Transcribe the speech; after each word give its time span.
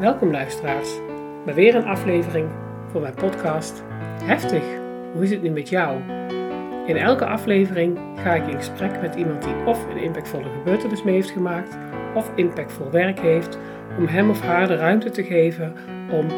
Welkom 0.00 0.30
luisteraars 0.30 0.88
bij 1.44 1.54
weer 1.54 1.74
een 1.74 1.84
aflevering 1.84 2.48
van 2.90 3.00
mijn 3.00 3.14
podcast 3.14 3.82
Heftig, 4.22 4.62
hoe 5.12 5.22
is 5.22 5.30
het 5.30 5.42
nu 5.42 5.50
met 5.50 5.68
jou? 5.68 6.00
In 6.86 6.96
elke 6.96 7.26
aflevering 7.26 7.98
ga 8.14 8.34
ik 8.34 8.46
in 8.46 8.56
gesprek 8.56 9.00
met 9.00 9.14
iemand 9.14 9.42
die 9.42 9.64
of 9.66 9.86
een 9.86 10.02
impactvolle 10.02 10.48
gebeurtenis 10.58 11.02
mee 11.02 11.14
heeft 11.14 11.30
gemaakt 11.30 11.76
of 12.14 12.30
impactvol 12.34 12.90
werk 12.90 13.20
heeft, 13.20 13.58
om 13.98 14.06
hem 14.06 14.30
of 14.30 14.40
haar 14.40 14.68
de 14.68 14.76
ruimte 14.76 15.10
te 15.10 15.24
geven 15.24 15.74
om 16.10 16.28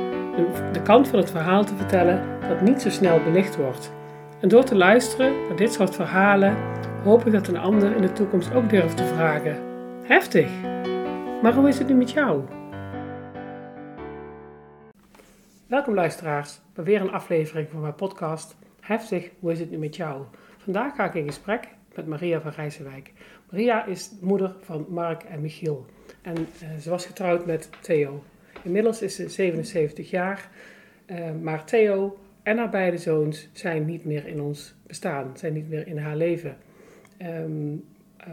de 0.73 0.83
kant 0.83 1.09
van 1.09 1.19
het 1.19 1.31
verhaal 1.31 1.65
te 1.65 1.77
vertellen 1.77 2.23
dat 2.49 2.61
niet 2.61 2.83
zo 2.83 2.91
snel 2.91 3.23
belicht 3.23 3.57
wordt. 3.57 3.93
En 4.41 4.49
door 4.49 4.65
te 4.65 4.77
luisteren 4.77 5.33
naar 5.49 5.57
dit 5.57 5.73
soort 5.73 5.95
verhalen 5.95 6.57
hoop 7.05 7.27
ik 7.27 7.33
dat 7.33 7.49
een 7.49 7.59
ander 7.59 7.97
in 7.97 8.03
de 8.03 8.13
toekomst 8.13 8.55
ook 8.55 8.71
durft 8.71 8.97
te 8.97 9.05
vragen: 9.05 9.57
Heftig, 10.03 10.51
maar 11.43 11.55
hoe 11.55 11.69
is 11.69 11.79
het 11.79 11.89
nu 11.89 11.95
met 11.95 12.11
jou? 12.11 12.43
Welkom 15.73 15.95
luisteraars 15.95 16.61
bij 16.75 16.85
weer 16.85 17.01
een 17.01 17.11
aflevering 17.11 17.69
van 17.71 17.81
mijn 17.81 17.95
podcast 17.95 18.57
Heftig, 18.81 19.31
hoe 19.39 19.53
is 19.53 19.59
het 19.59 19.71
nu 19.71 19.79
met 19.79 19.97
jou? 19.97 20.25
Vandaag 20.59 20.95
ga 20.95 21.05
ik 21.05 21.15
in 21.15 21.27
gesprek 21.27 21.69
met 21.95 22.07
Maria 22.07 22.41
van 22.41 22.51
Rijssenwijk. 22.51 23.13
Maria 23.51 23.87
is 23.87 24.11
moeder 24.21 24.55
van 24.61 24.87
Mark 24.89 25.23
en 25.23 25.41
Michiel 25.41 25.87
en 26.23 26.35
uh, 26.39 26.79
ze 26.81 26.91
was 26.91 27.07
getrouwd 27.07 27.47
met 27.47 27.71
Theo. 27.81 28.23
Inmiddels 28.63 29.03
is 29.03 29.17
ze 29.17 29.29
77 29.29 30.11
jaar, 30.11 30.51
uh, 31.07 31.31
maar 31.41 31.65
Theo 31.65 32.19
en 32.43 32.59
haar 32.59 32.71
beide 32.71 32.99
zoons 32.99 33.49
zijn 33.53 33.85
niet 33.85 34.05
meer 34.05 34.27
in 34.27 34.41
ons 34.41 34.75
bestaan, 34.87 35.37
zijn 35.37 35.53
niet 35.53 35.69
meer 35.69 35.87
in 35.87 35.99
haar 35.99 36.17
leven. 36.17 36.57
Um, 37.23 37.85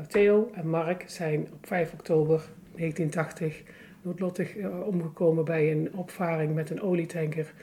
Theo 0.07 0.51
en 0.53 0.69
Mark 0.69 1.03
zijn 1.07 1.47
op 1.53 1.67
5 1.67 1.93
oktober 1.93 2.41
1980 2.75 3.63
noodlottig 4.01 4.55
uh, 4.55 4.87
omgekomen 4.87 5.45
bij 5.45 5.71
een 5.71 5.93
opvaring 5.93 6.55
met 6.55 6.69
een 6.69 6.81
olietanker 6.81 7.53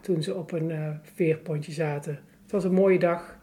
toen 0.00 0.22
ze 0.22 0.34
op 0.34 0.52
een 0.52 0.70
uh, 0.70 0.88
veerpontje 1.02 1.72
zaten. 1.72 2.18
Het 2.42 2.52
was 2.52 2.64
een 2.64 2.72
mooie 2.72 2.98
dag. 2.98 3.38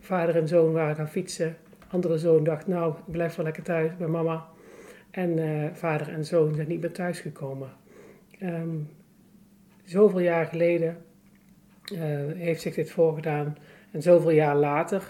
Vader 0.00 0.36
en 0.36 0.48
zoon 0.48 0.72
waren 0.72 0.96
gaan 0.96 1.08
fietsen. 1.08 1.56
Andere 1.88 2.18
zoon 2.18 2.44
dacht, 2.44 2.66
nou, 2.66 2.92
ik 2.92 3.12
blijf 3.12 3.34
wel 3.34 3.44
lekker 3.44 3.62
thuis 3.62 3.96
bij 3.96 4.06
mama. 4.06 4.46
En 5.10 5.38
uh, 5.38 5.68
vader 5.72 6.08
en 6.08 6.24
zoon 6.24 6.54
zijn 6.54 6.68
niet 6.68 6.80
meer 6.80 6.92
thuisgekomen. 6.92 7.70
Um, 8.42 8.88
zoveel 9.84 10.20
jaar 10.20 10.46
geleden 10.46 10.96
heeft 12.36 12.60
zich 12.60 12.74
dit 12.74 12.90
voorgedaan. 12.90 13.56
En 13.90 14.02
zoveel 14.02 14.30
jaar 14.30 14.56
later 14.56 15.02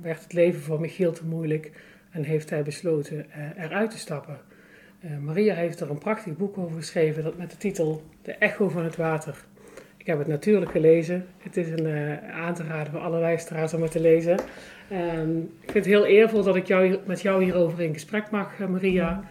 werd 0.00 0.22
het 0.22 0.32
leven 0.32 0.60
voor 0.60 0.80
Michiel 0.80 1.12
te 1.12 1.26
moeilijk 1.26 1.72
en 2.10 2.22
heeft 2.22 2.50
hij 2.50 2.62
besloten 2.62 3.26
eruit 3.56 3.90
te 3.90 3.98
stappen. 3.98 4.38
Uh, 5.06 5.18
Maria 5.18 5.54
heeft 5.54 5.80
er 5.80 5.90
een 5.90 5.98
prachtig 5.98 6.36
boek 6.36 6.58
over 6.58 6.76
geschreven 6.76 7.22
dat 7.22 7.36
met 7.36 7.50
de 7.50 7.56
titel 7.56 8.02
De 8.22 8.32
Echo 8.32 8.68
van 8.68 8.84
het 8.84 8.96
Water. 8.96 9.44
Ik 9.96 10.06
heb 10.06 10.18
het 10.18 10.26
natuurlijk 10.26 10.70
gelezen. 10.70 11.26
Het 11.38 11.56
is 11.56 11.68
een 11.68 11.86
uh, 11.86 12.30
aan 12.30 12.54
te 12.54 12.62
raden 12.62 12.92
voor 12.92 13.00
alle 13.00 13.18
luisteraars 13.18 13.74
om 13.74 13.82
het 13.82 13.90
te 13.90 14.00
lezen. 14.00 14.38
Um, 14.92 15.40
ik 15.60 15.70
vind 15.70 15.84
het 15.84 15.94
heel 15.94 16.06
eervol 16.06 16.42
dat 16.42 16.56
ik 16.56 16.66
jou, 16.66 16.98
met 17.06 17.20
jou 17.22 17.44
hierover 17.44 17.80
in 17.80 17.92
gesprek 17.92 18.30
mag, 18.30 18.58
uh, 18.60 18.66
Maria. 18.66 19.24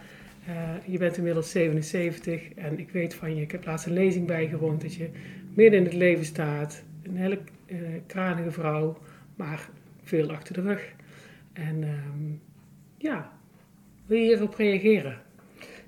je 0.84 0.98
bent 0.98 1.16
inmiddels 1.16 1.50
77 1.50 2.54
en 2.54 2.78
ik 2.78 2.90
weet 2.90 3.14
van 3.14 3.36
je, 3.36 3.42
ik 3.42 3.52
heb 3.52 3.64
laatst 3.64 3.86
een 3.86 3.92
lezing 3.92 4.26
bijgewoond, 4.26 4.80
dat 4.80 4.94
je 4.94 5.10
midden 5.54 5.78
in 5.78 5.84
het 5.84 5.94
leven 5.94 6.24
staat. 6.24 6.82
Een 7.02 7.16
hele 7.16 7.38
kranige 8.06 8.50
vrouw, 8.50 8.98
maar 9.34 9.68
veel 10.02 10.30
achter 10.30 10.54
de 10.54 10.60
rug. 10.60 10.92
En 11.52 11.82
um, 11.82 12.40
ja, 12.96 13.32
wil 14.06 14.18
je 14.18 14.24
hierop 14.24 14.54
reageren? 14.54 15.24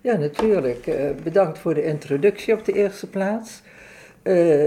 Ja, 0.08 0.16
natuurlijk. 0.16 0.86
Uh, 0.86 1.10
bedankt 1.22 1.58
voor 1.58 1.74
de 1.74 1.84
introductie 1.84 2.54
op 2.54 2.64
de 2.64 2.72
eerste 2.72 3.10
plaats. 3.10 3.62
Uh, 4.22 4.64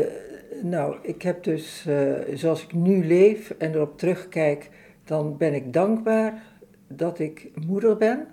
nou, 0.62 0.96
ik 1.02 1.22
heb 1.22 1.44
dus, 1.44 1.86
uh, 1.88 2.14
zoals 2.34 2.64
ik 2.64 2.74
nu 2.74 3.06
leef 3.06 3.50
en 3.58 3.74
erop 3.74 3.98
terugkijk, 3.98 4.70
dan 5.04 5.38
ben 5.38 5.54
ik 5.54 5.74
dankbaar 5.74 6.44
dat 6.88 7.20
ik 7.20 7.50
moeder 7.66 7.98
ben. 7.98 8.28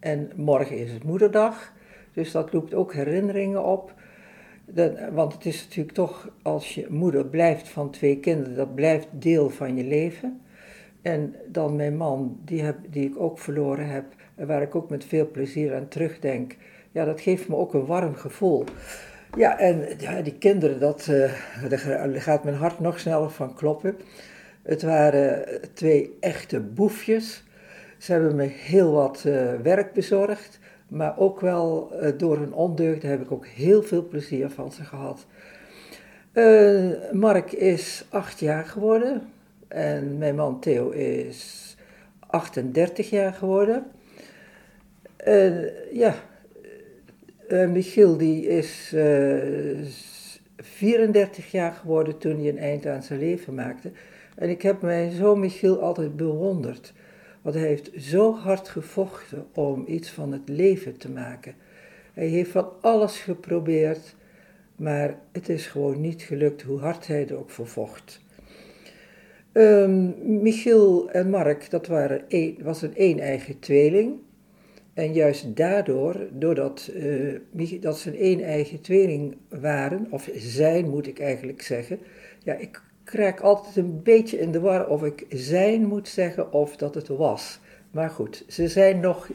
En 0.00 0.30
morgen 0.36 0.78
is 0.78 0.92
het 0.92 1.04
moederdag, 1.04 1.72
dus 2.12 2.30
dat 2.30 2.50
roept 2.50 2.74
ook 2.74 2.94
herinneringen 2.94 3.64
op. 3.64 3.94
Want 5.12 5.32
het 5.32 5.46
is 5.46 5.64
natuurlijk 5.64 5.94
toch, 5.94 6.30
als 6.42 6.74
je 6.74 6.86
moeder 6.90 7.26
blijft 7.26 7.68
van 7.68 7.90
twee 7.90 8.20
kinderen, 8.20 8.56
dat 8.56 8.74
blijft 8.74 9.08
deel 9.10 9.50
van 9.50 9.76
je 9.76 9.84
leven. 9.84 10.40
En 11.02 11.34
dan 11.46 11.76
mijn 11.76 11.96
man, 11.96 12.38
die, 12.44 12.62
heb, 12.62 12.76
die 12.90 13.04
ik 13.08 13.20
ook 13.20 13.38
verloren 13.38 13.88
heb, 13.88 14.04
waar 14.34 14.62
ik 14.62 14.74
ook 14.74 14.90
met 14.90 15.04
veel 15.04 15.30
plezier 15.30 15.74
aan 15.74 15.88
terugdenk. 15.88 16.56
Ja, 16.92 17.04
dat 17.04 17.20
geeft 17.20 17.48
me 17.48 17.56
ook 17.56 17.74
een 17.74 17.86
warm 17.86 18.14
gevoel. 18.14 18.64
Ja, 19.36 19.58
en 19.58 19.86
die 20.22 20.38
kinderen, 20.38 20.80
dat, 20.80 21.06
uh, 21.10 21.32
daar 21.68 22.20
gaat 22.20 22.44
mijn 22.44 22.56
hart 22.56 22.80
nog 22.80 22.98
sneller 22.98 23.30
van 23.30 23.54
kloppen. 23.54 23.96
Het 24.62 24.82
waren 24.82 25.60
twee 25.72 26.16
echte 26.20 26.60
boefjes. 26.60 27.44
Ze 27.98 28.12
hebben 28.12 28.36
me 28.36 28.44
heel 28.44 28.92
wat 28.92 29.24
uh, 29.26 29.54
werk 29.62 29.92
bezorgd, 29.92 30.58
maar 30.88 31.18
ook 31.18 31.40
wel 31.40 31.90
uh, 31.92 32.18
door 32.18 32.38
hun 32.38 32.52
ondeugd 32.52 33.02
heb 33.02 33.20
ik 33.20 33.32
ook 33.32 33.46
heel 33.46 33.82
veel 33.82 34.08
plezier 34.08 34.50
van 34.50 34.72
ze 34.72 34.84
gehad. 34.84 35.26
Mark 37.12 37.52
is 37.52 38.04
acht 38.10 38.40
jaar 38.40 38.64
geworden 38.64 39.22
en 39.68 40.18
mijn 40.18 40.34
man 40.34 40.60
Theo 40.60 40.90
is 40.90 41.76
38 42.26 43.10
jaar 43.10 43.32
geworden. 43.32 43.84
Uh, 45.26 45.92
ja, 45.92 46.14
uh, 47.48 47.68
Michiel 47.68 48.16
die 48.16 48.46
is 48.46 48.90
uh, 48.94 49.80
eh, 49.80 49.86
34 50.56 51.50
jaar 51.50 51.72
geworden 51.72 52.18
toen 52.18 52.38
hij 52.38 52.48
een 52.48 52.58
eind 52.58 52.86
aan 52.86 53.02
zijn 53.02 53.18
leven 53.18 53.54
maakte. 53.54 53.90
En 54.34 54.48
ik 54.48 54.62
heb 54.62 54.82
mijn 54.82 55.12
zoon 55.12 55.40
Michiel 55.40 55.80
altijd 55.80 56.16
bewonderd. 56.16 56.92
Want 57.42 57.56
hij 57.56 57.66
heeft 57.66 57.90
zo 57.96 58.34
hard 58.34 58.68
gevochten 58.68 59.46
om 59.52 59.84
iets 59.86 60.10
van 60.10 60.32
het 60.32 60.48
leven 60.48 60.96
te 60.96 61.10
maken. 61.10 61.54
Hij 62.14 62.26
heeft 62.26 62.50
van 62.50 62.68
alles 62.80 63.18
geprobeerd, 63.18 64.14
maar 64.76 65.18
het 65.32 65.48
is 65.48 65.66
gewoon 65.66 66.00
niet 66.00 66.22
gelukt 66.22 66.62
hoe 66.62 66.78
hard 66.78 67.06
hij 67.06 67.28
er 67.28 67.38
ook 67.38 67.50
voor 67.50 67.66
vocht. 67.66 68.20
Um, 69.52 70.14
Michiel 70.42 71.10
en 71.10 71.30
Mark, 71.30 71.70
dat 71.70 71.86
waren 71.86 72.24
een, 72.28 72.58
was 72.62 72.82
een 72.82 72.92
een-eigen 72.94 73.58
tweeling. 73.58 74.18
En 74.94 75.12
juist 75.12 75.56
daardoor, 75.56 76.16
doordat 76.32 76.90
uh, 76.94 77.80
dat 77.80 77.98
ze 77.98 78.10
een 78.10 78.24
een-eigen 78.24 78.80
tweeling 78.80 79.36
waren, 79.48 80.06
of 80.10 80.30
zijn 80.34 80.90
moet 80.90 81.06
ik 81.06 81.20
eigenlijk 81.20 81.62
zeggen. 81.62 81.98
Ja, 82.42 82.54
ik 82.54 82.82
krijg 83.04 83.42
altijd 83.42 83.76
een 83.76 84.02
beetje 84.02 84.38
in 84.38 84.52
de 84.52 84.60
war 84.60 84.88
of 84.88 85.04
ik 85.04 85.26
zijn 85.28 85.86
moet 85.86 86.08
zeggen 86.08 86.52
of 86.52 86.76
dat 86.76 86.94
het 86.94 87.08
was. 87.08 87.60
Maar 87.90 88.10
goed, 88.10 88.44
ze 88.48 88.68
zijn 88.68 89.00
nog 89.00 89.30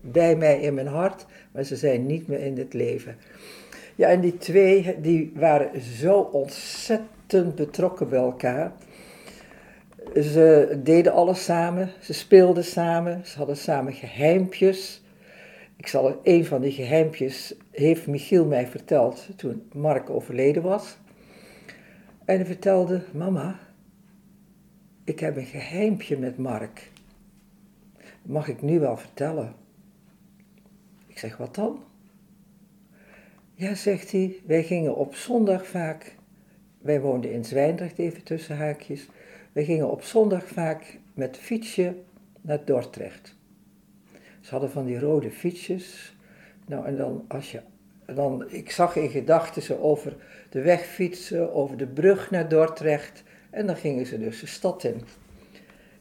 bij 0.00 0.36
mij 0.36 0.60
in 0.60 0.74
mijn 0.74 0.86
hart, 0.86 1.26
maar 1.52 1.64
ze 1.64 1.76
zijn 1.76 2.06
niet 2.06 2.26
meer 2.26 2.40
in 2.40 2.58
het 2.58 2.72
leven. 2.72 3.16
Ja, 3.94 4.08
en 4.08 4.20
die 4.20 4.36
twee, 4.36 5.00
die 5.00 5.32
waren 5.34 5.80
zo 5.80 6.18
ontzettend 6.18 7.54
betrokken 7.54 8.08
bij 8.08 8.18
elkaar. 8.18 8.72
Ze 10.12 10.80
deden 10.82 11.12
alles 11.12 11.44
samen, 11.44 11.90
ze 12.00 12.12
speelden 12.12 12.64
samen, 12.64 13.26
ze 13.26 13.38
hadden 13.38 13.56
samen 13.56 13.92
geheimpjes. 13.92 15.02
Ik 15.76 15.86
zal 15.86 16.20
een 16.22 16.44
van 16.44 16.60
die 16.60 16.72
geheimpjes 16.72 17.54
heeft 17.70 18.06
Michiel 18.06 18.46
mij 18.46 18.66
verteld 18.66 19.28
toen 19.36 19.68
Mark 19.72 20.10
overleden 20.10 20.62
was. 20.62 20.96
En 22.24 22.36
hij 22.36 22.46
vertelde, 22.46 23.02
mama, 23.12 23.58
ik 25.04 25.20
heb 25.20 25.36
een 25.36 25.46
geheimpje 25.46 26.18
met 26.18 26.38
Mark. 26.38 26.90
Mag 28.22 28.48
ik 28.48 28.62
nu 28.62 28.80
wel 28.80 28.96
vertellen? 28.96 29.54
Ik 31.06 31.18
zeg, 31.18 31.36
wat 31.36 31.54
dan? 31.54 31.82
Ja, 33.54 33.74
zegt 33.74 34.12
hij, 34.12 34.36
wij 34.46 34.62
gingen 34.62 34.96
op 34.96 35.14
zondag 35.14 35.66
vaak, 35.66 36.14
wij 36.78 37.00
woonden 37.00 37.32
in 37.32 37.44
Zwijndrecht 37.44 37.98
even 37.98 38.22
tussen 38.22 38.56
haakjes, 38.56 39.08
we 39.54 39.64
gingen 39.64 39.90
op 39.90 40.02
zondag 40.02 40.46
vaak 40.46 40.98
met 41.12 41.36
fietsje 41.36 41.94
naar 42.40 42.64
Dordrecht. 42.64 43.36
Ze 44.40 44.50
hadden 44.50 44.70
van 44.70 44.84
die 44.84 44.98
rode 44.98 45.30
fietsjes. 45.30 46.16
Nou, 46.66 46.86
en 46.86 46.96
dan 46.96 47.24
als 47.28 47.52
je. 47.52 47.60
Dan, 48.06 48.50
ik 48.50 48.70
zag 48.70 48.96
in 48.96 49.10
gedachten 49.10 49.62
ze 49.62 49.80
over 49.80 50.16
de 50.50 50.62
weg 50.62 50.86
fietsen, 50.86 51.52
over 51.52 51.76
de 51.76 51.86
brug 51.86 52.30
naar 52.30 52.48
Dordrecht. 52.48 53.22
En 53.50 53.66
dan 53.66 53.76
gingen 53.76 54.06
ze 54.06 54.18
dus 54.18 54.40
de 54.40 54.46
stad 54.46 54.84
in. 54.84 55.00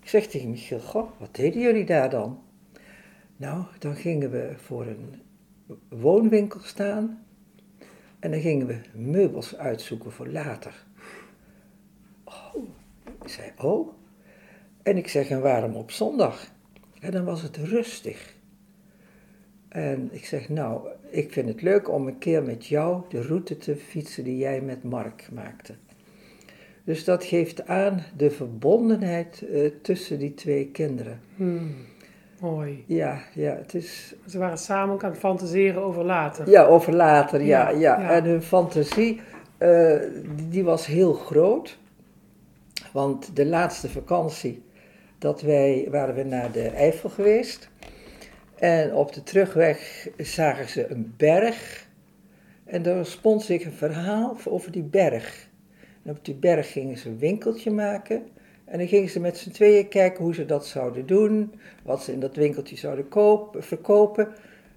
Ik 0.01 0.09
zeg 0.09 0.27
tegen 0.27 0.49
Michiel, 0.49 0.79
goh, 0.79 1.09
wat 1.19 1.35
deden 1.35 1.61
jullie 1.61 1.85
daar 1.85 2.09
dan? 2.09 2.43
Nou, 3.37 3.65
dan 3.79 3.95
gingen 3.95 4.31
we 4.31 4.53
voor 4.55 4.85
een 4.85 5.21
woonwinkel 5.89 6.59
staan. 6.59 7.25
En 8.19 8.31
dan 8.31 8.41
gingen 8.41 8.67
we 8.67 8.79
meubels 8.93 9.57
uitzoeken 9.57 10.11
voor 10.11 10.27
later. 10.27 10.83
Ik 13.23 13.29
zei, 13.29 13.51
oh. 13.57 13.93
En 14.83 14.97
ik 14.97 15.07
zeg, 15.07 15.29
en 15.29 15.41
waarom 15.41 15.75
op 15.75 15.91
zondag? 15.91 16.47
En 16.99 17.11
dan 17.11 17.25
was 17.25 17.41
het 17.41 17.57
rustig. 17.57 18.33
En 19.69 20.09
ik 20.11 20.25
zeg, 20.25 20.49
nou, 20.49 20.87
ik 21.09 21.31
vind 21.31 21.47
het 21.47 21.61
leuk 21.61 21.89
om 21.89 22.07
een 22.07 22.17
keer 22.17 22.43
met 22.43 22.65
jou 22.65 23.01
de 23.09 23.21
route 23.21 23.57
te 23.57 23.75
fietsen 23.75 24.23
die 24.23 24.37
jij 24.37 24.61
met 24.61 24.83
Mark 24.83 25.27
maakte. 25.33 25.73
Dus 26.83 27.03
dat 27.03 27.23
geeft 27.23 27.67
aan 27.67 28.03
de 28.17 28.31
verbondenheid 28.31 29.45
eh, 29.51 29.71
tussen 29.81 30.19
die 30.19 30.33
twee 30.33 30.67
kinderen. 30.67 31.19
Hmm, 31.35 31.75
mooi. 32.39 32.83
Ja, 32.87 33.21
ja, 33.33 33.55
het 33.55 33.73
is... 33.73 34.15
Ze 34.27 34.37
waren 34.37 34.57
samen 34.57 34.93
ook 34.93 35.03
aan 35.03 35.11
het 35.11 35.19
fantaseren 35.19 35.81
over 35.83 36.03
later. 36.03 36.49
Ja, 36.49 36.65
over 36.65 36.93
later, 36.93 37.41
ja. 37.41 37.69
Ja, 37.69 37.77
ja, 37.77 38.01
ja. 38.01 38.09
En 38.09 38.23
hun 38.23 38.41
fantasie, 38.41 39.21
eh, 39.57 39.97
die 40.49 40.63
was 40.63 40.85
heel 40.85 41.13
groot. 41.13 41.77
Want 42.93 43.35
de 43.35 43.45
laatste 43.45 43.89
vakantie, 43.89 44.63
dat 45.17 45.41
wij, 45.41 45.87
waren 45.91 46.15
we 46.15 46.23
naar 46.23 46.51
de 46.51 46.67
Eifel 46.67 47.09
geweest. 47.09 47.69
En 48.55 48.93
op 48.93 49.13
de 49.13 49.23
terugweg 49.23 50.07
zagen 50.17 50.69
ze 50.69 50.91
een 50.91 51.13
berg. 51.17 51.87
En 52.63 52.81
daar 52.81 53.05
spond 53.05 53.41
zich 53.41 53.65
een 53.65 53.71
verhaal 53.71 54.37
over 54.47 54.71
die 54.71 54.83
berg. 54.83 55.49
En 56.03 56.11
op 56.11 56.25
die 56.25 56.35
berg 56.35 56.71
gingen 56.71 56.97
ze 56.97 57.09
een 57.09 57.17
winkeltje 57.17 57.71
maken. 57.71 58.23
En 58.65 58.77
dan 58.77 58.87
gingen 58.87 59.09
ze 59.09 59.19
met 59.19 59.37
z'n 59.37 59.51
tweeën 59.51 59.87
kijken 59.87 60.23
hoe 60.23 60.33
ze 60.33 60.45
dat 60.45 60.65
zouden 60.65 61.05
doen. 61.05 61.53
Wat 61.83 62.03
ze 62.03 62.11
in 62.11 62.19
dat 62.19 62.35
winkeltje 62.35 62.75
zouden 62.75 63.07
kopen, 63.07 63.63
verkopen. 63.63 64.27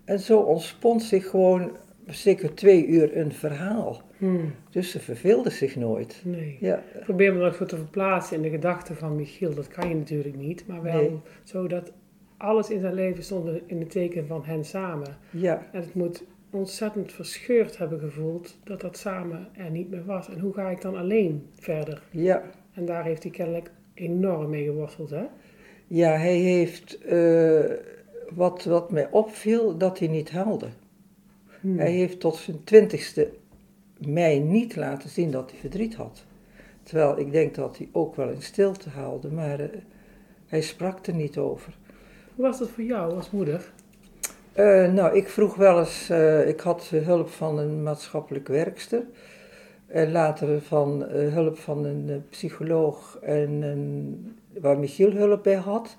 En 0.05 0.21
zo 0.21 0.39
ontspond 0.39 1.03
zich 1.03 1.31
gewoon 1.31 1.77
zeker 2.07 2.55
twee 2.55 2.87
uur 2.87 3.17
een 3.17 3.33
verhaal. 3.33 4.01
Hmm, 4.19 4.55
Dus 4.71 4.91
ze 4.91 5.01
verveelden 5.01 5.53
zich 5.53 5.77
nooit. 5.77 6.21
nee. 6.25 6.57
Ja, 6.61 6.83
Probeer 7.05 7.35
me 7.35 7.45
nog 7.45 7.55
zo 7.55 7.65
te 7.65 7.77
verplaatsen 7.77 8.37
in 8.37 8.43
de 8.43 8.51
gedachten 8.51 8.97
van 8.97 9.17
Michiel. 9.17 9.55
Dat 9.55 9.69
kan 9.69 9.89
je 9.89 9.95
natuurlijk 9.95 10.37
niet, 10.37 10.67
maar 10.67 10.83
wel 10.83 11.01
Nee. 11.01 11.21
zodat 11.45 11.93
alles 12.37 12.71
in 12.71 12.81
zijn 12.81 12.95
leven 12.95 13.23
stond 13.25 13.49
in 13.67 13.81
het 13.81 13.91
teken 13.91 14.27
van 14.27 14.45
hen 14.45 14.65
samen. 14.65 15.17
ja, 15.31 15.63
En 15.73 15.81
het 15.81 15.95
moet 15.95 16.25
ontzettend 16.51 17.13
verscheurd 17.13 17.79
hebben 17.79 18.01
gevoeld 18.01 18.57
dat 18.65 18.81
dat 18.81 18.97
samen 18.97 19.49
er 19.53 19.71
niet 19.71 19.91
meer 19.91 20.05
was. 20.05 20.29
En 20.29 20.39
hoe 20.41 20.53
ga 20.53 20.71
ik 20.71 20.81
dan 20.81 20.97
alleen 20.97 21.47
verder? 21.55 22.03
ja. 22.11 22.43
En 22.73 22.85
daar 22.85 23.05
heeft 23.05 23.23
hij 23.23 23.33
kennelijk 23.33 23.71
enorm 23.95 24.51
mee 24.51 24.65
geworsteld, 24.65 25.11
hè? 25.11 25.25
Ja, 25.87 26.11
hij 26.11 26.37
heeft, 26.37 26.99
eh, 26.99 27.61
wat, 28.35 28.65
wat 28.65 28.91
mij 28.91 29.09
opviel, 29.11 29.77
dat 29.77 29.99
hij 29.99 30.09
niet 30.09 30.31
haalde. 30.31 30.67
Hmm. 31.67 31.79
Hij 31.79 31.91
heeft 31.91 32.21
tot 32.21 32.37
zijn 32.37 32.65
twintigste 32.65 33.31
mij 33.99 34.39
niet 34.39 34.77
laten 34.77 35.09
zien 35.09 35.31
dat 35.31 35.51
hij 35.51 35.61
verdriet 35.61 35.95
had. 35.95 36.25
Terwijl 36.83 37.19
ik 37.19 37.33
denk 37.33 37.55
dat 37.55 37.79
hij 37.79 37.89
ook 37.93 38.17
wel 38.17 38.29
in 38.29 38.43
stilte 38.43 38.89
haalde, 38.89 39.31
maar 39.31 39.61
eh, 39.61 39.69
hij 40.47 40.63
sprak 40.63 41.07
er 41.07 41.15
niet 41.15 41.39
over. 41.39 41.77
Hoe 42.35 42.45
was 42.45 42.59
dat 42.59 42.69
voor 42.69 42.85
jou 42.85 43.15
als 43.15 43.31
moeder? 43.31 43.73
Eh, 44.53 44.93
nou, 44.93 45.17
ik 45.17 45.29
vroeg 45.29 45.57
wel 45.57 45.79
eens, 45.79 46.11
eh, 46.11 46.49
ik 46.49 46.61
had 46.61 46.89
hulp 46.89 47.29
van 47.29 47.59
een 47.59 47.83
maatschappelijk 47.83 48.49
werkster. 48.49 49.03
En 49.87 50.13
later 50.13 50.63
van 50.63 51.03
hulp 51.11 51.59
van 51.59 51.85
een 51.85 52.25
psycholoog 52.31 53.19
en 53.23 53.63
een, 53.63 54.37
waar 54.61 54.79
Michiel 54.79 55.13
hulp 55.13 55.43
bij 55.43 55.55
had. 55.55 55.97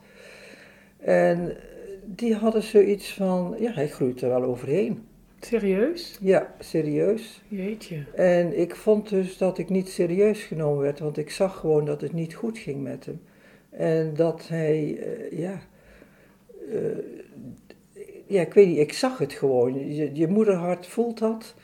En 0.98 1.58
die 2.06 2.36
hadden 2.36 2.64
zoiets 2.64 3.14
van, 3.14 3.56
ja, 3.60 3.72
hij 3.72 3.88
groeit 3.88 4.22
er 4.22 4.30
wel 4.30 4.44
overheen. 4.44 5.08
Serieus? 5.40 6.18
Ja, 6.22 6.54
serieus. 6.60 7.42
Jeetje. 7.48 8.06
En 8.16 8.60
ik 8.60 8.76
vond 8.76 9.10
dus 9.10 9.38
dat 9.38 9.58
ik 9.58 9.70
niet 9.70 9.90
serieus 9.90 10.44
genomen 10.44 10.82
werd, 10.82 11.00
want 11.00 11.18
ik 11.18 11.32
zag 11.32 11.60
gewoon 11.60 11.86
dat 11.86 12.02
het 12.02 12.14
niet 12.14 12.34
goed 12.34 12.58
ging 12.58 12.84
met 12.84 13.06
hem. 13.06 13.22
En 13.70 14.14
dat 14.14 14.48
hij, 14.48 14.98
eh, 14.98 15.40
ja, 15.40 15.62
eh, 16.72 16.82
ja, 18.28 18.42
ik 18.42 18.54
weet 18.54 18.68
niet, 18.68 18.78
ik 18.78 18.94
zag 18.94 19.18
het 19.18 19.34
gewoon. 19.34 19.96
Je, 19.96 20.10
je 20.14 20.28
moederhart 20.28 20.88
voelt 20.88 21.20
dat. 21.20 21.56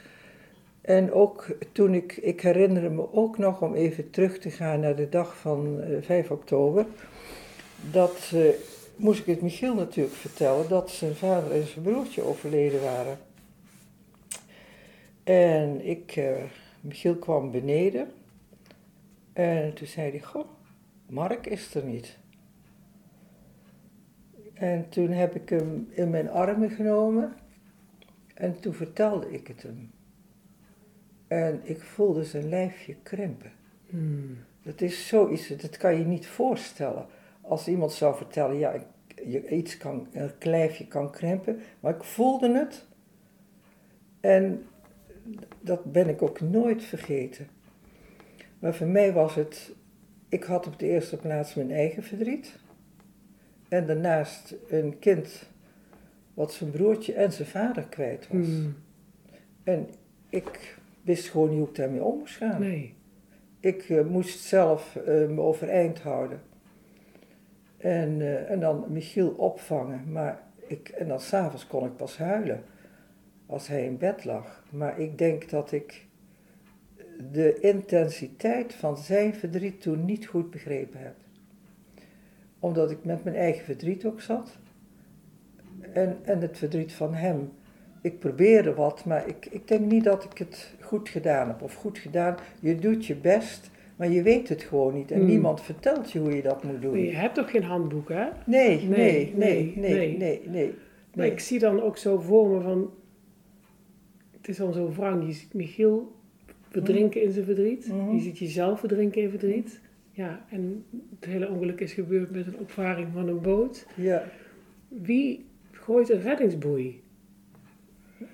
En 0.84 1.12
ook 1.12 1.48
toen 1.72 1.94
ik, 1.94 2.18
ik 2.18 2.42
herinner 2.42 2.92
me 2.92 3.14
ook 3.14 3.38
nog 3.38 3.62
om 3.62 3.74
even 3.74 4.10
terug 4.10 4.40
te 4.40 4.50
gaan 4.50 4.80
naar 4.80 4.96
de 4.96 5.10
dag 5.10 5.38
van 5.38 5.82
eh, 5.82 5.98
5 6.02 6.32
oktober. 6.32 6.86
Dat 7.92 8.32
eh, 8.34 8.42
moest 8.96 9.20
ik 9.20 9.26
het 9.26 9.42
Michiel 9.42 9.74
natuurlijk 9.74 10.16
vertellen, 10.16 10.70
dat 10.70 10.90
zijn 10.90 11.16
vader 11.16 11.52
en 11.52 11.68
zijn 11.68 11.84
broertje 11.84 12.22
overleden 12.22 12.82
waren. 12.82 13.18
En 15.24 15.86
ik, 15.86 16.16
eh, 16.16 16.44
Michiel 16.82 17.16
kwam 17.16 17.52
beneden. 17.52 18.12
En 19.34 19.74
toen 19.74 19.88
zei 19.88 20.10
hij, 20.10 20.20
goh, 20.22 20.48
Mark 21.10 21.46
is 21.46 21.76
er 21.76 21.84
niet. 21.84 22.18
En 24.54 24.90
toen 24.90 25.10
heb 25.10 25.36
ik 25.36 25.50
hem 25.50 25.88
in 25.90 26.10
mijn 26.10 26.30
armen 26.30 26.70
genomen. 26.70 27.34
En 28.34 28.60
toen 28.60 28.74
vertelde 28.74 29.32
ik 29.32 29.48
het 29.48 29.64
hem. 29.64 29.92
En 31.28 31.60
ik 31.64 31.82
voelde 31.82 32.24
zijn 32.24 32.50
lijfje 32.50 32.96
krimpen. 33.04 33.52
Hmm. 33.90 34.38
Dat 34.64 34.82
is 34.82 35.08
zoiets, 35.08 35.48
dat 35.48 35.78
kan 35.78 35.98
je 35.98 36.06
niet 36.06 36.28
voorstellen. 36.28 37.06
Als 37.42 37.68
iemand 37.68 37.92
zou 37.92 38.16
vertellen, 38.16 38.58
ja, 38.58 38.72
ik- 38.72 38.86
je, 39.26 39.50
iets 39.50 39.78
kan, 39.78 40.08
een 40.12 40.32
lijfje 40.40 40.88
kan 40.88 41.12
krimpen. 41.12 41.60
Maar 41.80 41.96
ik 41.96 42.04
voelde 42.04 42.58
het. 42.58 42.86
En 44.20 44.66
dat 45.62 45.92
ben 45.92 46.10
ik 46.10 46.22
ook 46.22 46.42
nooit 46.42 46.84
vergeten. 46.84 47.48
Maar 48.60 48.76
voor 48.76 48.88
mij 48.88 49.14
was 49.14 49.36
het, 49.36 49.76
ik 50.30 50.44
had 50.44 50.68
op 50.68 50.80
de 50.80 50.88
eerste 50.88 51.18
plaats 51.18 51.54
mijn 51.54 51.72
eigen 51.72 52.04
verdriet. 52.04 52.60
En 53.70 53.88
daarnaast 53.88 54.56
een 54.68 55.00
kind 55.00 55.50
wat 56.34 56.54
zijn 56.54 56.72
broertje 56.72 57.14
en 57.14 57.32
zijn 57.32 57.48
vader 57.48 57.84
kwijt 57.84 58.28
was. 58.28 58.46
Hmm. 58.46 58.76
En 59.64 59.88
ik 60.30 60.78
wist 61.02 61.30
gewoon 61.30 61.50
niet 61.50 61.58
hoe 61.60 61.68
ik 61.68 61.76
daarmee 61.76 62.04
om 62.04 62.18
moest 62.18 62.36
gaan. 62.36 62.62
Nee. 62.62 62.94
Ik 63.60 63.90
eh, 63.90 64.06
moest 64.06 64.40
zelf 64.40 64.96
eh, 64.96 65.06
me 65.06 65.42
overeind 65.42 66.00
houden. 66.00 66.42
En, 67.78 68.22
eh, 68.22 68.52
en 68.52 68.60
dan 68.60 68.86
Michiel 68.90 69.30
opvangen. 69.30 70.12
Maar 70.12 70.42
ik, 70.68 70.90
en 70.90 71.08
dan 71.08 71.20
s'avonds 71.20 71.68
kon 71.68 71.86
ik 71.86 71.96
pas 71.96 72.18
huilen. 72.18 72.64
Als 73.46 73.68
hij 73.68 73.86
in 73.86 73.98
bed 73.98 74.26
lag. 74.26 74.64
Maar 74.70 75.00
ik 75.00 75.18
denk 75.18 75.50
dat 75.50 75.72
ik 75.72 76.06
de 77.32 77.60
intensiteit 77.60 78.74
van 78.74 78.98
zijn 78.98 79.36
verdriet 79.36 79.82
toen 79.82 80.06
niet 80.06 80.26
goed 80.26 80.50
begrepen 80.52 81.00
heb. 81.00 81.16
Omdat 82.60 82.92
ik 82.92 83.04
met 83.04 83.24
mijn 83.24 83.36
eigen 83.36 83.66
verdriet 83.66 84.06
ook 84.06 84.22
zat. 84.22 84.58
En, 85.94 86.18
en 86.24 86.42
het 86.42 86.58
verdriet 86.58 86.94
van 86.94 87.14
hem. 87.14 87.52
Ik 88.02 88.20
probeerde 88.20 88.74
wat, 88.74 89.06
maar 89.06 89.28
ik, 89.28 89.46
ik 89.50 89.68
denk 89.68 89.92
niet 89.92 90.04
dat 90.04 90.24
ik 90.24 90.38
het 90.38 90.74
goed 90.82 91.10
gedaan 91.10 91.48
heb. 91.48 91.62
Of 91.62 91.74
goed 91.74 91.98
gedaan, 91.98 92.36
je 92.60 92.76
doet 92.76 93.06
je 93.06 93.16
best, 93.16 93.72
maar 93.96 94.10
je 94.10 94.22
weet 94.22 94.50
het 94.50 94.64
gewoon 94.64 94.94
niet. 94.94 95.12
En 95.12 95.18
Hmm. 95.20 95.28
niemand 95.28 95.62
vertelt 95.62 96.12
je 96.12 96.20
hoe 96.20 96.36
je 96.36 96.42
dat 96.42 96.64
moet 96.64 96.82
doen. 96.82 97.00
Je 97.00 97.16
hebt 97.16 97.36
toch 97.36 97.52
geen 97.52 97.64
handboek, 97.64 98.10
hè? 98.10 98.26
Nee, 98.46 98.88
Nee, 98.88 98.88
nee, 98.88 99.34
nee, 99.36 99.74
nee, 99.76 99.76
nee, 99.76 100.18
nee. 100.18 100.18
nee, 100.18 100.42
nee. 100.48 100.74
Maar 101.16 101.26
ik 101.26 101.40
zie 101.40 101.60
dan 101.60 101.82
ook 101.82 101.98
zo 101.98 102.20
voor 102.20 102.48
me 102.50 102.62
van... 102.62 102.92
Het 104.44 104.52
is 104.52 104.58
dan 104.58 104.74
zo 104.74 104.92
wrang. 104.92 105.26
Je 105.26 105.34
ziet 105.34 105.54
Michiel 105.54 106.16
verdrinken 106.70 107.22
in 107.22 107.32
zijn 107.32 107.46
verdriet. 107.46 107.88
Mhm. 107.88 108.16
Je 108.16 108.22
ziet 108.22 108.38
jezelf 108.38 108.80
verdrinken 108.80 109.22
in 109.22 109.30
verdriet. 109.30 109.82
Ja, 110.12 110.46
en 110.50 110.86
het 111.20 111.26
hele 111.26 111.50
ongeluk 111.50 111.80
is 111.80 111.94
gebeurd 111.94 112.32
met 112.32 112.48
een 112.48 112.58
opvaring 112.58 113.08
van 113.14 113.28
een 113.28 113.42
boot. 113.42 113.86
Ja. 113.96 114.24
Wie 114.88 115.46
gooit 115.72 116.10
een 116.10 116.22
reddingsboei? 116.22 117.04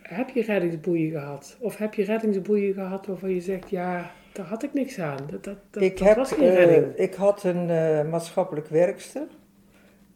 Heb 0.01 0.29
je 0.29 0.41
reddingsboeien 0.41 1.11
gehad? 1.11 1.57
Of 1.59 1.77
heb 1.77 1.93
je 1.93 2.03
reddingsboeien 2.03 2.73
gehad 2.73 3.05
waarvan 3.05 3.33
je 3.33 3.41
zegt... 3.41 3.69
Ja, 3.69 4.11
daar 4.33 4.45
had 4.45 4.63
ik 4.63 4.73
niks 4.73 4.99
aan. 4.99 5.17
Dat, 5.29 5.43
dat, 5.43 5.57
dat, 5.69 5.83
ik, 5.83 5.97
dat 5.97 6.07
heb, 6.07 6.17
was 6.17 6.31
geen 6.31 6.49
eh, 6.49 6.55
redding. 6.55 6.95
ik 6.95 7.13
had 7.13 7.43
een 7.43 7.69
eh, 7.69 8.09
maatschappelijk 8.09 8.67
werkster. 8.67 9.27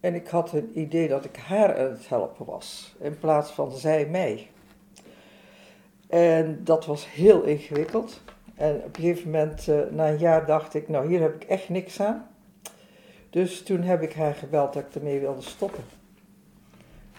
En 0.00 0.14
ik 0.14 0.26
had 0.26 0.52
een 0.52 0.70
idee 0.74 1.08
dat 1.08 1.24
ik 1.24 1.36
haar 1.36 1.78
aan 1.78 1.90
het 1.90 2.08
helpen 2.08 2.46
was. 2.46 2.96
In 3.00 3.18
plaats 3.18 3.50
van 3.50 3.72
zij 3.72 4.06
mij. 4.06 4.48
En 6.14 6.60
dat 6.64 6.86
was 6.86 7.10
heel 7.12 7.42
ingewikkeld. 7.42 8.22
En 8.54 8.74
op 8.76 8.84
een 8.96 9.02
gegeven 9.02 9.30
moment, 9.30 9.68
eh, 9.68 9.78
na 9.90 10.08
een 10.08 10.18
jaar, 10.18 10.46
dacht 10.46 10.74
ik, 10.74 10.88
nou 10.88 11.08
hier 11.08 11.20
heb 11.20 11.34
ik 11.34 11.44
echt 11.48 11.68
niks 11.68 12.00
aan. 12.00 12.26
Dus 13.30 13.62
toen 13.62 13.82
heb 13.82 14.02
ik 14.02 14.12
haar 14.12 14.34
gebeld 14.34 14.72
dat 14.72 14.82
ik 14.82 14.94
ermee 14.94 15.20
wilde 15.20 15.42
stoppen. 15.42 15.84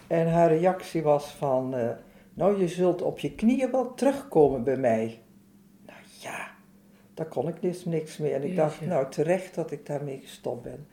En 0.07 0.31
haar 0.31 0.57
reactie 0.57 1.03
was 1.03 1.25
van, 1.25 1.75
eh, 1.75 1.89
nou 2.33 2.59
je 2.59 2.67
zult 2.67 3.01
op 3.01 3.19
je 3.19 3.35
knieën 3.35 3.71
wel 3.71 3.93
terugkomen 3.93 4.63
bij 4.63 4.77
mij. 4.77 5.21
Nou 5.85 5.99
ja, 6.19 6.47
daar 7.13 7.25
kon 7.27 7.47
ik 7.47 7.61
dus 7.61 7.85
niks 7.85 8.17
mee. 8.17 8.33
En 8.33 8.43
ik 8.43 8.55
dacht, 8.55 8.81
nou 8.81 9.09
terecht 9.09 9.55
dat 9.55 9.71
ik 9.71 9.85
daarmee 9.85 10.19
gestopt 10.21 10.63
ben. 10.63 10.87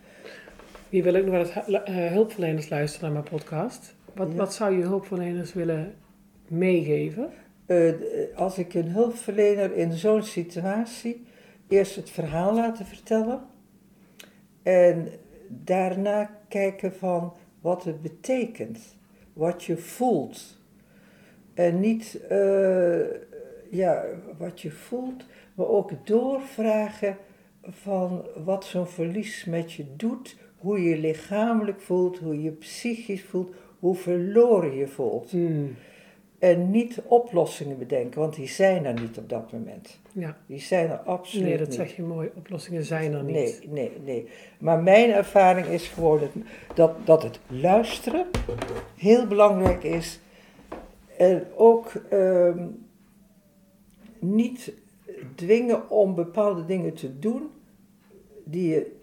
Wie 0.88 1.02
wil 1.02 1.14
ook 1.16 1.24
nog 1.24 1.30
wel 1.30 1.40
eens 1.40 1.84
eh, 1.84 2.06
hulpverleners 2.12 2.68
luisteren 2.68 3.12
naar 3.12 3.22
mijn 3.22 3.34
podcast? 3.34 3.94
Wat, 4.14 4.28
Ja. 4.30 4.34
wat 4.36 4.54
zou 4.54 4.76
je 4.76 4.82
hulpverleners 4.82 5.52
willen 5.52 5.94
meegeven? 6.48 7.32
Eh, 7.72 7.88
d- 7.88 8.34
als 8.36 8.58
ik 8.58 8.74
een 8.74 8.88
hulpverlener 8.88 9.72
in 9.76 9.92
zo'n 9.92 10.22
situatie 10.22 11.24
eerst 11.68 11.96
het 11.96 12.10
verhaal 12.10 12.54
laten 12.54 12.86
vertellen 12.86 13.40
en 14.62 15.08
daarna 15.48 16.30
kijken 16.48 16.92
van 16.92 17.32
wat 17.60 17.84
het 17.84 18.02
betekent, 18.02 18.96
wat 19.32 19.64
je 19.64 19.76
voelt 19.76 20.60
En 21.54 21.80
niet 21.80 22.20
eh, 22.28 23.00
ja, 23.70 24.04
wat 24.38 24.60
je 24.60 24.70
voelt, 24.70 25.24
maar 25.54 25.66
ook 25.66 25.90
doorvragen 26.06 27.16
van 27.62 28.24
wat 28.44 28.64
zo'n 28.64 28.86
verlies 28.86 29.44
met 29.44 29.72
je 29.72 29.84
doet, 29.96 30.36
hoe 30.58 30.82
je 30.82 30.88
je 30.88 30.98
lichamelijk 30.98 31.80
voelt, 31.80 32.18
hoe 32.18 32.42
je 32.42 32.50
psychisch 32.50 33.24
voelt, 33.24 33.54
hoe 33.78 33.94
verloren 33.94 34.74
je 34.76 34.88
voelt. 34.88 35.30
Hmm. 35.30 35.74
En 36.42 36.70
niet 36.70 37.00
oplossingen 37.06 37.78
bedenken, 37.78 38.20
want 38.20 38.34
die 38.34 38.48
zijn 38.48 38.84
er 38.84 39.00
niet 39.00 39.18
op 39.18 39.28
dat 39.28 39.52
moment. 39.52 40.00
Ja. 40.12 40.36
Die 40.46 40.58
zijn 40.60 40.90
er 40.90 40.96
absoluut 40.98 41.46
Nee, 41.46 41.58
dat 41.58 41.66
niet. 41.66 41.76
zeg 41.76 41.96
je 41.96 42.02
mooi. 42.02 42.30
Oplossingen 42.36 42.84
zijn 42.84 43.12
er 43.12 43.24
niet. 43.24 43.34
Nee, 43.34 43.58
nee, 43.68 43.90
nee. 44.04 44.28
Maar 44.58 44.82
mijn 44.82 45.10
ervaring 45.10 45.66
is 45.66 45.88
gewoon 45.88 46.20
het- 46.20 46.32
dat, 46.74 47.06
dat 47.06 47.22
het 47.22 47.38
luisteren 47.46 48.26
heel 48.96 49.26
belangrijk 49.26 49.82
is. 49.82 50.20
En 51.18 51.44
ook 51.56 51.92
ehm, 52.10 52.66
niet 54.18 54.72
dwingen 55.34 55.90
om 55.90 56.14
bepaalde 56.14 56.64
dingen 56.64 56.94
te 56.94 57.18
doen 57.18 57.50
die 58.44 58.68
je 58.68 58.96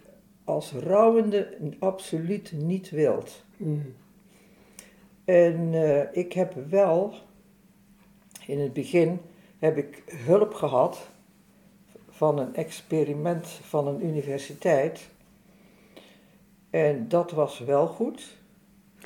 als 0.43 0.71
rouwende 0.71 1.57
absoluut 1.79 2.53
niet 2.63 2.89
wilt. 2.89 3.43
Hmm. 3.57 3.93
En 5.25 5.69
eh, 5.73 6.01
ik 6.11 6.33
heb 6.33 6.53
wel, 6.69 7.13
in 8.49 8.59
het 8.59 8.73
begin 8.73 9.19
heb 9.59 9.77
ik 9.77 10.03
hulp 10.05 10.53
gehad 10.53 11.09
van 12.09 12.39
een 12.39 12.55
experiment 12.55 13.47
van 13.47 13.87
een 13.87 14.05
universiteit. 14.05 15.09
En 16.69 17.07
dat 17.07 17.31
was 17.31 17.59
wel 17.59 17.87
goed, 17.87 18.37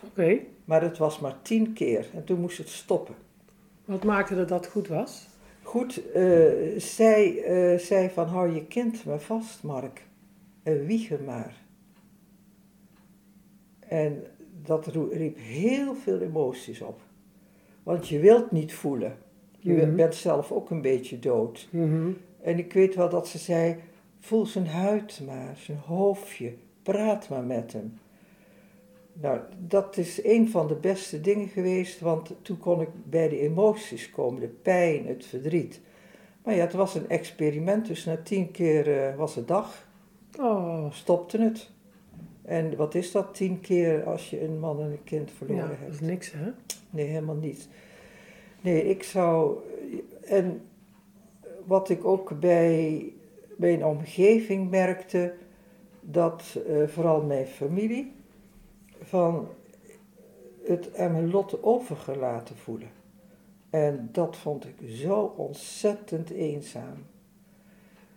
Oké. 0.05 0.39
maar 0.65 0.81
het 0.81 0.97
was 0.97 1.19
maar 1.19 1.41
tien 1.41 1.73
keer 1.73 2.09
en 2.13 2.23
toen 2.23 2.39
moest 2.39 2.57
het 2.57 2.69
stoppen. 2.69 3.15
Wat 3.85 4.03
maakte 4.03 4.35
dat 4.35 4.47
dat 4.47 4.67
goed 4.67 4.87
was? 4.87 5.27
Goed, 5.61 6.11
eh, 6.11 6.23
zij 6.77 7.43
eh, 7.43 7.79
zei 7.79 8.09
van 8.09 8.27
hou 8.27 8.53
je 8.53 8.65
kind 8.65 9.05
maar 9.05 9.19
vast, 9.19 9.63
Mark. 9.63 10.05
En 10.63 10.85
wieg 10.85 11.11
er 11.11 11.23
maar. 11.23 11.61
En 13.79 14.23
dat 14.63 14.85
riep 15.11 15.37
heel 15.37 15.95
veel 15.95 16.19
emoties 16.19 16.81
op. 16.81 17.01
Want 17.83 18.07
je 18.07 18.19
wilt 18.19 18.51
niet 18.51 18.73
voelen. 18.73 19.17
Je 19.63 19.73
Mhm. 19.73 19.95
bent 19.95 20.15
zelf 20.15 20.51
ook 20.51 20.69
een 20.69 20.81
beetje 20.81 21.19
dood. 21.19 21.67
Mhm. 21.71 22.09
En 22.41 22.57
ik 22.57 22.73
weet 22.73 22.95
wel 22.95 23.09
dat 23.09 23.27
ze 23.27 23.37
zei, 23.37 23.75
voel 24.19 24.45
zijn 24.45 24.67
huid 24.67 25.21
maar, 25.25 25.53
zijn 25.57 25.77
hoofdje, 25.77 26.53
praat 26.83 27.29
maar 27.29 27.43
met 27.43 27.73
hem. 27.73 27.97
Nou, 29.13 29.39
dat 29.59 29.97
is 29.97 30.23
een 30.25 30.49
van 30.49 30.67
de 30.67 30.75
beste 30.75 31.21
dingen 31.21 31.47
geweest, 31.47 31.99
want 31.99 32.35
toen 32.41 32.57
kon 32.59 32.81
ik 32.81 32.89
bij 33.09 33.29
de 33.29 33.39
emoties 33.39 34.09
komen, 34.09 34.41
de 34.41 34.47
pijn, 34.47 35.07
het 35.07 35.25
verdriet. 35.25 35.81
Maar 36.43 36.55
ja, 36.55 36.61
het 36.61 36.73
was 36.73 36.95
een 36.95 37.09
experiment, 37.09 37.87
dus 37.87 38.05
na 38.05 38.17
tien 38.23 38.51
keer 38.51 39.03
eh, 39.07 39.15
was 39.15 39.35
het 39.35 39.47
dag, 39.47 39.87
Oh, 40.39 40.91
stopte 40.91 41.41
het. 41.41 41.69
En 42.41 42.75
wat 42.75 42.95
is 42.95 43.11
dat, 43.11 43.35
tien 43.35 43.59
keer 43.61 44.03
als 44.03 44.29
je 44.29 44.43
een 44.43 44.59
man 44.59 44.79
en 44.79 44.91
een 44.91 45.03
kind 45.03 45.31
verloren 45.37 45.63
ja, 45.63 45.69
hebt? 45.69 45.81
dat 45.85 45.93
is 45.93 45.99
niks, 45.99 46.31
hè? 46.31 46.49
Nee, 46.89 47.05
helemaal 47.05 47.35
niet. 47.35 47.67
Nee, 48.63 48.89
ik 48.89 49.03
zou. 49.03 49.57
En 50.21 50.61
wat 51.65 51.89
ik 51.89 52.05
ook 52.05 52.39
bij 52.39 53.13
mijn 53.57 53.85
omgeving 53.85 54.69
merkte, 54.69 55.33
dat 56.01 56.57
eh, 56.67 56.87
vooral 56.87 57.21
mijn 57.21 57.45
familie 57.47 58.11
van 59.01 59.47
het 60.63 60.95
aan 60.97 61.11
mijn 61.11 61.31
lot 61.31 61.63
overgelaten 61.63 62.55
voelen. 62.57 62.89
En 63.69 64.09
dat 64.11 64.37
vond 64.37 64.65
ik 64.65 64.75
zo 64.89 65.33
ontzettend 65.37 66.29
eenzaam. 66.29 66.97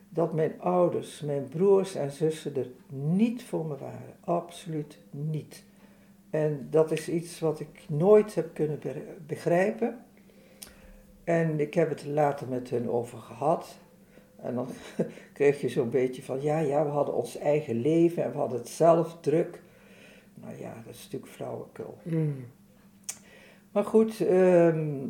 Dat 0.09 0.35
mijn 0.35 0.61
ouders, 0.61 1.21
mijn 1.21 1.49
broers 1.49 1.95
en 1.95 2.11
zussen 2.11 2.57
er 2.57 2.69
niet 2.89 3.45
voor 3.45 3.67
me 3.67 3.77
waren. 3.77 4.17
Absoluut 4.21 4.99
niet. 5.11 5.65
En 6.31 6.67
dat 6.71 6.91
is 6.91 7.09
iets 7.09 7.41
wat 7.41 7.61
ik 7.61 7.85
nooit 7.89 8.35
heb 8.35 8.55
kunnen 8.55 8.79
be- 8.79 9.15
begrijpen. 9.27 10.05
En 11.27 11.61
ik 11.61 11.75
heb 11.75 11.89
het 11.89 12.01
er 12.01 12.09
later 12.09 12.49
met 12.49 12.71
hun 12.71 12.91
over 12.91 13.19
gehad. 13.19 13.79
En 14.37 14.55
dan 14.55 14.69
kreeg 15.33 15.61
je 15.61 15.69
zo'n 15.69 15.91
beetje 15.91 16.23
van, 16.23 16.43
ja, 16.43 16.59
ja, 16.59 16.85
we 16.85 16.91
hadden 16.91 17.15
ons 17.15 17.37
eigen 17.39 17.81
leven 17.81 18.25
en 18.25 18.31
we 18.31 18.39
hadden 18.39 18.59
het 18.59 18.69
zelf 18.69 19.17
druk. 19.21 19.63
Nou 20.35 20.59
ja, 20.59 20.75
dat 20.85 20.95
is 20.95 21.03
natuurlijk 21.05 21.33
flauwekul. 21.33 21.99
Hmm. 22.03 22.45
Maar 23.73 23.85
goed, 23.85 24.21
ehm, 24.21 25.07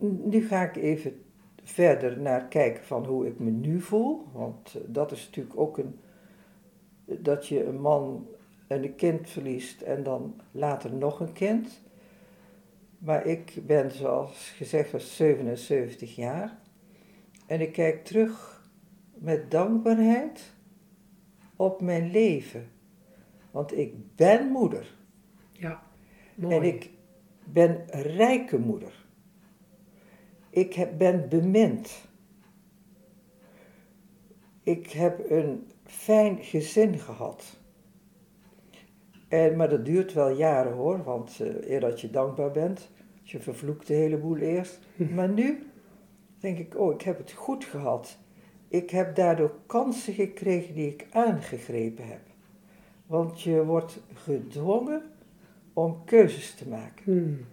nu 0.00 0.46
ga 0.46 0.62
ik 0.62 0.76
even 0.76 1.22
verder 1.62 2.20
naar 2.20 2.48
kijken 2.48 2.84
van 2.84 3.04
hoe 3.04 3.26
ik 3.26 3.38
me 3.38 3.50
nu 3.50 3.80
voel. 3.80 4.24
Want 4.32 4.74
eh, 4.74 4.80
dat 4.86 5.12
is 5.12 5.24
natuurlijk 5.26 5.58
ook 5.58 5.78
een, 5.78 5.98
dat 7.04 7.46
je 7.46 7.64
een 7.64 7.80
man 7.80 8.26
en 8.66 8.84
een 8.84 8.96
kind 8.96 9.30
verliest 9.30 9.80
en 9.80 10.02
dan 10.02 10.40
later 10.50 10.94
nog 10.94 11.20
een 11.20 11.32
kind. 11.32 11.80
Maar 13.00 13.26
ik 13.26 13.66
ben 13.66 13.90
zoals 13.90 14.50
gezegd 14.50 14.90
was 14.90 15.16
77 15.16 16.16
jaar. 16.16 16.58
En 17.46 17.60
ik 17.60 17.72
kijk 17.72 18.04
terug 18.04 18.64
met 19.14 19.50
dankbaarheid 19.50 20.52
op 21.56 21.80
mijn 21.80 22.10
leven. 22.10 22.70
Want 23.50 23.76
ik 23.78 24.16
ben 24.16 24.46
moeder. 24.46 24.94
Ja, 25.52 25.82
mooi. 26.34 26.56
En 26.56 26.62
ik 26.62 26.90
ben 27.44 27.84
rijke 27.90 28.58
moeder. 28.58 29.04
Ik 30.50 30.74
heb, 30.74 30.98
ben 30.98 31.28
bemind. 31.28 32.08
Ik 34.62 34.90
heb 34.90 35.30
een 35.30 35.70
fijn 35.84 36.42
gezin 36.42 36.98
gehad. 36.98 37.59
En, 39.30 39.56
maar 39.56 39.68
dat 39.68 39.84
duurt 39.84 40.12
wel 40.12 40.30
jaren 40.30 40.72
hoor, 40.72 41.02
want 41.02 41.40
eh 41.40 41.70
eer 41.70 41.80
dat 41.80 42.00
je 42.00 42.10
dankbaar 42.10 42.50
bent, 42.50 42.90
je 43.22 43.40
vervloekt 43.40 43.86
de 43.86 43.94
hele 43.94 44.16
boel 44.16 44.36
eerst. 44.36 44.78
Maar 45.14 45.28
nu 45.28 45.66
denk 46.38 46.58
ik, 46.58 46.78
oh, 46.78 46.94
ik 46.94 47.02
heb 47.02 47.18
het 47.18 47.32
goed 47.32 47.64
gehad. 47.64 48.18
Ik 48.68 48.90
heb 48.90 49.14
daardoor 49.14 49.54
kansen 49.66 50.14
gekregen 50.14 50.74
die 50.74 50.88
ik 50.88 51.06
aangegrepen 51.10 52.06
heb. 52.06 52.20
Want 53.06 53.42
je 53.42 53.64
wordt 53.64 54.00
gedwongen 54.14 55.02
om 55.72 56.04
keuzes 56.04 56.54
te 56.54 56.68
maken. 56.68 57.02
Hmm. 57.04 57.46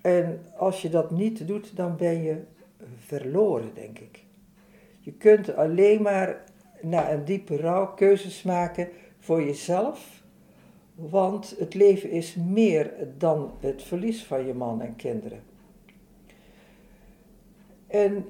En 0.00 0.40
als 0.56 0.82
je 0.82 0.88
dat 0.88 1.10
niet 1.10 1.46
doet, 1.46 1.76
dan 1.76 1.96
ben 1.96 2.22
je 2.22 2.42
verloren, 2.96 3.70
denk 3.74 3.98
ik. 3.98 4.24
Je 5.00 5.12
kunt 5.12 5.54
alleen 5.54 6.02
maar 6.02 6.44
na 6.82 7.12
een 7.12 7.24
diepe 7.24 7.56
rouw 7.56 7.94
keuzes 7.94 8.42
maken 8.42 8.88
voor 9.18 9.42
jezelf, 9.42 10.17
want 10.98 11.54
het 11.58 11.74
leven 11.74 12.10
is 12.10 12.34
meer 12.34 12.92
dan 13.18 13.50
het 13.60 13.82
verlies 13.82 14.24
van 14.24 14.46
je 14.46 14.54
man 14.54 14.80
en 14.80 14.96
kinderen. 14.96 15.42
En 17.86 18.24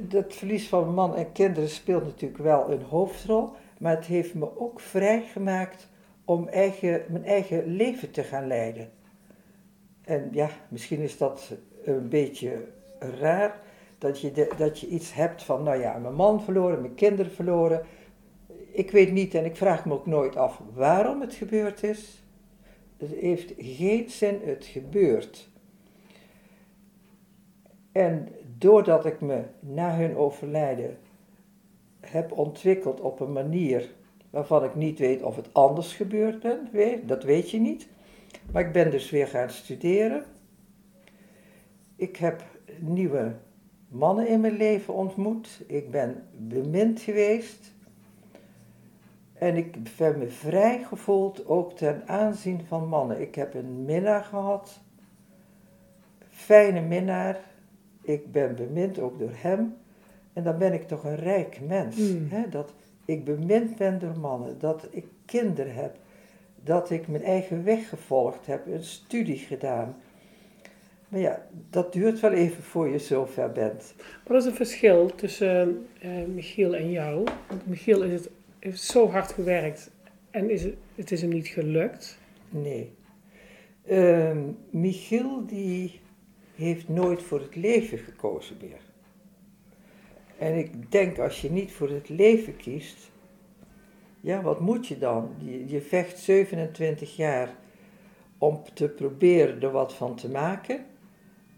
dat 0.00 0.34
verlies 0.34 0.68
van 0.68 0.94
man 0.94 1.16
en 1.16 1.32
kinderen 1.32 1.68
speelt 1.68 2.04
natuurlijk 2.04 2.42
wel 2.42 2.70
een 2.70 2.82
hoofdrol, 2.82 3.50
maar 3.78 3.96
het 3.96 4.04
heeft 4.04 4.34
me 4.34 4.58
ook 4.58 4.80
vrijgemaakt 4.80 5.88
om 6.24 6.48
eigen, 6.48 7.02
mijn 7.08 7.24
eigen 7.24 7.66
leven 7.66 8.10
te 8.10 8.22
gaan 8.22 8.46
leiden. 8.46 8.90
En 10.04 10.28
ja, 10.32 10.48
misschien 10.68 11.00
is 11.00 11.18
dat 11.18 11.52
een 11.84 12.08
beetje 12.08 12.64
raar, 12.98 13.60
dat 13.98 14.20
je, 14.20 14.48
dat 14.56 14.80
je 14.80 14.86
iets 14.86 15.14
hebt 15.14 15.42
van, 15.42 15.62
nou 15.62 15.80
ja, 15.80 15.98
mijn 15.98 16.14
man 16.14 16.42
verloren, 16.42 16.80
mijn 16.80 16.94
kinderen 16.94 17.32
verloren. 17.32 17.82
Ik 18.72 18.90
weet 18.90 19.12
niet 19.12 19.34
en 19.34 19.44
ik 19.44 19.56
vraag 19.56 19.84
me 19.84 19.92
ook 19.92 20.06
nooit 20.06 20.36
af 20.36 20.60
waarom 20.74 21.20
het 21.20 21.34
gebeurd 21.34 21.82
is. 21.82 22.22
Het 22.96 23.10
heeft 23.10 23.52
geen 23.56 24.10
zin, 24.10 24.40
het 24.44 24.64
gebeurt. 24.64 25.50
En 27.92 28.28
doordat 28.58 29.06
ik 29.06 29.20
me 29.20 29.42
na 29.60 29.96
hun 29.96 30.16
overlijden 30.16 30.98
heb 32.00 32.32
ontwikkeld 32.32 33.00
op 33.00 33.20
een 33.20 33.32
manier 33.32 33.90
waarvan 34.30 34.64
ik 34.64 34.74
niet 34.74 34.98
weet 34.98 35.22
of 35.22 35.36
het 35.36 35.54
anders 35.54 35.94
gebeurd 35.94 36.40
ben, 36.40 37.06
dat 37.06 37.24
weet 37.24 37.50
je 37.50 37.60
niet. 37.60 37.88
Maar 38.52 38.66
ik 38.66 38.72
ben 38.72 38.90
dus 38.90 39.10
weer 39.10 39.26
gaan 39.26 39.50
studeren. 39.50 40.24
Ik 41.96 42.16
heb 42.16 42.44
nieuwe 42.78 43.34
mannen 43.88 44.28
in 44.28 44.40
mijn 44.40 44.56
leven 44.56 44.94
ontmoet. 44.94 45.62
Ik 45.66 45.90
ben 45.90 46.28
bemind 46.36 47.00
geweest. 47.00 47.72
En 49.42 49.56
ik 49.56 49.74
heb 49.96 50.16
me 50.16 50.28
vrij 50.28 50.84
gevoeld 50.84 51.46
ook 51.46 51.76
ten 51.76 52.02
aanzien 52.06 52.60
van 52.66 52.88
mannen. 52.88 53.20
Ik 53.20 53.34
heb 53.34 53.54
een 53.54 53.84
minnaar 53.84 54.24
gehad. 54.24 54.80
Fijne 56.28 56.80
minnaar. 56.80 57.40
Ik 58.02 58.32
ben 58.32 58.54
bemind 58.54 58.98
ook 58.98 59.18
door 59.18 59.32
hem. 59.32 59.76
En 60.32 60.42
dan 60.42 60.58
ben 60.58 60.72
ik 60.72 60.88
toch 60.88 61.04
een 61.04 61.16
rijk 61.16 61.60
mens. 61.66 61.96
Mm. 61.96 62.26
Hè? 62.30 62.48
Dat 62.48 62.72
ik 63.04 63.24
bemind 63.24 63.76
ben 63.76 63.98
door 63.98 64.18
mannen. 64.18 64.58
Dat 64.58 64.88
ik 64.90 65.06
kinderen 65.24 65.74
heb. 65.74 65.96
dat 66.64 66.90
ik 66.90 67.08
mijn 67.08 67.24
eigen 67.24 67.64
weg 67.64 67.88
gevolgd 67.88 68.46
heb, 68.46 68.66
een 68.66 68.84
studie 68.84 69.38
gedaan. 69.38 69.96
Maar 71.08 71.20
ja, 71.20 71.46
dat 71.70 71.92
duurt 71.92 72.20
wel 72.20 72.32
even 72.32 72.62
voor 72.62 72.88
je 72.88 72.98
zover 72.98 73.52
bent. 73.52 73.94
Wat 74.26 74.36
is 74.36 74.44
het 74.44 74.54
verschil 74.54 75.14
tussen 75.14 75.86
eh, 76.00 76.10
Michiel 76.34 76.74
en 76.74 76.90
jou? 76.90 77.24
Want 77.48 77.66
Michiel 77.66 78.02
is 78.02 78.12
het, 78.12 78.30
heeft 78.62 78.82
zo 78.82 79.10
hard 79.10 79.32
gewerkt 79.32 79.90
en 80.30 80.50
is 80.50 80.62
het, 80.94 81.10
is 81.10 81.20
hem 81.20 81.30
niet 81.30 81.46
gelukt. 81.46 82.18
Nee. 82.48 82.92
Ehm, 83.86 84.38
Michiel 84.70 85.46
die 85.46 86.00
heeft 86.54 86.88
nooit 86.88 87.22
voor 87.22 87.40
het 87.40 87.56
leven 87.56 87.98
gekozen 87.98 88.56
meer. 88.60 88.80
En 90.38 90.58
ik 90.58 90.92
denk 90.92 91.18
als 91.18 91.40
je 91.40 91.50
niet 91.50 91.72
voor 91.72 91.90
het 91.90 92.08
leven 92.08 92.56
kiest, 92.56 93.10
ja, 94.20 94.42
wat 94.42 94.60
moet 94.60 94.86
je 94.86 94.98
dan? 94.98 95.34
Je, 95.38 95.68
je 95.68 95.80
vecht 95.80 96.18
27 96.18 97.16
jaar 97.16 97.56
om 98.38 98.62
te 98.74 98.88
proberen 98.88 99.62
er 99.62 99.70
wat 99.70 99.94
van 99.94 100.16
te 100.16 100.28
maken. 100.28 100.86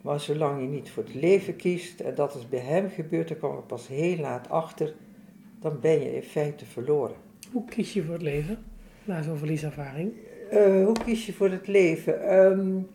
Maar 0.03 0.21
zolang 0.21 0.61
je 0.61 0.67
niet 0.67 0.91
voor 0.91 1.03
het 1.03 1.15
leven 1.15 1.57
kiest, 1.57 2.01
en 2.01 2.15
dat 2.15 2.35
is 2.35 2.49
bij 2.49 2.61
hem 2.61 2.91
gebeurd, 2.91 3.29
daar 3.29 3.37
kwam 3.39 3.59
ik 3.59 3.67
pas 3.67 3.89
heel 3.89 4.17
laat 4.17 4.49
achter, 4.49 4.95
dan 5.65 5.81
ben 5.81 6.01
je 6.01 6.15
in 6.15 6.23
feite 6.23 6.67
verloren. 6.67 7.17
Hoe 7.53 7.65
kies 7.65 7.93
je 7.93 8.03
voor 8.03 8.13
het 8.13 8.23
leven 8.23 8.65
na 9.05 9.23
zo'n 9.23 9.37
verlieservaring? 9.37 10.13
Uh, 10.53 10.85
hoe 10.85 10.97
kies 11.05 11.27
je 11.27 11.33
voor 11.33 11.51
het 11.51 11.67
leven? 11.67 12.35
Um, 12.37 12.87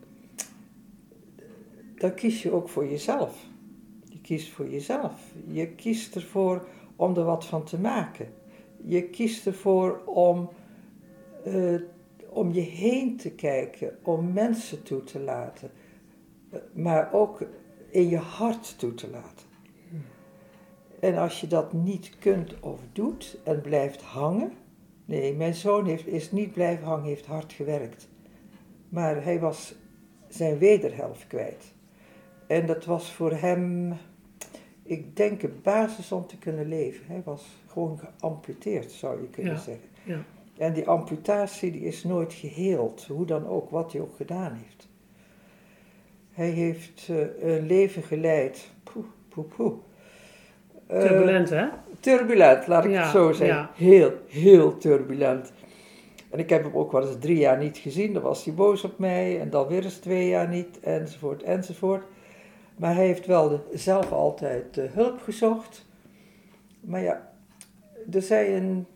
dan 1.94 2.14
kies 2.14 2.42
je 2.42 2.50
ook 2.52 2.68
voor 2.68 2.88
jezelf. 2.88 3.46
Je 4.04 4.20
kiest 4.20 4.50
voor 4.50 4.68
jezelf. 4.68 5.12
Je 5.46 5.66
kiest 5.66 6.14
ervoor 6.14 6.66
om 6.96 7.16
er 7.16 7.24
wat 7.24 7.44
van 7.44 7.64
te 7.64 7.78
maken. 7.78 8.28
Je 8.84 9.02
kiest 9.02 9.46
ervoor 9.46 10.00
om, 10.04 10.48
uh, 11.46 11.80
om 12.28 12.52
je 12.52 12.60
heen 12.60 13.16
te 13.16 13.30
kijken, 13.30 13.98
om 14.02 14.32
mensen 14.32 14.82
toe 14.82 15.04
te 15.04 15.20
laten, 15.20 15.70
maar 16.72 17.12
ook 17.12 17.42
in 17.90 18.08
je 18.08 18.18
hart 18.18 18.78
toe 18.78 18.94
te 18.94 19.10
laten. 19.10 19.49
En 21.00 21.16
als 21.16 21.40
je 21.40 21.46
dat 21.46 21.72
niet 21.72 22.18
kunt 22.18 22.60
of 22.60 22.80
doet 22.92 23.38
en 23.44 23.60
blijft 23.60 24.02
hangen. 24.02 24.52
Nee, 25.04 25.34
mijn 25.34 25.54
zoon 25.54 25.86
heeft, 25.86 26.06
is 26.06 26.32
niet 26.32 26.52
blijven 26.52 26.86
hangen, 26.86 27.04
heeft 27.04 27.26
hard 27.26 27.52
gewerkt. 27.52 28.08
Maar 28.88 29.24
hij 29.24 29.40
was 29.40 29.74
zijn 30.28 30.58
wederhelft 30.58 31.26
kwijt. 31.26 31.74
En 32.46 32.66
dat 32.66 32.84
was 32.84 33.12
voor 33.12 33.32
hem, 33.32 33.92
ik 34.82 35.16
denk, 35.16 35.42
een 35.42 35.60
basis 35.62 36.12
om 36.12 36.26
te 36.26 36.38
kunnen 36.38 36.68
leven. 36.68 37.06
Hij 37.06 37.22
was 37.24 37.46
gewoon 37.66 37.98
geamputeerd, 37.98 38.92
zou 38.92 39.20
je 39.20 39.28
kunnen 39.28 39.58
zeggen. 39.58 39.88
Ja. 40.04 40.24
En 40.56 40.72
die 40.72 40.88
amputatie 40.88 41.70
die 41.72 41.80
is 41.80 42.04
nooit 42.04 42.32
geheeld, 42.32 43.06
hoe 43.06 43.26
dan 43.26 43.46
ook, 43.46 43.70
wat 43.70 43.92
hij 43.92 44.00
ook 44.00 44.16
gedaan 44.16 44.52
heeft. 44.52 44.88
Hij 46.30 46.50
heeft 46.50 47.08
uh, 47.08 47.42
een 47.42 47.66
leven 47.66 48.02
geleid, 48.02 48.70
poeh, 48.82 49.06
poeh, 49.28 49.46
poeh. 49.56 49.78
Uh, 50.92 51.00
turbulent, 51.00 51.50
hè? 51.50 51.66
Turbulent, 52.00 52.66
laat 52.66 52.84
ik 52.84 52.94
het 52.94 53.06
zo 53.06 53.32
zeggen. 53.32 53.56
Ja. 53.56 53.70
Heel, 53.74 54.12
heel 54.26 54.78
turbulent. 54.78 55.52
En 56.30 56.38
ik 56.38 56.50
heb 56.50 56.62
hem 56.62 56.74
ook 56.74 56.92
wel 56.92 57.06
eens 57.06 57.18
drie 57.18 57.38
jaar 57.38 57.58
niet 57.58 57.78
gezien, 57.78 58.12
dan 58.12 58.22
was 58.22 58.44
hij 58.44 58.54
boos 58.54 58.84
op 58.84 58.98
mij. 58.98 59.40
En 59.40 59.50
dan 59.50 59.66
weer 59.66 59.84
eens 59.84 59.98
twee 59.98 60.28
jaar 60.28 60.48
niet, 60.48 60.80
enzovoort, 60.80 61.42
enzovoort. 61.42 62.02
Maar 62.76 62.94
hij 62.94 63.06
heeft 63.06 63.26
wel 63.26 63.64
zelf 63.72 64.12
altijd 64.12 64.76
uh, 64.76 64.84
hulp 64.92 65.20
gezocht. 65.20 65.86
Maar 66.80 67.02
ja, 67.02 67.32
er 68.12 68.22
zei 68.22 68.54
een 68.54 68.86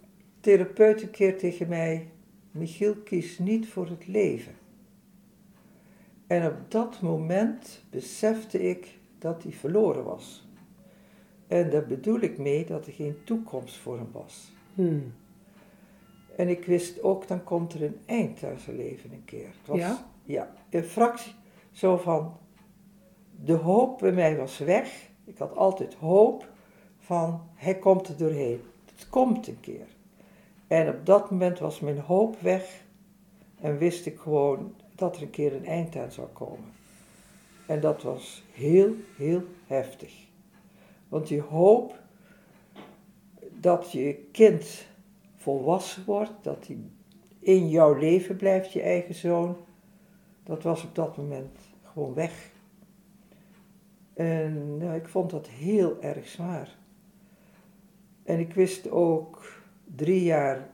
therapeut 0.40 1.02
een 1.02 1.10
keer 1.10 1.38
tegen 1.38 1.68
mij: 1.68 2.08
Michiel, 2.50 2.94
kies 2.94 3.38
niet 3.38 3.68
voor 3.68 3.88
het 3.88 4.06
leven. 4.06 4.52
En 6.26 6.46
op 6.46 6.56
dat 6.68 7.00
moment 7.00 7.84
besefte 7.90 8.68
ik 8.68 8.98
dat 9.18 9.42
hij 9.42 9.52
verloren 9.52 10.04
was. 10.04 10.43
En 11.54 11.70
daar 11.70 11.86
bedoel 11.86 12.20
ik 12.20 12.38
mee 12.38 12.64
dat 12.64 12.86
er 12.86 12.92
geen 12.92 13.16
toekomst 13.24 13.76
voor 13.76 13.96
hem 13.96 14.08
was. 14.12 14.52
Hmm. 14.74 15.14
En 16.36 16.48
ik 16.48 16.64
wist 16.64 17.02
ook, 17.02 17.28
dan 17.28 17.44
komt 17.44 17.74
er 17.74 17.82
een 17.82 17.98
eind 18.06 18.44
aan 18.44 18.58
zijn 18.58 18.76
leven 18.76 19.12
een 19.12 19.24
keer. 19.24 19.46
Het 19.46 19.66
was, 19.66 19.78
ja? 19.78 20.06
Ja, 20.24 20.54
een 20.70 20.84
fractie 20.84 21.32
zo 21.72 21.96
van, 21.96 22.36
de 23.44 23.52
hoop 23.52 23.98
bij 23.98 24.12
mij 24.12 24.36
was 24.36 24.58
weg. 24.58 25.08
Ik 25.24 25.38
had 25.38 25.56
altijd 25.56 25.94
hoop 25.94 26.48
van, 26.98 27.40
hij 27.54 27.78
komt 27.78 28.08
er 28.08 28.16
doorheen. 28.16 28.60
Het 28.94 29.08
komt 29.08 29.48
een 29.48 29.60
keer. 29.60 29.86
En 30.66 30.88
op 30.88 31.06
dat 31.06 31.30
moment 31.30 31.58
was 31.58 31.80
mijn 31.80 31.98
hoop 31.98 32.40
weg 32.40 32.84
en 33.60 33.78
wist 33.78 34.06
ik 34.06 34.18
gewoon 34.18 34.74
dat 34.94 35.16
er 35.16 35.22
een 35.22 35.30
keer 35.30 35.54
een 35.54 35.66
eind 35.66 35.96
aan 35.96 36.12
zou 36.12 36.28
komen. 36.28 36.72
En 37.66 37.80
dat 37.80 38.02
was 38.02 38.44
heel, 38.52 38.94
heel 39.16 39.42
heftig. 39.66 40.24
Want 41.14 41.28
je 41.28 41.40
hoop 41.40 41.98
dat 43.60 43.92
je 43.92 44.28
kind 44.32 44.86
volwassen 45.34 46.04
wordt, 46.04 46.32
dat 46.42 46.66
hij 46.66 46.78
in 47.38 47.68
jouw 47.68 47.94
leven 47.94 48.36
blijft, 48.36 48.72
je 48.72 48.82
eigen 48.82 49.14
zoon, 49.14 49.56
dat 50.42 50.62
was 50.62 50.84
op 50.84 50.94
dat 50.94 51.16
moment 51.16 51.58
gewoon 51.82 52.14
weg. 52.14 52.50
En 54.14 54.76
nou, 54.76 54.94
ik 54.94 55.08
vond 55.08 55.30
dat 55.30 55.48
heel 55.48 56.02
erg 56.02 56.26
zwaar. 56.26 56.76
En 58.22 58.38
ik 58.38 58.54
wist 58.54 58.90
ook 58.90 59.60
drie 59.96 60.22
jaar 60.22 60.68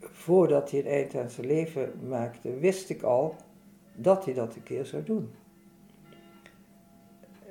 voordat 0.00 0.70
hij 0.70 0.80
een 0.80 0.86
eind 0.86 1.14
aan 1.14 1.30
zijn 1.30 1.46
leven 1.46 1.92
maakte, 2.08 2.58
wist 2.58 2.90
ik 2.90 3.02
al 3.02 3.36
dat 3.94 4.24
hij 4.24 4.34
dat 4.34 4.54
een 4.54 4.62
keer 4.62 4.86
zou 4.86 5.02
doen. 5.02 5.30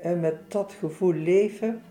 En 0.02 0.20
met 0.20 0.52
dat 0.52 0.74
gevoel 0.74 1.14
leven, 1.14 1.82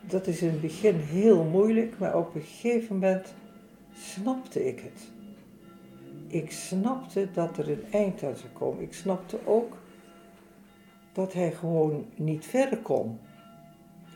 dat 0.00 0.26
is 0.26 0.42
in 0.42 0.48
het 0.48 0.60
begin 0.60 0.94
heel 0.94 1.44
moeilijk, 1.44 1.98
maar 1.98 2.16
op 2.16 2.34
een 2.34 2.40
gegeven 2.40 2.94
moment 2.94 3.34
snapte 3.94 4.66
ik 4.66 4.80
het. 4.80 5.12
Ik 6.26 6.50
snapte 6.50 7.28
dat 7.32 7.58
er 7.58 7.70
een 7.70 7.84
eind 7.90 8.22
aan 8.22 8.36
zou 8.36 8.48
komen. 8.52 8.82
Ik 8.82 8.92
snapte 8.92 9.38
ook 9.44 9.76
dat 11.12 11.32
hij 11.32 11.52
gewoon 11.52 12.06
niet 12.14 12.46
verder 12.46 12.78
kon. 12.78 13.18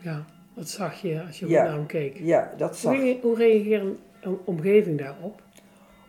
Ja, 0.03 0.25
dat 0.55 0.69
zag 0.69 1.01
je 1.01 1.23
als 1.27 1.39
je 1.39 1.49
ja, 1.49 1.63
naar 1.63 1.73
hem 1.73 1.87
keek. 1.87 2.19
Ja, 2.19 2.53
dat 2.57 2.77
zag 2.77 2.97
Hoe, 2.97 3.19
hoe 3.23 3.37
reageerde 3.37 3.95
een 4.21 4.39
omgeving 4.45 4.99
daarop? 4.99 5.43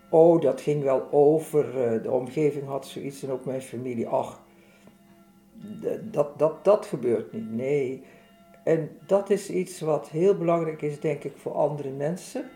Oh, 0.10 0.42
dat 0.42 0.62
ging 0.62 0.84
wel 0.84 1.08
over. 1.12 1.84
Eh, 1.84 2.04
de 2.04 2.12
omgeving 2.12 2.68
had 2.68 2.88
zoiets 2.88 3.24
en 3.24 3.32
ook 3.32 3.46
mijn 3.46 3.62
familie. 3.62 4.08
Ach, 4.08 4.42
dat, 6.12 6.40
dat, 6.40 6.64
dat 6.64 6.86
gebeurt 6.86 7.34
niet. 7.34 7.52
Nee. 7.52 8.04
En 8.64 8.90
dat 9.06 9.30
is 9.30 9.50
iets 9.50 9.80
wat 9.80 10.10
heel 10.10 10.38
belangrijk 10.38 10.82
is, 10.82 11.00
denk 11.00 11.24
ik, 11.24 11.34
voor 11.36 11.54
andere 11.54 11.90
mensen. 11.90 12.50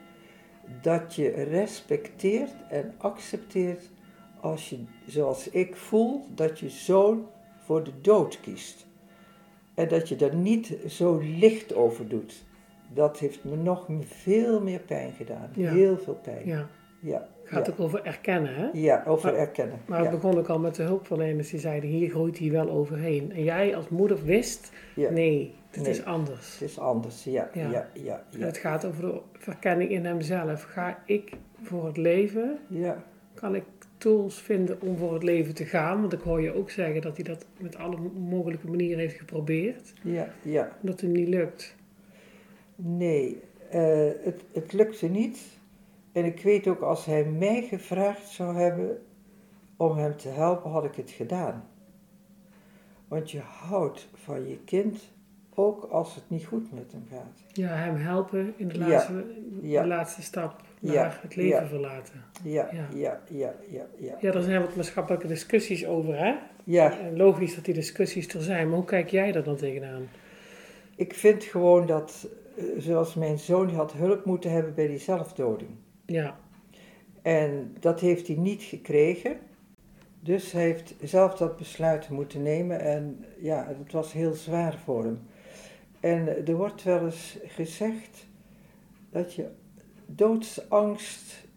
Dat 0.82 1.16
je 1.16 1.30
respecteert 1.30 2.56
en 2.70 2.94
accepteert 2.98 3.90
als 4.40 4.70
je, 4.70 4.78
zoals 5.08 5.50
ik 5.50 5.76
voel, 5.76 6.26
dat 6.36 6.60
je 6.60 6.70
zoon 6.70 7.28
voor 7.66 7.84
de 7.84 7.92
dood 8.02 8.40
kiest. 8.40 8.86
En 9.74 9.88
dat 9.88 10.10
je 10.10 10.16
daar 10.16 10.36
niet 10.36 10.78
zo 10.88 11.18
licht 11.18 11.76
over 11.76 12.08
doet. 12.08 12.44
Dat 12.94 13.20
heeft 13.20 13.44
me 13.44 13.56
nog 13.56 13.88
veel 14.02 14.62
meer 14.62 14.80
pijn 14.80 15.14
gedaan. 15.14 15.50
Heel 15.54 15.98
veel 15.98 16.20
pijn. 16.24 16.46
Ja. 16.46 16.70
Ja, 17.00 17.28
gaat 17.44 17.72
ook 17.72 17.80
over 17.80 18.06
erkennen, 18.06 18.56
hè? 18.56 18.70
Ja, 18.74 19.04
over 19.08 19.36
erkennen. 19.36 19.80
Maar 19.86 20.00
het 20.00 20.10
begon 20.10 20.38
ook 20.38 20.50
al 20.50 20.60
met 20.60 20.76
de 20.76 20.84
hulpverleners 20.84 21.50
die 21.50 21.60
zeiden, 21.60 21.90
hier 21.90 22.10
groeit 22.10 22.40
hij 22.40 22.52
wel 22.52 22.70
overheen. 22.70 23.32
En 23.32 23.44
jij 23.44 23.76
als 23.76 23.90
moeder 23.90 24.24
wist, 24.24 24.72
nee, 24.96 25.56
het 25.76 25.88
is 25.88 26.06
anders. 26.06 26.60
Het 26.60 26.70
is 26.70 26.80
anders, 26.80 27.24
ja. 27.24 27.50
ja. 27.54 27.70
ja, 27.70 27.90
ja, 27.94 28.24
Het 28.46 28.58
gaat 28.58 28.86
over 28.86 29.02
de 29.02 29.22
verkenning 29.34 29.92
in 29.92 30.06
hemzelf. 30.06 30.64
Ga 30.64 31.04
ik 31.06 31.32
voor 31.62 31.86
het 31.86 31.98
leven? 31.98 32.60
Ja. 32.68 33.04
Kan 33.34 33.56
ik 33.56 33.64
tools 33.98 34.42
vinden 34.42 34.82
om 34.82 34.98
voor 34.98 35.14
het 35.14 35.24
leven 35.24 35.54
te 35.54 35.66
gaan? 35.66 36.02
Want 36.02 36.14
ik 36.14 36.22
hoor 36.22 36.42
je 36.42 36.56
ook 36.56 36.70
zeggen 36.70 37.02
dat 37.02 37.16
hij 37.16 37.26
dat 37.26 37.46
met 37.60 37.76
alle 37.76 37.98
mogelijke 38.30 38.68
manieren 38.68 39.00
heeft 39.00 39.18
geprobeerd. 39.18 39.94
Ja, 40.02 40.34
ja. 40.42 40.78
Dat 40.82 41.02
het 41.02 41.10
niet 41.10 41.28
lukt. 41.28 41.76
Nee, 42.76 43.42
uh, 43.74 44.10
het, 44.24 44.44
het 44.52 44.74
lukte 44.74 45.08
niet. 45.08 45.40
En 46.12 46.26
ik 46.26 46.42
weet 46.42 46.68
ook, 46.68 46.82
als 46.82 47.06
hij 47.06 47.26
mij 47.26 47.62
gevraagd 47.62 48.28
zou 48.28 48.56
hebben 48.56 49.02
om 49.78 49.98
hem 49.98 50.18
te 50.18 50.30
helpen, 50.30 50.72
had 50.72 50.84
ik 50.84 50.96
het 50.96 51.12
gedaan. 51.12 51.68
Want 53.08 53.32
je 53.32 53.40
houdt 53.40 54.10
van 54.14 54.48
je 54.48 54.60
kind, 54.66 55.12
ook 55.56 55.84
als 55.84 56.16
het 56.16 56.24
niet 56.28 56.46
goed 56.46 56.74
met 56.74 56.92
hem 56.92 57.06
gaat. 57.12 57.44
Ja, 57.52 57.68
hem 57.68 57.96
helpen 57.96 58.54
in 58.58 58.68
de 58.68 58.78
laatste, 58.78 59.26
De 59.62 59.88
laatste 59.88 60.22
stap 60.22 60.62
naar 60.80 61.20
het 61.22 61.36
leven 61.36 61.68
verlaten. 61.68 62.24
Ja, 62.44 62.70
ja, 62.72 62.88
ja, 62.94 63.22
ja, 63.30 63.54
ja. 63.98 64.18
Ja, 64.20 64.34
er 64.34 64.42
zijn 64.42 64.62
wat 64.62 64.76
maatschappelijke 64.76 65.28
discussies 65.28 65.86
over, 65.86 66.18
hè? 66.18 66.36
Ja. 66.64 67.00
En 67.00 67.18
logisch 67.18 67.56
dat 67.56 67.66
die 67.66 67.74
discussies 67.74 68.28
er 68.28 68.42
zijn, 68.42 68.68
maar 68.68 68.78
hoe 68.78 68.86
kijk 68.86 69.10
jij 69.10 69.32
daar 69.32 69.44
dan 69.44 69.56
tegenaan? 69.56 70.08
Ik 70.96 71.14
vind 71.14 71.44
gewoon 71.44 71.86
dat, 71.86 72.28
eh, 72.58 72.64
zoals 72.78 73.16
mijn 73.16 73.40
zoon, 73.40 73.68
die 73.68 73.76
had 73.76 73.94
hulp 73.94 74.26
moeten 74.26 74.52
hebben 74.52 74.74
bij 74.74 74.88
die 74.88 75.00
zelfdoding. 75.00 75.72
Ja. 76.06 76.38
En 77.22 77.76
dat 77.80 78.00
heeft 78.00 78.28
hij 78.28 78.36
niet 78.36 78.64
gekregen. 78.64 79.38
Dus 80.20 80.52
hij 80.52 80.62
heeft 80.62 80.96
zelf 81.02 81.36
dat 81.36 81.58
besluit 81.58 82.10
moeten 82.10 82.42
nemen 82.42 82.80
en 82.80 83.26
ja, 83.40 83.68
het 83.68 83.92
was 83.92 84.14
heel 84.14 84.34
zwaar 84.34 84.78
voor 84.84 85.04
hem. 85.04 85.20
En 86.04 86.48
er 86.48 86.56
wordt 86.56 86.84
wel 86.84 87.06
eens 87.06 87.38
gezegd 87.44 88.28
dat 89.10 89.34
je 89.34 89.50
doodsangst 90.06 91.48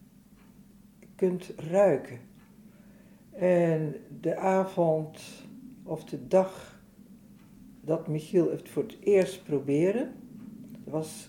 kunt 1.17 1.53
ruiken. 1.57 2.19
En 3.33 3.95
de 4.21 4.37
avond 4.37 5.21
of 5.83 6.05
de 6.05 6.27
dag 6.27 6.81
dat 7.81 8.09
Michiel 8.09 8.51
het 8.51 8.69
voor 8.69 8.83
het 8.83 8.97
eerst 9.01 9.45
probeerde, 9.45 10.11
was, 10.85 11.29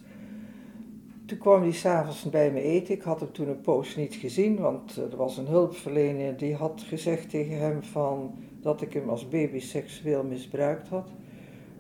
toen 1.26 1.38
kwam 1.38 1.62
hij 1.62 1.72
s'avonds 1.72 2.30
bij 2.30 2.52
me 2.52 2.62
eten. 2.62 2.94
Ik 2.94 3.02
had 3.02 3.20
hem 3.20 3.32
toen 3.32 3.48
een 3.48 3.62
poos 3.62 3.96
niet 3.96 4.16
gezien, 4.16 4.58
want 4.58 4.96
er 4.96 5.16
was 5.16 5.38
een 5.38 5.48
hulpverlener 5.48 6.38
die 6.38 6.56
had 6.56 6.82
gezegd 6.88 7.30
tegen 7.30 7.58
hem 7.58 7.84
van, 7.84 8.38
dat 8.62 8.82
ik 8.82 8.94
hem 8.94 9.10
als 9.10 9.30
baby 9.30 9.60
seksueel 9.60 10.24
misbruikt 10.24 10.88
had. 10.88 11.12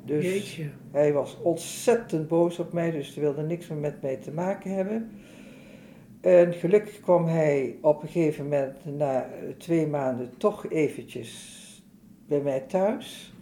Dus 0.08 0.26
Jeetje. 0.26 0.70
hij 0.92 1.14
was 1.14 1.38
ontzettend 1.42 2.28
boos 2.28 2.60
op 2.60 2.74
mij, 2.74 2.92
dus 2.92 3.14
hij 3.14 3.24
wilde 3.24 3.42
niks 3.42 3.68
meer 3.68 3.78
met 3.80 4.02
mij 4.02 4.16
te 4.16 4.32
maken 4.32 4.72
hebben. 4.72 5.12
En 6.22 6.54
gelukkig 6.54 7.00
kwam 7.00 7.26
hij 7.26 7.78
op 7.82 8.02
een 8.02 8.08
gegeven 8.08 8.44
moment, 8.44 8.86
na 8.86 9.30
twee 9.58 9.88
maanden, 9.88 10.38
toch 10.38 10.70
eventjes 10.70 11.56
bij 12.28 12.42
mij 12.42 12.60
thuis. 12.60 13.34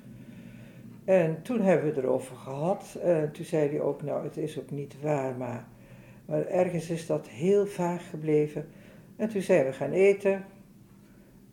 En 1.05 1.41
toen 1.41 1.61
hebben 1.61 1.89
we 1.89 1.95
het 1.95 2.03
erover 2.03 2.35
gehad. 2.35 2.97
En 3.01 3.31
toen 3.31 3.45
zei 3.45 3.69
hij 3.69 3.81
ook, 3.81 4.03
nou, 4.03 4.23
het 4.23 4.37
is 4.37 4.59
ook 4.59 4.71
niet 4.71 5.01
waar, 5.01 5.35
maar, 5.37 5.67
maar 6.25 6.45
ergens 6.45 6.89
is 6.89 7.05
dat 7.05 7.27
heel 7.27 7.65
vaag 7.65 8.09
gebleven. 8.09 8.67
En 9.15 9.29
toen 9.29 9.41
zijn 9.41 9.65
we 9.65 9.73
gaan 9.73 9.91
eten. 9.91 10.45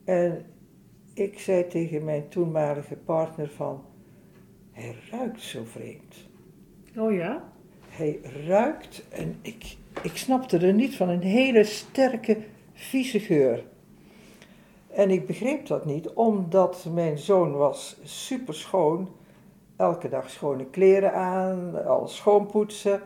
En 0.05 0.45
ik 1.15 1.39
zei 1.39 1.67
tegen 1.67 2.05
mijn 2.05 2.29
toenmalige 2.29 2.97
partner 2.97 3.49
van, 3.49 3.85
hij 4.73 4.97
ruikt 5.11 5.43
zo 5.43 5.65
vreemd. 5.65 6.15
Oh 6.97 7.15
ja? 7.15 7.53
Hij 7.89 8.21
ruikt 8.47 9.09
en 9.09 9.39
ik, 9.43 9.77
ik 10.03 10.17
snapte 10.17 10.59
er 10.59 10.73
niet 10.73 10.97
van, 10.97 11.09
een 11.09 11.23
hele 11.23 11.65
sterke, 11.65 12.39
vieze 12.73 13.21
geur. 13.21 13.65
En 14.89 15.11
ik 15.11 15.27
begreep 15.27 15.67
dat 15.67 15.85
niet, 15.85 16.09
omdat 16.09 16.87
mijn 16.93 17.19
zoon 17.19 17.53
was 17.53 17.97
super 18.03 18.55
schoon. 18.55 19.09
Elke 19.77 20.09
dag 20.09 20.31
schone 20.31 20.67
kleren 20.67 21.15
aan, 21.15 21.87
alles 21.87 22.17
schoonpoetsen. 22.17 23.01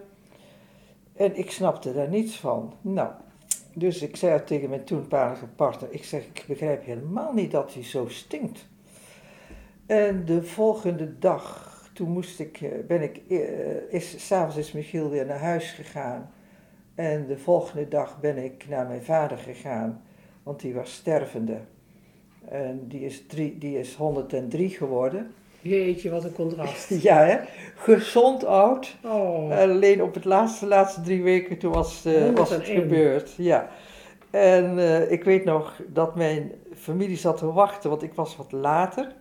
En 1.16 1.38
ik 1.38 1.50
snapte 1.50 1.92
daar 1.92 2.08
niets 2.08 2.36
van. 2.36 2.74
Nou, 2.80 3.10
dus 3.74 4.02
ik 4.02 4.16
zei 4.16 4.44
tegen 4.44 4.68
mijn 4.68 4.84
toenmalige 4.84 5.46
partner, 5.46 5.88
ik 5.92 6.04
zeg, 6.04 6.24
ik 6.24 6.44
begrijp 6.48 6.84
helemaal 6.84 7.32
niet 7.32 7.50
dat 7.50 7.74
hij 7.74 7.84
zo 7.84 8.08
stinkt. 8.08 8.66
En 9.86 10.24
de 10.24 10.42
volgende 10.42 11.18
dag, 11.18 11.70
toen 11.92 12.10
moest 12.10 12.40
ik, 12.40 12.60
eh, 12.60 12.70
ben 12.86 13.02
ik, 13.02 13.20
eh, 13.28 13.38
is, 13.88 14.26
s'avonds 14.26 14.56
is 14.56 14.72
Michiel 14.72 15.10
weer 15.10 15.26
naar 15.26 15.38
huis 15.38 15.70
gegaan. 15.70 16.30
En 16.94 17.26
de 17.26 17.38
volgende 17.38 17.88
dag 17.88 18.20
ben 18.20 18.36
ik 18.36 18.64
naar 18.68 18.86
mijn 18.86 19.02
vader 19.02 19.38
gegaan, 19.38 20.02
want 20.42 20.60
die 20.60 20.74
was 20.74 20.92
stervende. 20.92 21.58
En 22.48 22.84
die 22.88 23.00
is, 23.00 23.26
drie, 23.26 23.58
die 23.58 23.78
is 23.78 23.94
103 23.94 24.70
geworden. 24.70 25.32
Jeetje, 25.60 26.10
wat 26.10 26.24
een 26.24 26.32
contrast. 26.32 26.88
Ja, 27.02 27.24
hè? 27.24 27.38
gezond 27.74 28.44
oud. 28.44 28.96
Oh, 29.04 29.58
Alleen 29.58 30.02
op 30.02 30.14
het 30.14 30.24
laatste, 30.24 30.66
laatste 30.66 31.00
drie 31.00 31.22
weken 31.22 31.58
toen 31.58 31.72
was, 31.72 32.04
eh, 32.04 32.30
was 32.34 32.50
het 32.50 32.66
101. 32.66 32.82
gebeurd. 32.82 33.34
Ja. 33.36 33.68
En 34.30 34.78
ik 35.10 35.24
weet 35.24 35.44
nog 35.44 35.80
dat 35.88 36.16
mijn 36.16 36.52
familie 36.74 37.16
zat 37.16 37.36
te 37.36 37.52
wachten, 37.52 37.90
want 37.90 38.02
ik 38.02 38.14
was 38.14 38.36
wat 38.36 38.52
later. 38.52 39.14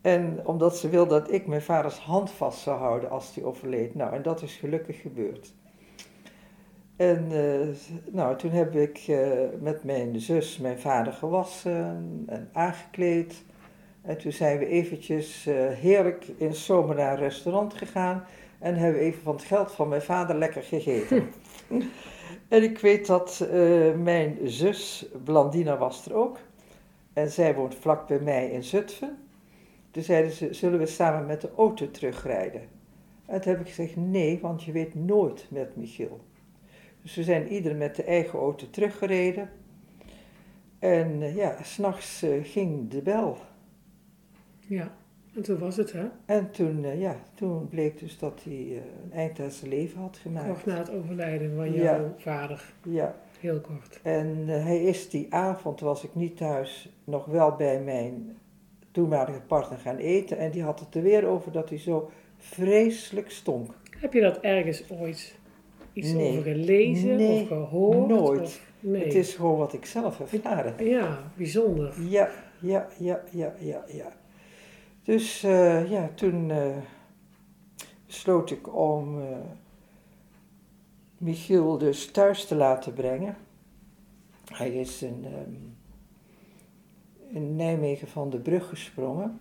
En 0.00 0.40
omdat 0.44 0.76
ze 0.76 0.88
wilde 0.88 1.20
dat 1.20 1.32
ik 1.32 1.46
mijn 1.46 1.62
vaders 1.62 1.98
hand 1.98 2.30
vast 2.30 2.58
zou 2.58 2.78
houden 2.78 3.10
als 3.10 3.34
hij 3.34 3.44
overleed. 3.44 3.94
Nou, 3.94 4.14
en 4.14 4.22
dat 4.22 4.42
is 4.42 4.54
gelukkig 4.54 5.00
gebeurd. 5.00 5.52
En 7.00 7.26
eh, 7.30 7.68
nou, 8.12 8.36
toen 8.36 8.50
heb 8.50 8.74
ik 8.74 9.04
eh, 9.08 9.28
met 9.60 9.84
mijn 9.84 10.20
zus 10.20 10.58
mijn 10.58 10.78
vader 10.78 11.12
gewassen 11.12 12.22
en 12.26 12.48
aangekleed. 12.52 13.44
En 14.02 14.18
toen 14.18 14.32
zijn 14.32 14.58
we 14.58 14.66
eventjes 14.66 15.46
eh, 15.46 15.54
heerlijk 15.68 16.26
in 16.36 16.54
zomer 16.54 16.96
naar 16.96 17.12
een 17.12 17.18
restaurant 17.18 17.74
gegaan. 17.74 18.24
En 18.58 18.74
hebben 18.74 19.00
we 19.00 19.06
even 19.06 19.22
van 19.22 19.34
het 19.34 19.44
geld 19.44 19.72
van 19.72 19.88
mijn 19.88 20.02
vader 20.02 20.36
lekker 20.36 20.62
gegeten. 20.62 21.30
en 22.48 22.62
ik 22.62 22.78
weet 22.78 23.06
dat 23.06 23.48
mijn 23.96 24.38
zus, 24.44 25.06
Blandina, 25.24 25.78
was 25.78 26.06
er 26.06 26.14
ook. 26.14 26.38
En 27.12 27.30
zij 27.30 27.54
woont 27.54 27.74
vlak 27.74 28.06
bij 28.06 28.20
mij 28.20 28.50
in 28.50 28.64
Zutphen. 28.64 29.29
Toen 29.90 30.02
zeiden 30.02 30.30
ze, 30.32 30.52
zullen 30.54 30.78
we 30.78 30.86
samen 30.86 31.26
met 31.26 31.40
de 31.40 31.50
auto 31.56 31.90
terugrijden? 31.90 32.60
En 33.26 33.40
toen 33.40 33.52
heb 33.52 33.60
ik 33.60 33.66
gezegd, 33.68 33.96
nee, 33.96 34.38
want 34.40 34.62
je 34.62 34.72
weet 34.72 34.94
nooit 34.94 35.46
met 35.50 35.76
Michiel. 35.76 36.20
Dus 37.02 37.14
we 37.14 37.22
zijn 37.22 37.48
ieder 37.48 37.76
met 37.76 37.96
de 37.96 38.04
eigen 38.04 38.38
auto 38.38 38.66
teruggereden. 38.70 39.50
En 40.78 41.22
eh, 41.22 41.36
ja, 41.36 41.62
s'nachts 41.62 42.22
uh, 42.22 42.44
ging 42.44 42.90
de 42.90 43.02
bel. 43.02 43.36
ja. 44.66 44.98
En 45.34 45.42
toen 45.42 45.58
was 45.58 45.76
het, 45.76 45.92
hè? 45.92 46.06
En 46.24 46.50
toen, 46.50 46.84
eh, 46.84 47.00
ja, 47.00 47.16
toen 47.34 47.68
bleek 47.68 47.98
dus 47.98 48.18
dat 48.18 48.40
hij 48.44 48.82
een 49.04 49.12
eind 49.12 49.40
aan 49.40 49.50
zijn 49.50 49.70
leven 49.70 50.00
had 50.00 50.16
gemaakt. 50.16 50.48
Kort 50.48 50.66
na 50.66 50.76
het 50.76 50.90
overlijden 50.90 51.56
van 51.56 51.72
jouw 51.72 52.02
Ja. 52.04 52.14
vader. 52.16 52.72
Ja, 52.82 53.14
Heel 53.40 53.60
kort. 53.60 54.00
en 54.02 54.46
hij 54.48 54.82
is 54.82 55.10
die 55.10 55.34
avond, 55.34 55.80
was 55.80 56.04
ik 56.04 56.14
niet 56.14 56.36
thuis, 56.36 56.92
nog 57.04 57.24
wel 57.24 57.56
bij 57.56 57.80
mijn 57.82 58.36
toenmalige 58.90 59.40
partner 59.40 59.78
gaan 59.78 59.96
eten. 59.96 60.38
En 60.38 60.50
die 60.50 60.62
had 60.62 60.80
het 60.80 60.94
er 60.94 61.02
weer 61.02 61.26
over 61.26 61.52
dat 61.52 61.68
hij 61.68 61.78
zo 61.78 62.10
vreselijk 62.36 63.30
stonk. 63.30 63.74
Heb 63.98 64.12
je 64.12 64.20
dat 64.20 64.38
ergens 64.40 64.90
ooit 64.90 65.38
iets 65.92 66.12
Nee. 66.12 66.30
over 66.38 66.42
gelezen 66.42 67.16
Nee, 67.16 67.40
of 67.42 67.48
gehoord? 67.48 68.08
nooit. 68.08 68.40
Of, 68.40 68.60
nee. 68.80 69.04
Het 69.04 69.14
is 69.14 69.34
gewoon 69.34 69.56
wat 69.58 69.72
ik 69.72 69.86
zelf 69.86 70.20
ervaren. 70.20 70.86
Ja, 70.86 71.32
bijzonder. 71.36 71.94
Ja, 72.08 72.30
ja, 72.60 72.88
ja, 72.98 73.22
ja, 73.30 73.54
ja, 73.58 73.84
ja. 73.88 74.12
Dus 75.02 75.42
eh, 75.42 75.90
ja, 75.90 76.10
toen 76.14 76.52
besloot 78.06 78.50
ik 78.50 78.76
om 78.76 79.20
eh, 79.20 79.36
Michiel 81.18 81.78
dus 81.78 82.10
thuis 82.10 82.44
te 82.44 82.54
laten 82.54 82.92
brengen. 82.92 83.36
Hij 84.52 84.70
is 84.70 85.02
in, 85.02 85.24
ehm, 85.24 85.54
in 87.32 87.56
Nijmegen 87.56 88.08
van 88.08 88.30
de 88.30 88.38
brug 88.38 88.68
gesprongen. 88.68 89.40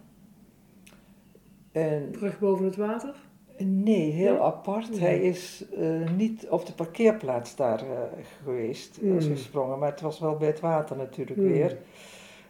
En 1.72 2.10
Brug 2.12 2.40
boven 2.40 2.66
het 2.66 2.76
water? 2.76 3.16
nee, 3.58 4.12
heel 4.12 4.34
Ja? 4.34 4.40
apart. 4.40 5.00
Hij 5.00 5.20
is 5.22 5.66
eh, 5.78 6.10
niet 6.16 6.48
op 6.50 6.66
de 6.66 6.74
parkeerplaats 6.74 7.56
daar 7.56 7.80
eh, 7.80 8.02
geweest, 8.44 8.98
Hmm. 9.02 9.18
is 9.18 9.26
gesprongen. 9.26 9.80
Maar 9.80 9.92
het 9.92 10.02
was 10.02 10.20
wel 10.20 10.36
bij 10.38 10.48
het 10.48 10.60
water 10.60 10.98
natuurlijk 10.98 11.40
Hmm. 11.40 11.52
weer. 11.52 11.78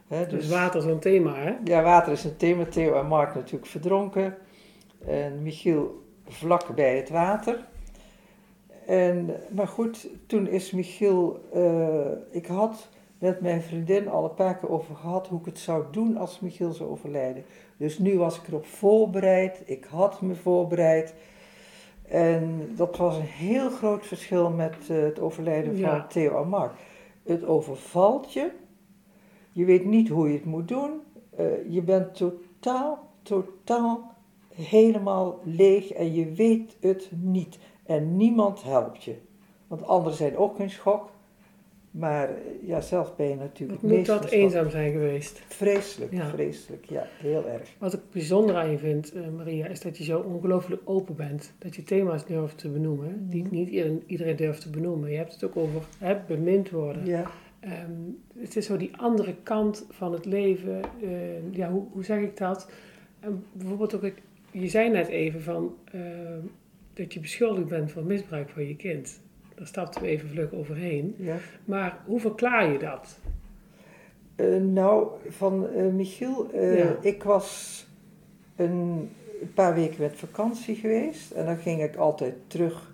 Hè, 0.08 0.28
Dus 0.28 0.50
water 0.50 0.80
is 0.80 0.86
een 0.86 1.00
thema, 1.00 1.36
hè? 1.36 1.54
ja, 1.64 1.84
water 1.84 2.12
is 2.12 2.24
een 2.24 2.38
thema. 2.38 2.66
Theo 2.66 2.94
en 3.00 3.08
Mark 3.08 3.36
natuurlijk 3.36 3.66
verdronken. 3.66 4.38
En 5.06 5.42
Michiel 5.44 6.04
vlak 6.28 6.76
bij 6.76 6.98
het 6.98 7.10
water. 7.10 7.68
En, 8.86 9.30
maar 9.52 9.68
goed, 9.68 10.10
toen 10.26 10.48
is 10.48 10.72
Michiel... 10.72 11.40
eh, 11.54 12.12
ik 12.32 12.46
had 12.46 12.90
met 13.20 13.42
mijn 13.42 13.62
vriendin 13.62 14.10
al 14.10 14.24
een 14.24 14.34
paar 14.34 14.58
keer 14.58 14.70
over 14.70 14.96
gehad 14.96 15.28
hoe 15.28 15.40
ik 15.40 15.46
het 15.46 15.60
zou 15.60 15.84
doen 15.92 16.18
als 16.18 16.40
Michiel 16.40 16.72
zou 16.72 16.90
overlijden. 16.90 17.44
Dus 17.78 17.98
nu 17.98 18.18
was 18.18 18.40
ik 18.40 18.48
erop 18.48 18.66
voorbereid. 18.66 19.62
Ik 19.66 19.86
had 19.86 20.22
me 20.22 20.36
voorbereid. 20.36 21.14
En 22.08 22.72
dat 22.76 22.98
was 22.98 23.16
een 23.16 23.22
heel 23.22 23.70
groot 23.70 24.06
verschil 24.06 24.50
met 24.50 24.76
eh, 24.90 25.02
het 25.02 25.20
overlijden 25.20 25.72
van 25.72 25.80
Ja. 25.80 26.08
Theo 26.08 26.42
en 26.42 26.50
Mark. 26.50 26.72
Het 27.24 27.46
overvalt 27.46 28.34
je. 28.34 28.52
Je 29.52 29.66
weet 29.66 29.86
niet 29.86 30.10
hoe 30.10 30.28
je 30.28 30.34
het 30.34 30.46
moet 30.46 30.68
doen. 30.68 31.02
Eh, 31.36 31.46
je 31.70 31.82
bent 31.82 32.16
totaal, 32.16 33.10
totaal 33.22 34.16
helemaal 34.56 35.40
leeg 35.44 35.92
en 35.92 36.14
je 36.14 36.32
weet 36.32 36.78
het 36.80 37.10
niet. 37.12 37.60
En 37.86 38.18
niemand 38.18 38.64
helpt 38.64 39.04
je. 39.04 39.16
Want 39.68 39.88
anderen 39.88 40.18
zijn 40.18 40.38
ook 40.38 40.60
in 40.60 40.70
schok. 40.70 41.10
Maar 41.92 42.30
eh, 42.30 42.36
ja, 42.68 42.82
zelf 42.82 43.16
ben 43.16 43.28
je 43.30 43.36
natuurlijk 43.36 43.82
Wat 43.82 43.92
moet 43.92 44.06
dat 44.06 44.26
eenzaam 44.30 44.70
zijn 44.70 44.92
geweest? 44.92 45.42
Vreselijk, 45.48 46.12
Ja. 46.14 46.30
vreselijk. 46.30 46.86
Ja, 46.86 47.08
heel 47.20 47.48
erg. 47.48 47.70
Wat 47.78 47.94
ik 47.94 48.00
bijzonder 48.12 48.56
aan 48.56 48.72
je 48.72 48.78
vind, 48.78 49.14
eh, 49.14 49.22
Maria, 49.38 49.66
is 49.68 49.82
dat 49.82 49.98
je 49.98 50.04
zo 50.04 50.20
ongelooflijk 50.20 50.82
open 50.86 51.16
bent. 51.16 51.54
Dat 51.58 51.76
je 51.76 51.84
thema's 51.84 52.26
durft 52.26 52.58
te 52.58 52.70
benoemen, 52.70 53.30
die 53.30 53.44
Mhm. 53.44 53.54
niet 53.56 53.70
iedereen, 54.08 54.36
durft 54.36 54.62
te 54.62 54.70
benoemen. 54.70 55.12
Je 55.12 55.18
hebt 55.18 55.34
het 55.34 55.44
ook 55.44 55.56
over 55.58 55.82
hè, 55.98 56.18
bemind 56.28 56.70
worden. 56.70 57.06
Ja, 57.06 57.32
Ehm, 57.60 57.92
het 58.38 58.56
is 58.56 58.66
zo 58.66 58.78
die 58.78 58.92
andere 58.98 59.36
kant 59.44 59.86
van 59.90 60.14
het 60.14 60.26
leven. 60.26 60.82
eh, 61.02 61.10
ja, 61.52 61.72
hoe, 61.72 61.84
hoe 61.92 62.04
zeg 62.04 62.20
ik 62.22 62.38
dat? 62.38 62.72
En 63.20 63.44
bijvoorbeeld 63.52 63.96
ook, 63.96 64.12
je 64.52 64.68
zei 64.68 64.90
net 64.90 65.08
even 65.08 65.42
van, 65.42 65.76
ehm, 65.92 66.40
dat 66.94 67.14
je 67.14 67.20
beschuldigd 67.20 67.68
bent 67.68 67.92
van 67.92 68.06
misbruik 68.06 68.50
van 68.50 68.68
je 68.68 68.76
kind. 68.76 69.22
Daar 69.60 69.68
stapten 69.68 70.02
we 70.02 70.08
even 70.08 70.30
vlug 70.30 70.54
overheen. 70.54 71.16
Ja. 71.18 71.36
Maar 71.66 71.98
hoe 72.06 72.20
verklaar 72.20 72.72
je 72.72 72.80
dat? 72.80 73.20
Eh, 74.36 74.62
nou, 74.62 75.08
van 75.28 75.70
eh, 75.70 75.86
Michiel, 75.86 76.52
eh, 76.52 76.78
Ja. 76.78 76.96
ik 77.02 77.24
was 77.24 77.86
een 78.56 79.10
paar 79.54 79.74
weken 79.76 80.02
met 80.02 80.16
vakantie 80.16 80.76
geweest 80.76 81.32
en 81.32 81.46
dan 81.46 81.58
ging 81.58 81.84
ik 81.84 81.96
altijd 81.96 82.36
terug 82.48 82.94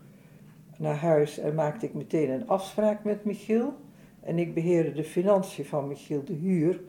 naar 0.78 0.96
huis 0.96 1.40
en 1.40 1.56
maakte 1.56 1.86
ik 1.86 1.94
meteen 1.94 2.30
een 2.30 2.48
afspraak 2.48 3.04
met 3.04 3.26
Michiel. 3.26 3.74
En 4.20 4.40
ik 4.40 4.54
beheerde 4.54 4.92
de 4.92 5.04
financiën 5.04 5.66
van 5.66 5.88
Michiel, 5.88 6.24
de 6.24 6.34
huur, 6.34 6.82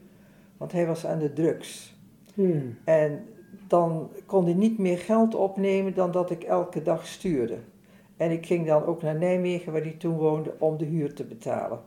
want 0.56 0.72
hij 0.72 0.86
was 0.86 1.06
aan 1.06 1.18
de 1.18 1.32
drugs. 1.32 1.96
Hmm. 2.34 2.78
En 2.84 3.24
dan 3.66 4.10
kon 4.26 4.44
hij 4.44 4.54
niet 4.54 4.78
meer 4.78 4.98
geld 4.98 5.34
opnemen 5.34 5.94
dan 5.94 6.10
dat 6.10 6.30
ik 6.30 6.42
elke 6.42 6.82
dag 6.82 7.06
stuurde. 7.06 7.56
En 8.16 8.30
ik 8.30 8.46
ging 8.46 8.66
dan 8.66 8.84
ook 8.84 9.02
naar 9.02 9.18
Nijmegen, 9.18 9.72
waar 9.72 9.82
hij 9.82 9.96
toen 9.98 10.16
woonde, 10.16 10.54
om 10.58 10.76
de 10.76 10.84
huur 10.84 11.14
te 11.14 11.24
betalen. 11.24 11.80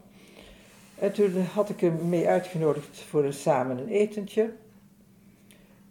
En 1.00 1.14
toen 1.14 1.42
had 1.42 1.70
ik 1.70 1.80
hem 1.80 2.10
mee 2.10 2.28
uitgenodigd 2.28 3.00
voor 3.00 3.24
een 3.24 3.34
samen 3.34 3.78
een 3.78 3.88
etentje. 3.88 4.52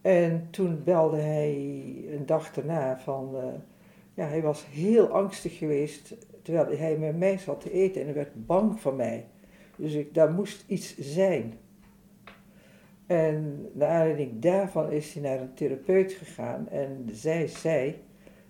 En 0.00 0.48
toen 0.50 0.82
belde 0.84 1.20
hij 1.20 1.54
een 2.10 2.26
dag 2.26 2.52
daarna 2.52 2.98
van... 2.98 3.36
eh, 3.36 3.44
ja, 4.14 4.26
hij 4.26 4.42
was 4.42 4.66
heel 4.66 5.08
angstig 5.08 5.58
geweest 5.58 6.14
terwijl 6.42 6.78
hij 6.78 6.96
met 6.96 7.18
mij 7.18 7.38
zat 7.38 7.60
te 7.60 7.72
eten 7.72 8.00
en 8.00 8.06
hij 8.06 8.16
werd 8.16 8.46
bang 8.46 8.80
van 8.80 8.96
mij. 8.96 9.26
Dus 9.76 9.92
ik, 9.92 10.14
daar 10.14 10.30
moest 10.30 10.64
iets 10.66 10.98
zijn. 10.98 11.58
En 13.06 13.68
naar 13.72 13.88
aanleiding 13.88 14.42
daarvan 14.42 14.90
is 14.90 15.14
hij 15.14 15.22
naar 15.22 15.40
een 15.40 15.54
therapeut 15.54 16.12
gegaan 16.12 16.68
en 16.68 17.08
zij 17.12 17.46
zei, 17.46 18.02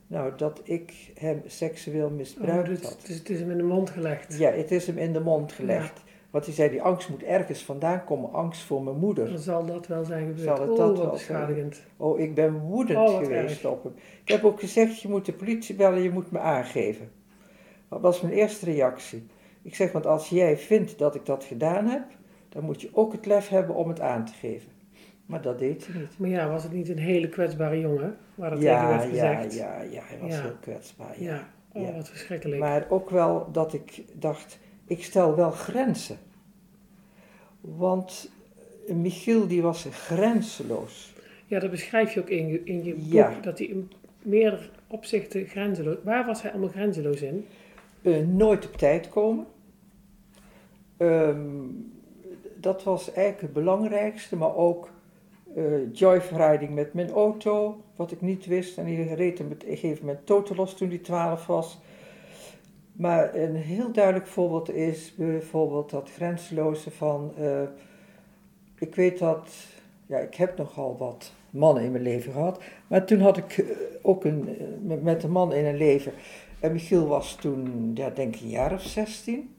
nou, 0.09 0.33
dat 0.37 0.61
ik 0.65 1.13
hem 1.15 1.43
seksueel 1.47 2.07
Oh, 2.07 2.13
misbruikt 2.13 2.69
dus, 2.69 2.83
had. 2.83 3.05
dus 3.07 3.19
het 3.19 3.31
is 3.31 3.41
hem 3.41 3.51
in 3.51 3.57
de 3.57 3.63
mond 3.63 3.91
gelegd. 3.91 4.39
Ja, 4.39 4.51
het 4.51 4.71
is 4.71 4.87
hem 4.87 4.99
in 4.99 5.13
de 5.13 5.21
mond 5.21 5.53
gelegd. 5.53 6.03
Want 6.31 6.45
hij 6.45 6.55
zei, 6.55 6.71
die 6.71 6.83
angst 6.83 7.09
moet 7.09 7.23
ergens 7.23 7.63
vandaan 7.65 8.05
komen, 8.05 8.33
angst 8.33 8.63
voor 8.63 8.83
mijn 8.83 8.97
moeder. 8.99 9.29
Dan 9.29 9.39
zal 9.39 9.67
dat 9.67 9.87
wel 9.87 10.05
zijn 10.05 10.27
gebeurd. 10.27 10.57
Zal 10.57 10.61
het 10.61 10.71
oh, 10.71 10.77
dat 10.77 10.99
wel 10.99 11.11
beschadigend. 11.11 11.83
Oh, 11.97 12.19
ik 12.21 12.35
ben 12.35 12.59
woedend 12.59 12.99
Oh, 12.99 13.17
geweest 13.17 13.65
erg. 13.65 13.73
op 13.73 13.83
hem. 13.83 13.93
Ik 14.23 14.29
heb 14.29 14.45
ook 14.45 14.61
gezegd, 14.61 15.01
je 15.01 15.09
moet 15.09 15.25
de 15.27 15.33
politie 15.33 15.75
bellen, 15.75 16.03
je 16.03 16.11
moet 16.11 16.31
me 16.31 16.39
aangeven. 16.39 17.11
Dat 17.89 18.01
was 18.01 18.21
mijn 18.21 18.35
eerste 18.35 18.65
reactie. 18.65 19.27
Ik 19.63 19.75
zeg, 19.75 19.93
want 19.93 20.07
als 20.07 20.29
jij 20.29 20.57
vindt 20.59 20.99
dat 20.99 21.15
ik 21.15 21.27
dat 21.27 21.45
gedaan 21.45 21.87
heb, 21.87 22.05
dan 22.49 22.65
moet 22.65 22.81
je 22.81 22.91
ook 22.93 23.13
het 23.13 23.27
lef 23.27 23.49
hebben 23.49 23.75
om 23.77 23.89
het 23.89 24.01
aan 24.01 24.25
te 24.25 24.33
geven. 24.33 24.71
Maar 25.29 25.43
dat 25.43 25.59
deed 25.59 25.87
hij 25.87 26.01
niet. 26.01 26.19
Maar 26.19 26.29
ja, 26.29 26.49
was 26.49 26.63
het 26.63 26.73
niet 26.73 26.89
een 26.89 26.99
hele 26.99 27.29
kwetsbare 27.29 27.81
jongen? 27.81 28.17
Waar 28.35 28.51
dat 28.51 28.61
Ja, 28.63 28.81
tegen 28.99 28.99
werd 28.99 29.15
ja, 29.21 29.35
gezegd? 29.35 29.55
ja, 29.55 29.83
ja, 29.83 30.01
hij 30.05 30.19
was 30.19 30.31
Ja. 30.35 30.43
heel 30.43 30.57
kwetsbaar. 30.61 31.23
Ja. 31.23 31.35
Ja. 31.35 31.49
Oh, 31.73 31.83
Ja. 31.87 31.93
wat 31.95 32.09
verschrikkelijk. 32.09 32.61
Maar 32.61 32.87
ook 32.89 33.11
wel 33.11 33.49
dat 33.53 33.73
ik 33.73 34.05
dacht, 34.13 34.59
ik 34.87 35.03
stel 35.05 35.37
wel 35.37 35.51
grenzen. 35.51 36.17
Want 37.61 38.31
Michiel 38.87 39.47
die 39.47 39.63
was 39.63 39.87
grenzeloos. 39.91 41.13
Ja, 41.47 41.59
dat 41.59 41.71
beschrijf 41.71 42.15
je 42.15 42.21
ook 42.21 42.29
in 42.29 42.49
je, 42.49 42.61
in 42.65 42.85
je 42.85 42.95
boek. 42.95 43.13
Ja. 43.13 43.33
Dat 43.43 43.59
hij 43.59 43.67
in 43.67 43.91
meerdere 44.23 44.63
opzichten 44.87 45.47
grenzeloos... 45.47 45.97
Waar 46.03 46.27
was 46.27 46.43
hij 46.43 46.51
allemaal 46.51 46.69
grenzeloos 46.71 47.23
in? 47.23 47.47
Eh, 48.03 48.27
nooit 48.27 48.67
op 48.67 48.77
tijd 48.77 49.09
komen. 49.09 49.47
Ehm, 50.97 51.41
dat 52.57 52.83
was 52.85 53.07
eigenlijk 53.13 53.41
het 53.41 53.53
belangrijkste, 53.53 54.37
maar 54.37 54.55
ook 54.57 54.91
eh 55.59 55.93
joyriding 55.93 56.75
met 56.75 56.95
mijn 56.95 57.11
auto, 57.11 57.81
wat 57.97 58.11
ik 58.13 58.21
niet 58.21 58.47
wist. 58.47 58.79
En 58.79 58.85
die 58.85 59.15
reed 59.15 59.39
hem 59.39 59.47
op 59.47 59.63
een 59.63 59.69
gegeven 59.77 60.07
moment 60.07 60.27
totelos 60.27 60.75
toen 60.75 60.89
hij 60.89 60.99
12 60.99 61.47
was. 61.47 61.79
Maar 62.93 63.35
een 63.35 63.55
heel 63.55 63.93
duidelijk 63.93 64.27
voorbeeld 64.27 64.71
is 64.71 65.15
bijvoorbeeld 65.15 65.91
dat 65.91 66.11
grenzeloze 66.15 66.91
van... 66.91 67.33
eh, 67.39 67.63
ik 68.79 68.95
weet 68.95 69.19
dat... 69.19 69.49
Ja, 70.07 70.19
ik 70.19 70.35
heb 70.35 70.57
nogal 70.57 70.97
wat 70.99 71.33
mannen 71.51 71.83
in 71.85 71.91
mijn 71.93 72.03
leven 72.03 72.33
gehad. 72.33 72.63
Maar 72.87 73.05
toen 73.07 73.21
had 73.21 73.37
ik 73.37 73.59
eh, 73.59 73.67
ook 74.03 74.25
een, 74.25 74.57
met- 74.83 75.03
met 75.03 75.23
een 75.23 75.31
man 75.31 75.53
in 75.53 75.65
een 75.65 75.77
leven... 75.77 76.13
En 76.61 76.73
Michiel 76.73 77.07
was 77.07 77.35
toen, 77.35 77.91
ja, 77.95 78.11
denk 78.11 78.35
ik 78.35 78.41
een 78.41 78.49
jaar 78.49 78.73
of 78.73 78.83
16. 78.83 79.55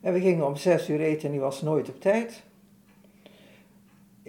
En 0.00 0.12
we 0.12 0.20
gingen 0.20 0.46
om 0.46 0.56
zes 0.56 0.88
uur 0.88 1.00
eten 1.00 1.24
en 1.26 1.30
die 1.30 1.40
was 1.40 1.62
nooit 1.62 1.88
op 1.88 2.00
tijd. 2.00 2.42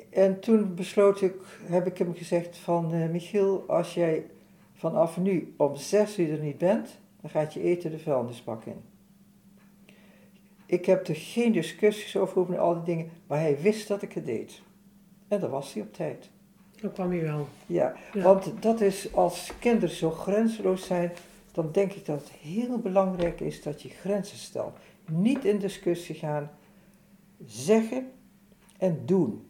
En 0.10 0.40
toen 0.40 0.76
besloot 0.76 1.22
ik, 1.22 1.34
heb 1.64 1.88
ik 1.88 1.98
hem 1.98 2.16
gezegd 2.16 2.58
van, 2.58 2.94
eh, 2.94 3.10
Michiel, 3.10 3.64
als 3.68 3.94
jij 3.94 4.26
vanaf 4.74 5.18
nu 5.18 5.54
om 5.58 5.76
zes 5.76 6.20
uur 6.20 6.32
er 6.32 6.44
niet 6.44 6.58
bent, 6.58 7.00
dan 7.22 7.30
gaat 7.30 7.54
je 7.54 7.62
eten 7.62 7.92
de 7.92 8.00
vuilnisbak 8.00 8.66
in. 8.66 8.82
Ik 10.66 10.86
heb 10.86 11.08
er 11.08 11.16
geen 11.16 11.52
discussies 11.52 12.18
over 12.18 12.54
en 12.54 12.60
al 12.60 12.74
die 12.74 12.84
dingen, 12.84 13.10
maar 13.28 13.40
hij 13.40 13.62
wist 13.62 13.88
dat 13.88 14.02
ik 14.02 14.14
het 14.14 14.26
deed. 14.26 14.62
En 15.28 15.40
dan 15.40 15.50
was 15.50 15.74
hij 15.74 15.82
op 15.84 15.94
tijd. 15.94 16.30
Dan 16.82 16.92
kwam 16.92 17.10
hij 17.12 17.22
wel. 17.22 17.48
Ja, 17.66 17.96
Ja. 18.14 18.22
want 18.22 18.62
dat 18.62 18.82
is 18.82 19.14
als 19.14 19.52
kinderen 19.60 19.96
zo 19.96 20.12
grenzeloos 20.12 20.86
zijn, 20.86 21.12
dan 21.52 21.72
denk 21.72 21.94
ik 21.94 22.06
dat 22.06 22.20
het 22.20 22.30
heel 22.32 22.78
belangrijk 22.78 23.40
is 23.40 23.62
dat 23.64 23.82
je 23.82 23.90
grenzen 23.90 24.38
stelt. 24.38 24.78
Niet 25.12 25.46
in 25.46 25.58
discussie 25.60 26.16
gaan, 26.16 26.52
zeggen 27.46 28.12
en 28.78 29.02
doen. 29.06 29.47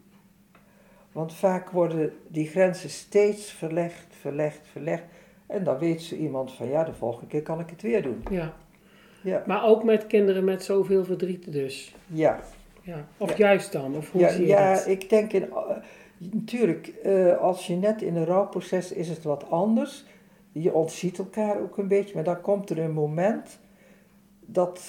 Want 1.18 1.34
vaak 1.34 1.70
worden 1.70 2.14
die 2.28 2.48
grenzen 2.48 2.90
steeds 2.90 3.52
verlegd, 3.52 4.06
verlegd, 4.20 4.60
verlegd. 4.72 5.04
En 5.48 5.64
dan 5.64 5.78
weet 5.78 6.02
zo 6.02 6.16
iemand 6.16 6.52
van 6.54 6.68
ja, 6.70 6.84
de 6.84 6.94
volgende 6.94 7.28
keer 7.28 7.42
kan 7.42 7.60
ik 7.60 7.70
het 7.70 7.82
weer 7.82 8.02
doen. 8.04 8.24
Ja. 8.32 8.54
Ja, 9.24 9.44
Maar 9.46 9.66
ook 9.66 9.84
met 9.84 10.08
kinderen 10.08 10.44
met 10.44 10.64
zoveel 10.64 11.06
verdriet 11.06 11.52
dus. 11.52 11.96
ja. 12.08 12.40
Ja. 12.82 13.08
Of 13.18 13.30
Ja. 13.30 13.38
juist 13.38 13.72
dan? 13.72 13.96
Of 13.96 14.12
hoe 14.12 14.22
ja, 14.22 14.30
zie 14.30 14.42
je 14.42 14.48
ja 14.48 14.74
dat? 14.74 14.88
ik 14.88 15.10
denk 15.10 15.34
in, 15.34 15.44
eh, 15.52 15.58
natuurlijk, 16.18 16.88
eh, 16.88 17.38
als 17.38 17.68
je 17.68 17.76
net 17.76 18.02
in 18.02 18.16
een 18.16 18.26
rouwproces 18.26 18.92
is 18.92 19.10
het 19.10 19.24
wat 19.24 19.50
anders. 19.50 20.06
Je 20.52 20.74
ontziet 20.74 21.18
elkaar 21.18 21.62
ook 21.62 21.78
een 21.78 21.88
beetje, 21.88 22.16
maar 22.16 22.24
dan 22.24 22.42
komt 22.42 22.70
er 22.70 22.80
een 22.80 22.94
moment 22.94 23.60
dat 24.46 24.82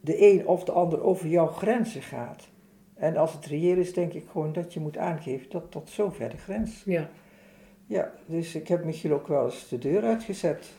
de 0.00 0.22
een 0.32 0.46
of 0.46 0.64
de 0.64 0.72
ander 0.72 1.02
over 1.02 1.26
jouw 1.28 1.46
grenzen 1.46 2.02
gaat. 2.02 2.48
En 2.94 3.16
als 3.16 3.32
het 3.32 3.46
reëel 3.46 3.76
is, 3.76 3.94
denk 3.94 4.12
ik 4.12 4.26
gewoon 4.30 4.52
dat 4.52 4.72
je 4.72 4.80
moet 4.80 4.98
aangeven 4.98 5.50
dat 5.50 5.70
tot 5.70 5.90
zover 5.90 6.30
de 6.30 6.36
grens. 6.36 6.82
Ja. 6.84 7.08
Ja, 7.86 8.12
dus 8.26 8.54
ik 8.54 8.68
heb 8.68 8.84
Michiel 8.84 9.12
ook 9.12 9.26
wel 9.26 9.44
eens 9.44 9.68
de 9.68 9.78
deur 9.78 10.02
uitgezet. 10.02 10.72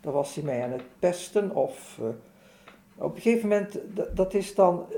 Dan 0.00 0.12
was 0.12 0.34
hij 0.34 0.44
mij 0.44 0.62
aan 0.64 0.72
het 0.72 0.82
pesten 0.98 1.54
of... 1.54 1.98
eh, 2.00 2.08
op 3.04 3.14
een 3.14 3.20
gegeven 3.20 3.48
moment, 3.48 3.78
dat, 3.94 4.16
dat 4.16 4.34
is 4.34 4.54
dan... 4.54 4.86
eh, 4.90 4.96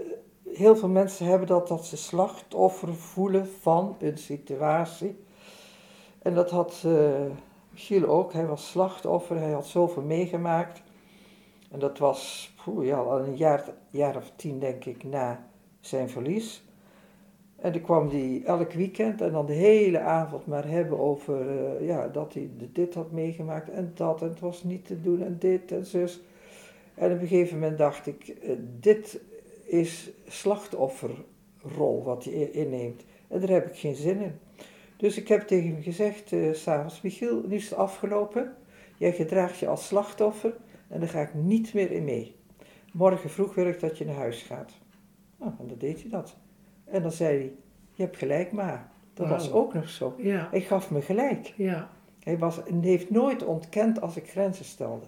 heel 0.57 0.77
veel 0.77 0.89
mensen 0.89 1.27
hebben 1.27 1.49
dat, 1.49 1.69
dat 1.69 1.87
ze 1.87 1.97
slachtoffer 1.97 2.95
voelen 2.95 3.49
van 3.61 3.97
een 4.01 4.19
situatie. 4.19 5.25
En 6.23 6.35
dat 6.35 6.51
had 6.51 6.83
eh, 6.87 7.11
Michiel 7.71 8.05
ook. 8.07 8.33
Hij 8.33 8.47
was 8.47 8.71
slachtoffer, 8.71 9.39
hij 9.39 9.51
had 9.51 9.67
zoveel 9.67 10.03
meegemaakt. 10.03 10.83
En 11.71 11.79
dat 11.79 11.99
was 11.99 12.53
poeh, 12.65 12.87
ja, 12.87 12.97
al 12.97 13.19
een 13.19 13.37
jaar, 13.37 13.65
jaar 13.91 14.17
of 14.17 14.33
tien, 14.37 14.59
denk 14.59 14.85
ik, 14.85 15.05
na 15.05 15.50
zijn 15.81 16.11
verlies. 16.11 16.63
En 17.57 17.73
dan 17.73 17.83
kwam 17.83 18.09
hij 18.09 18.43
elk 18.45 18.73
weekend 18.73 19.21
en 19.21 19.33
dan 19.33 19.47
de 19.47 19.53
hele 19.53 19.99
avond 19.99 20.47
maar 20.47 20.69
hebben 20.69 20.99
over 20.99 21.49
eh, 21.49 21.87
ja, 21.87 22.09
dat 22.09 22.35
hij 22.35 22.51
dit 22.73 22.95
had 22.95 23.11
meegemaakt 23.11 23.71
en 23.71 23.93
dat. 23.95 24.23
En 24.23 24.29
het 24.29 24.41
was 24.41 24.65
niet 24.65 24.87
te 24.87 25.01
doen 25.01 25.23
en 25.23 25.37
dit 25.39 25.73
en 25.73 25.87
zus. 25.87 26.21
En 26.95 27.13
op 27.13 27.21
een 27.21 27.27
gegeven 27.27 27.59
moment 27.59 27.79
dacht 27.79 28.07
ik, 28.07 28.29
eh, 28.29 28.57
dit 28.81 29.21
is 29.65 30.11
slachtofferrol 30.27 32.03
wat 32.05 32.25
je 32.25 32.51
inneemt. 32.51 33.05
En 33.29 33.41
daar 33.41 33.49
heb 33.49 33.67
ik 33.67 33.77
geen 33.79 33.95
zin 33.95 34.21
in. 34.21 34.33
Dus 34.97 35.17
ik 35.17 35.29
heb 35.29 35.41
tegen 35.47 35.73
hem 35.73 35.83
gezegd, 35.83 36.33
eh, 36.33 36.53
s 36.53 36.63
s'avonds, 36.63 37.01
Michiel, 37.01 37.43
nu 37.47 37.55
is 37.55 37.71
het 37.71 37.79
afgelopen. 37.79 38.55
Jij 38.97 39.13
gedraagt 39.13 39.59
je 39.59 39.69
als 39.69 39.87
slachtoffer 39.87 40.57
en 40.89 41.01
daar 41.01 41.09
ga 41.09 41.21
ik 41.21 41.35
niet 41.35 41.75
meer 41.75 41.91
in 41.91 42.05
mee. 42.05 42.35
Morgen 42.93 43.31
vroeg 43.31 43.55
wil 43.55 43.67
ik 43.67 43.81
dat 43.81 43.99
je 43.99 44.05
naar 44.05 44.15
huis 44.15 44.43
gaat. 44.43 44.73
Nou, 45.41 45.53
en 45.59 45.67
dan 45.67 45.79
deed 45.79 46.01
hij 46.01 46.11
dat. 46.11 46.37
En 46.85 47.03
dan 47.03 47.13
zei 47.13 47.37
hij, 47.39 47.53
je 47.93 48.03
hebt 48.03 48.17
gelijk 48.17 48.53
ma. 48.53 48.91
Dat 49.15 49.29
was 49.29 49.53
ook 49.53 49.75
nog 49.75 49.89
zo. 49.89 50.15
Ja. 50.19 50.49
Hij 50.51 50.61
gaf 50.61 50.91
me 50.91 51.01
gelijk. 51.01 51.53
Ja. 51.57 51.91
Hij 52.21 52.39
was, 52.39 52.65
en 52.65 52.83
heeft 52.83 53.11
nooit 53.11 53.45
ontkend 53.45 54.01
als 54.01 54.17
ik 54.17 54.31
grenzen 54.31 54.65
stelde. 54.65 55.07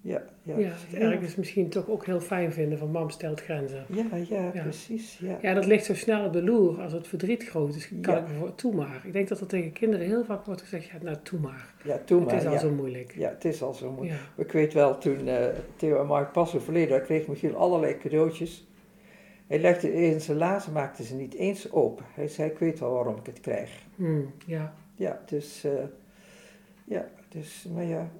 Ja, 0.00 0.22
ja, 0.42 0.58
Ja, 0.58 0.68
het 0.68 0.94
ergens 0.98 1.36
misschien 1.36 1.68
toch 1.68 1.88
ook 1.88 2.06
heel 2.06 2.20
fijn 2.20 2.52
vinden 2.52 2.78
van 2.78 2.90
mam 2.90 3.10
stelt 3.10 3.40
grenzen. 3.40 3.84
ja, 3.88 4.04
ja, 4.28 4.50
Ja. 4.54 4.62
precies. 4.62 5.18
Ja. 5.18 5.38
Ja, 5.42 5.54
dat 5.54 5.66
ligt 5.66 5.84
zo 5.84 5.94
snel 5.94 6.24
op 6.26 6.32
de 6.32 6.42
loer 6.42 6.80
als 6.82 6.92
het 6.92 7.06
verdriet 7.08 7.44
groot 7.44 7.74
is. 7.74 7.90
Kan 8.00 8.16
ik 8.16 8.28
ervoor, 8.28 8.54
toe 8.54 8.74
maar. 8.74 9.02
Ik 9.04 9.12
denk 9.12 9.28
dat 9.28 9.40
er 9.40 9.46
tegen 9.46 9.72
kinderen 9.72 10.06
heel 10.06 10.24
vaak 10.24 10.44
wordt 10.44 10.60
gezegd, 10.62 10.84
ja, 10.84 10.98
nou, 11.02 11.16
toe 11.22 11.38
maar. 11.40 11.74
Ja, 11.84 11.92
het 11.92 12.10
maar. 12.10 12.34
is 12.34 12.46
al 12.46 12.58
zo 12.58 12.70
moeilijk. 12.70 13.14
ja, 13.16 13.28
het 13.28 13.44
is 13.44 13.62
al 13.62 13.72
zo 13.74 13.92
moeilijk. 13.92 14.20
Ik 14.36 14.52
weet 14.52 14.72
wel, 14.72 14.98
toen 14.98 15.28
eh, 15.28 15.46
Theo 15.76 16.00
en 16.00 16.06
Mark 16.06 16.32
pas 16.32 16.56
overleden, 16.56 17.02
kreeg 17.02 17.26
Michiel 17.26 17.54
allerlei 17.54 17.98
cadeautjes. 17.98 18.66
Hij 19.52 19.60
legde 19.60 19.94
in 19.94 20.20
zijn 20.20 20.36
lazen, 20.38 20.72
maakte 20.72 21.04
ze 21.04 21.14
niet 21.14 21.34
eens 21.34 21.72
open. 21.72 22.04
Hij 22.14 22.28
zei, 22.28 22.50
ik 22.50 22.58
weet 22.58 22.78
wel 22.78 22.92
waarom 22.92 23.16
ik 23.16 23.26
het 23.26 23.40
krijg. 23.40 23.70
Hmm, 23.96 24.32
ja. 24.46 24.74
Ja, 24.94 25.20
dus, 25.26 25.64
eh, 25.64 25.72
ja, 26.84 27.08
dus, 27.28 27.66
maar 27.74 27.84
ja. 27.84 28.10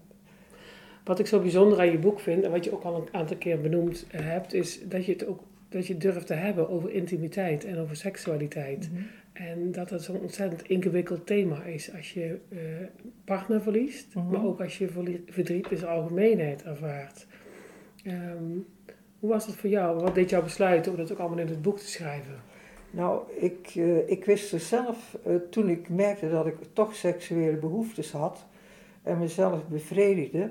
Wat 1.05 1.19
ik 1.19 1.27
zo 1.27 1.41
bijzonder 1.41 1.79
aan 1.79 1.91
je 1.91 1.99
boek 1.99 2.21
vind, 2.21 2.45
en 2.45 2.51
wat 2.51 2.65
je 2.65 2.73
ook 2.73 2.83
al 2.83 2.97
een 2.97 3.09
aantal 3.15 3.37
keer 3.37 3.61
benoemd 3.61 4.07
eh, 4.11 4.21
hebt, 4.21 4.55
is 4.55 4.81
dat 4.89 5.05
je 5.07 5.13
het 5.13 5.27
ook 5.27 5.41
dat 5.69 5.87
je 5.87 5.97
durft 5.97 6.27
te 6.27 6.35
hebben 6.35 6.69
over 6.69 6.91
intimiteit 6.91 7.65
en 7.65 7.79
over 7.79 7.97
seksualiteit. 7.97 8.91
Mhm. 8.93 9.03
En 9.33 9.73
dat 9.73 9.91
het 9.91 10.03
zo'n 10.03 10.21
ontzettend 10.21 10.63
ingewikkeld 10.69 11.27
thema 11.27 11.65
is 11.65 11.95
als 11.95 12.13
je 12.13 12.39
eh, 12.49 12.59
partner 13.25 13.63
verliest, 13.63 14.15
Mhm. 14.15 14.31
maar 14.31 14.45
ook 14.45 14.61
als 14.61 14.79
je 14.79 14.89
verdriet 15.27 15.71
in 15.71 15.77
zijn 15.77 15.91
algemeenheid 15.91 16.63
ervaart. 16.63 17.27
Ehm, 18.05 18.59
hoe 19.23 19.31
was 19.31 19.47
dat 19.47 19.55
voor 19.55 19.71
jou? 19.71 20.01
Wat 20.01 20.15
deed 20.15 20.31
jou 20.31 20.43
besluiten 20.45 20.93
om 20.93 20.99
dat 20.99 21.13
ook 21.13 21.19
allemaal 21.19 21.39
in 21.39 21.49
het 21.49 21.63
boek 21.63 21.79
te 21.79 21.89
schrijven? 21.89 22.43
Nou, 22.91 23.23
ik, 23.39 23.73
eh, 23.75 24.09
ik 24.09 24.25
wist 24.25 24.53
er 24.53 24.61
zelf, 24.61 25.19
eh, 25.25 25.35
toen 25.51 25.69
ik 25.69 25.89
merkte 25.89 26.31
dat 26.31 26.47
ik 26.47 26.57
toch 26.73 26.95
seksuele 26.95 27.57
behoeftes 27.57 28.13
had 28.13 28.45
en 29.03 29.19
mezelf 29.19 29.69
bevredigde, 29.69 30.51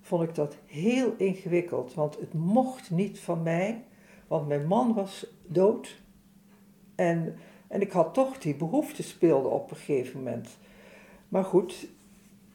vond 0.00 0.22
ik 0.22 0.34
dat 0.34 0.56
heel 0.66 1.14
ingewikkeld. 1.16 1.94
Want 1.94 2.20
het 2.20 2.34
mocht 2.34 2.90
niet 2.90 3.20
van 3.20 3.42
mij, 3.42 3.84
want 4.26 4.48
mijn 4.48 4.66
man 4.66 4.94
was 4.94 5.26
dood. 5.46 6.00
En, 6.94 7.36
en 7.68 7.80
ik 7.80 7.92
had 7.92 8.14
toch 8.14 8.38
die 8.38 8.54
behoefte 8.54 9.02
speelde 9.02 9.48
op 9.48 9.70
een 9.70 9.76
gegeven 9.76 10.18
moment. 10.18 10.58
Maar 11.28 11.44
goed, 11.44 11.88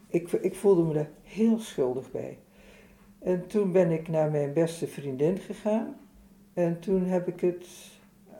ik, 0.08 0.32
ik 0.32 0.54
voelde 0.54 0.82
me 0.82 0.98
er 0.98 1.10
heel 1.22 1.58
schuldig 1.58 2.10
bij. 2.10 2.38
En 3.24 3.46
toen 3.46 3.72
ben 3.72 3.90
ik 3.90 4.08
naar 4.08 4.30
mijn 4.30 4.52
beste 4.52 4.86
vriendin 4.86 5.38
gegaan. 5.38 5.96
En 6.52 6.80
toen 6.80 7.04
heb 7.04 7.28
ik 7.28 7.40
het 7.40 7.66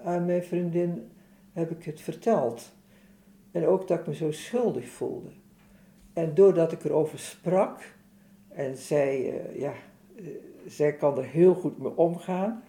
aan 0.05 0.25
mijn 0.25 0.43
vriendin 0.43 1.11
heb 1.53 1.71
ik 1.71 1.85
het 1.85 2.01
verteld. 2.01 2.73
En 3.53 3.67
ook 3.67 3.89
dat 3.89 3.99
ik 3.99 4.07
me 4.07 4.15
zo 4.15 4.31
schuldig 4.31 4.89
voelde. 4.89 5.29
En 6.13 6.35
doordat 6.35 6.73
ik 6.73 6.85
erover 6.85 7.19
sprak, 7.19 7.95
en 8.49 8.77
zij, 8.77 9.41
eh, 9.41 9.61
ja, 9.61 9.73
eh, 10.17 10.25
zij 10.67 10.95
kan 10.95 11.19
er 11.19 11.25
heel 11.25 11.55
goed 11.55 11.79
mee 11.79 11.97
omgaan, 11.97 12.63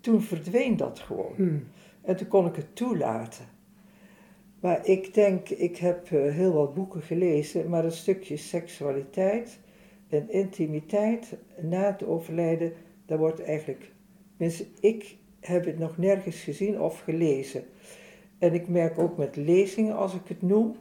toen 0.00 0.22
verdween 0.22 0.76
dat 0.76 0.98
gewoon. 0.98 1.32
Hmm. 1.36 1.66
En 2.02 2.16
toen 2.16 2.28
kon 2.28 2.46
ik 2.46 2.56
het 2.56 2.76
toelaten. 2.76 3.44
Maar 4.60 4.86
ik 4.86 5.14
denk, 5.14 5.48
ik 5.48 5.76
heb 5.76 6.12
eh, 6.12 6.32
heel 6.32 6.52
wat 6.52 6.74
boeken 6.74 7.02
gelezen, 7.02 7.68
maar 7.68 7.84
een 7.84 7.92
stukje 7.92 8.36
seksualiteit 8.36 9.60
en 10.12 10.30
intimiteit 10.30 11.36
na 11.60 11.86
het 11.86 12.04
overlijden, 12.04 12.72
dat 13.06 13.18
wordt 13.18 13.42
eigenlijk, 13.42 13.92
tenminste, 14.36 14.66
ik 14.80 15.16
heb 15.40 15.64
het 15.64 15.78
nog 15.78 15.98
nergens 15.98 16.40
gezien 16.40 16.80
of 16.80 17.00
gelezen. 17.00 17.64
En 18.38 18.54
ik 18.54 18.68
merk 18.68 18.98
ook 18.98 19.16
met 19.16 19.36
lezingen, 19.36 19.96
als 19.96 20.14
ik 20.14 20.28
het 20.28 20.42
noem, 20.42 20.76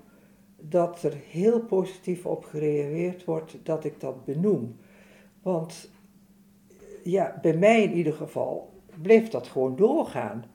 dat 0.60 1.04
er 1.04 1.14
heel 1.30 1.62
positief 1.62 2.26
op 2.26 2.44
gereageerd 2.44 3.26
wordt 3.26 3.58
dat 3.64 3.86
ik 3.86 4.00
dat 4.00 4.26
benoem. 4.26 4.76
Want 5.42 5.92
ja, 7.04 7.40
bij 7.42 7.58
mij 7.58 7.84
in 7.84 7.94
ieder 7.94 8.14
geval 8.14 8.74
bleef 9.02 9.30
dat 9.30 9.48
gewoon 9.48 9.76
doorgaan. 9.76 10.46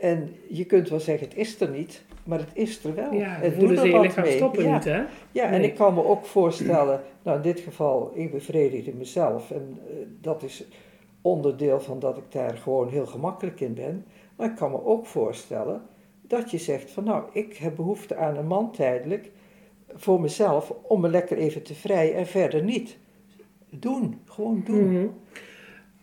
En 0.00 0.34
je 0.48 0.64
kunt 0.64 0.88
wel 0.88 1.00
zeggen, 1.00 1.28
het 1.28 1.36
is 1.36 1.60
er 1.60 1.70
niet, 1.70 2.04
maar 2.24 2.38
het 2.38 2.50
is 2.52 2.84
er 2.84 2.94
wel. 2.94 3.12
Ja, 3.12 3.28
het 3.28 3.60
doet 3.60 3.78
er 3.78 3.90
wat 3.90 4.16
mee. 4.16 4.36
stoppen 4.36 4.64
ja. 4.64 4.74
niet, 4.74 4.84
hè? 4.84 5.04
Ja, 5.32 5.44
en 5.50 5.62
ik 5.62 5.74
kan 5.74 5.94
me 5.94 6.04
ook 6.04 6.24
voorstellen, 6.24 7.00
nou 7.22 7.36
in 7.36 7.42
dit 7.42 7.60
geval, 7.60 8.10
ik 8.14 8.30
bevredigde 8.30 8.94
mezelf. 8.94 9.50
En 9.50 9.78
eh, 9.88 9.94
dat 10.20 10.42
is 10.42 10.66
onderdeel 11.22 11.80
van 11.80 11.98
dat 11.98 12.16
ik 12.16 12.32
daar 12.32 12.56
gewoon 12.56 12.88
heel 12.88 13.06
gemakkelijk 13.06 13.60
in 13.60 13.74
ben. 13.74 14.04
Maar 14.36 14.50
ik 14.50 14.56
kan 14.56 14.70
me 14.70 14.84
ook 14.84 15.06
voorstellen 15.06 15.82
dat 16.20 16.50
je 16.50 16.58
zegt 16.58 16.90
van 16.90 17.04
nou, 17.04 17.24
ik 17.32 17.56
heb 17.56 17.76
behoefte 17.76 18.16
aan 18.16 18.36
een 18.36 18.46
man 18.46 18.72
tijdelijk 18.72 19.30
voor 19.94 20.20
mezelf 20.20 20.74
om 20.82 21.00
me 21.00 21.08
lekker 21.08 21.38
even 21.38 21.62
te 21.62 21.74
vrijen 21.74 22.14
en 22.14 22.26
verder 22.26 22.62
niet. 22.62 22.98
Doen, 23.70 24.20
gewoon 24.24 24.62
doen. 24.64 24.92
Mhm. 24.92 25.06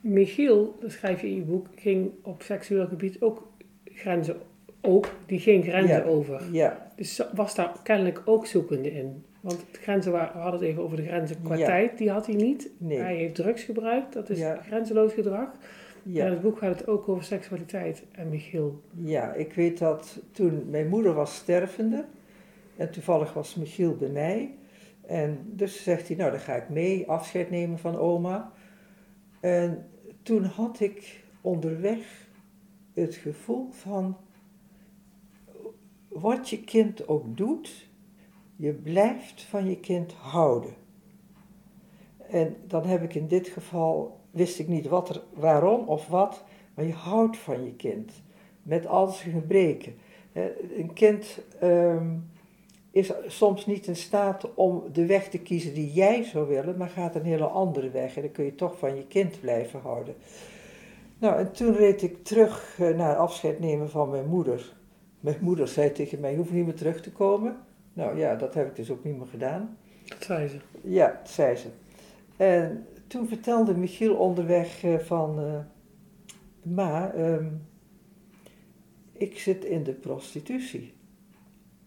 Michiel, 0.01 0.75
dat 0.79 0.91
schrijf 0.91 1.21
je 1.21 1.27
in 1.27 1.35
je 1.35 1.41
boek, 1.41 1.67
ging 1.75 2.11
op 2.23 2.41
seksueel 2.41 2.87
gebied 2.87 3.21
ook 3.21 3.47
grenzen, 3.83 4.35
ook, 4.81 5.09
die 5.25 5.39
ging 5.39 5.63
grenzen 5.63 5.95
Ja. 5.97 6.03
over. 6.03 6.41
Ja, 6.51 6.91
Dus 6.95 7.21
was 7.33 7.55
daar 7.55 7.71
kennelijk 7.83 8.21
ook 8.25 8.45
zoekende 8.45 8.91
in. 8.91 9.23
Want 9.41 9.59
de 9.71 9.79
grenzen 9.79 10.11
we 10.11 10.17
hadden 10.17 10.59
het 10.59 10.61
even 10.69 10.83
over 10.83 10.97
de 10.97 11.03
grenzen 11.05 11.41
qua 11.43 11.55
Ja. 11.55 11.65
tijd, 11.65 11.97
die 11.97 12.09
had 12.11 12.25
hij 12.25 12.35
niet. 12.35 12.69
nee. 12.77 12.97
Hij 12.97 13.15
heeft 13.15 13.35
drugs 13.35 13.63
gebruikt, 13.63 14.13
dat 14.13 14.29
is 14.29 14.39
Ja. 14.39 14.55
grenzeloos 14.61 15.13
gedrag. 15.13 15.47
En 16.03 16.09
in 16.09 16.13
Ja, 16.13 16.25
het 16.29 16.41
boek 16.41 16.57
gaat 16.57 16.79
het 16.79 16.87
ook 16.87 17.09
over 17.09 17.23
seksualiteit 17.23 18.03
en 18.11 18.29
Michiel. 18.29 18.81
ja, 19.03 19.33
ik 19.33 19.53
weet 19.53 19.77
dat 19.77 20.19
toen 20.31 20.65
mijn 20.69 20.87
moeder 20.87 21.13
was 21.13 21.35
stervende 21.35 22.05
en 22.77 22.91
toevallig 22.91 23.33
was 23.33 23.55
Michiel 23.55 23.95
bij 23.95 24.09
mij. 24.09 24.55
En 25.07 25.37
dus 25.45 25.83
zegt 25.83 26.07
hij, 26.07 26.17
nou 26.17 26.31
dan 26.31 26.39
ga 26.39 26.55
ik 26.55 26.69
mee 26.69 27.07
afscheid 27.09 27.49
nemen 27.49 27.79
van 27.79 27.97
oma. 27.97 28.51
En 29.39 29.85
toen 30.23 30.43
had 30.43 30.79
ik 30.79 31.23
onderweg 31.41 32.27
het 32.93 33.15
gevoel 33.15 33.67
van, 33.71 34.17
wat 36.11 36.49
je 36.49 36.63
kind 36.63 37.07
ook 37.07 37.37
doet, 37.37 37.89
je 38.55 38.73
blijft 38.73 39.41
van 39.43 39.69
je 39.69 39.79
kind 39.79 40.13
houden. 40.13 40.73
En 42.29 42.55
dan 42.67 42.85
heb 42.85 43.03
ik 43.03 43.15
in 43.15 43.27
dit 43.27 43.47
geval, 43.47 44.19
wist 44.31 44.59
ik 44.59 44.67
niet 44.67 44.87
wat 44.87 45.09
er, 45.09 45.23
waarom 45.33 45.87
of 45.87 46.07
wat, 46.07 46.43
maar 46.73 46.85
je 46.85 46.93
houdt 46.93 47.37
van 47.37 47.65
je 47.65 47.75
kind. 47.75 48.11
Met 48.63 48.87
al 48.87 49.07
zijn 49.07 49.31
gebreken. 49.31 49.95
Een 50.77 50.93
kind 50.93 51.39
ehm, 51.59 52.17
is 52.91 53.11
soms 53.27 53.65
niet 53.65 53.87
in 53.87 53.95
staat 53.95 54.53
om 54.53 54.83
de 54.91 55.05
weg 55.05 55.29
te 55.29 55.39
kiezen 55.39 55.73
die 55.73 55.91
jij 55.91 56.23
zou 56.23 56.47
willen, 56.47 56.77
maar 56.77 56.89
gaat 56.89 57.15
een 57.15 57.25
hele 57.25 57.47
andere 57.47 57.89
weg. 57.89 58.15
En 58.15 58.21
dan 58.21 58.31
kun 58.31 58.45
je 58.45 58.55
toch 58.55 58.77
van 58.77 58.95
je 58.95 59.07
kind 59.07 59.39
blijven 59.39 59.79
houden. 59.79 60.15
Nou, 61.17 61.39
en 61.39 61.51
toen 61.51 61.75
reed 61.75 62.01
ik 62.01 62.23
terug 62.23 62.77
eh, 62.79 62.95
naar 62.95 63.15
afscheid 63.15 63.59
nemen 63.59 63.89
van 63.89 64.09
mijn 64.09 64.27
moeder. 64.27 64.79
Mijn 65.21 65.37
moeder 65.41 65.67
zei 65.67 65.91
tegen 65.91 66.19
mij, 66.19 66.31
je 66.31 66.37
hoeft 66.37 66.51
niet 66.51 66.65
meer 66.65 66.75
terug 66.75 67.01
te 67.01 67.11
komen. 67.11 67.57
Nou 67.93 68.17
ja, 68.17 68.35
dat 68.35 68.53
heb 68.53 68.67
ik 68.67 68.75
dus 68.75 68.89
ook 68.89 69.03
niet 69.03 69.17
meer 69.17 69.27
gedaan. 69.27 69.77
Dat 70.05 70.23
zei 70.23 70.47
ze. 70.47 70.57
Ja, 70.81 71.21
zei 71.25 71.55
ze. 71.55 71.67
En 72.37 72.87
toen 73.07 73.27
vertelde 73.27 73.75
Michiel 73.75 74.15
onderweg 74.15 74.83
eh, 74.83 74.97
van, 74.97 75.39
eh, 75.39 75.59
ma, 76.63 77.11
ehm, 77.11 77.47
ik 79.13 79.39
zit 79.39 79.65
in 79.65 79.83
de 79.83 79.93
prostitutie. 79.93 80.93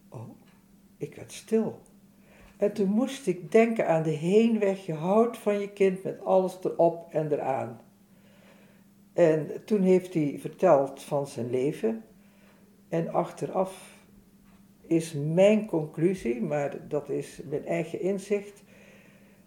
Oh, 0.09 0.29
ik 0.97 1.15
werd 1.15 1.31
stil. 1.31 1.81
En 2.57 2.73
toen 2.73 2.89
moest 2.89 3.27
ik 3.27 3.51
denken 3.51 3.87
aan 3.87 4.03
de 4.03 4.09
heenweg, 4.09 4.85
je 4.85 4.93
houdt 4.93 5.37
van 5.37 5.59
je 5.59 5.69
kind 5.69 6.03
met 6.03 6.23
alles 6.23 6.57
erop 6.63 7.07
en 7.13 7.31
eraan. 7.31 7.81
En 9.13 9.65
toen 9.65 9.81
heeft 9.81 10.13
hij 10.13 10.37
verteld 10.39 11.01
van 11.01 11.27
zijn 11.27 11.49
leven. 11.49 12.03
En 12.95 13.09
achteraf 13.09 13.97
is 14.81 15.13
mijn 15.13 15.65
conclusie, 15.65 16.41
maar 16.41 16.87
dat 16.87 17.09
is 17.09 17.41
mijn 17.49 17.65
eigen 17.65 18.01
inzicht. 18.01 18.63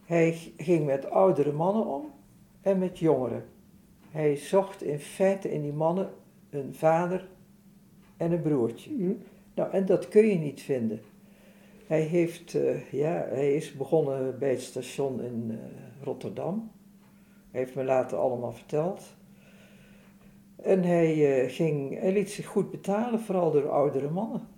Hij 0.05 0.39
ging 0.57 0.87
met 0.87 1.11
oudere 1.11 1.53
mannen 1.53 1.87
om 1.87 2.11
en 2.61 2.79
met 2.79 2.99
jongeren. 2.99 3.45
Hij 4.11 4.37
zocht 4.37 4.83
in 4.83 4.99
feite 4.99 5.53
in 5.53 5.63
die 5.63 5.73
mannen 5.73 6.11
een 6.51 6.75
vader 6.75 7.29
en 8.17 8.33
een 8.33 8.43
broertje. 8.43 8.91
Mhm. 8.91 9.13
Nou, 9.55 9.73
en 9.73 9.87
dat 9.87 10.09
kun 10.09 10.27
je 10.27 10.39
niet 10.39 10.61
vinden. 10.61 11.01
Hij, 11.87 12.03
heeft, 12.03 12.55
eh, 12.55 12.93
ja, 12.93 13.27
hij 13.29 13.55
is 13.55 13.73
begonnen 13.73 14.39
bij 14.39 14.51
het 14.51 14.63
station 14.63 15.23
in 15.23 15.47
eh, 15.51 16.05
Rotterdam. 16.05 16.71
Hij 17.51 17.61
heeft 17.61 17.75
me 17.75 17.85
later 17.85 18.19
allemaal 18.19 18.53
verteld. 18.53 19.17
En 20.63 20.85
hij, 20.85 21.41
eh, 21.43 21.51
ging, 21.55 22.01
hij 22.01 22.13
liet 22.13 22.31
zich 22.31 22.47
goed 22.47 22.71
betalen, 22.71 23.21
vooral 23.21 23.51
door 23.51 23.69
oudere 23.69 24.11
mannen. 24.11 24.49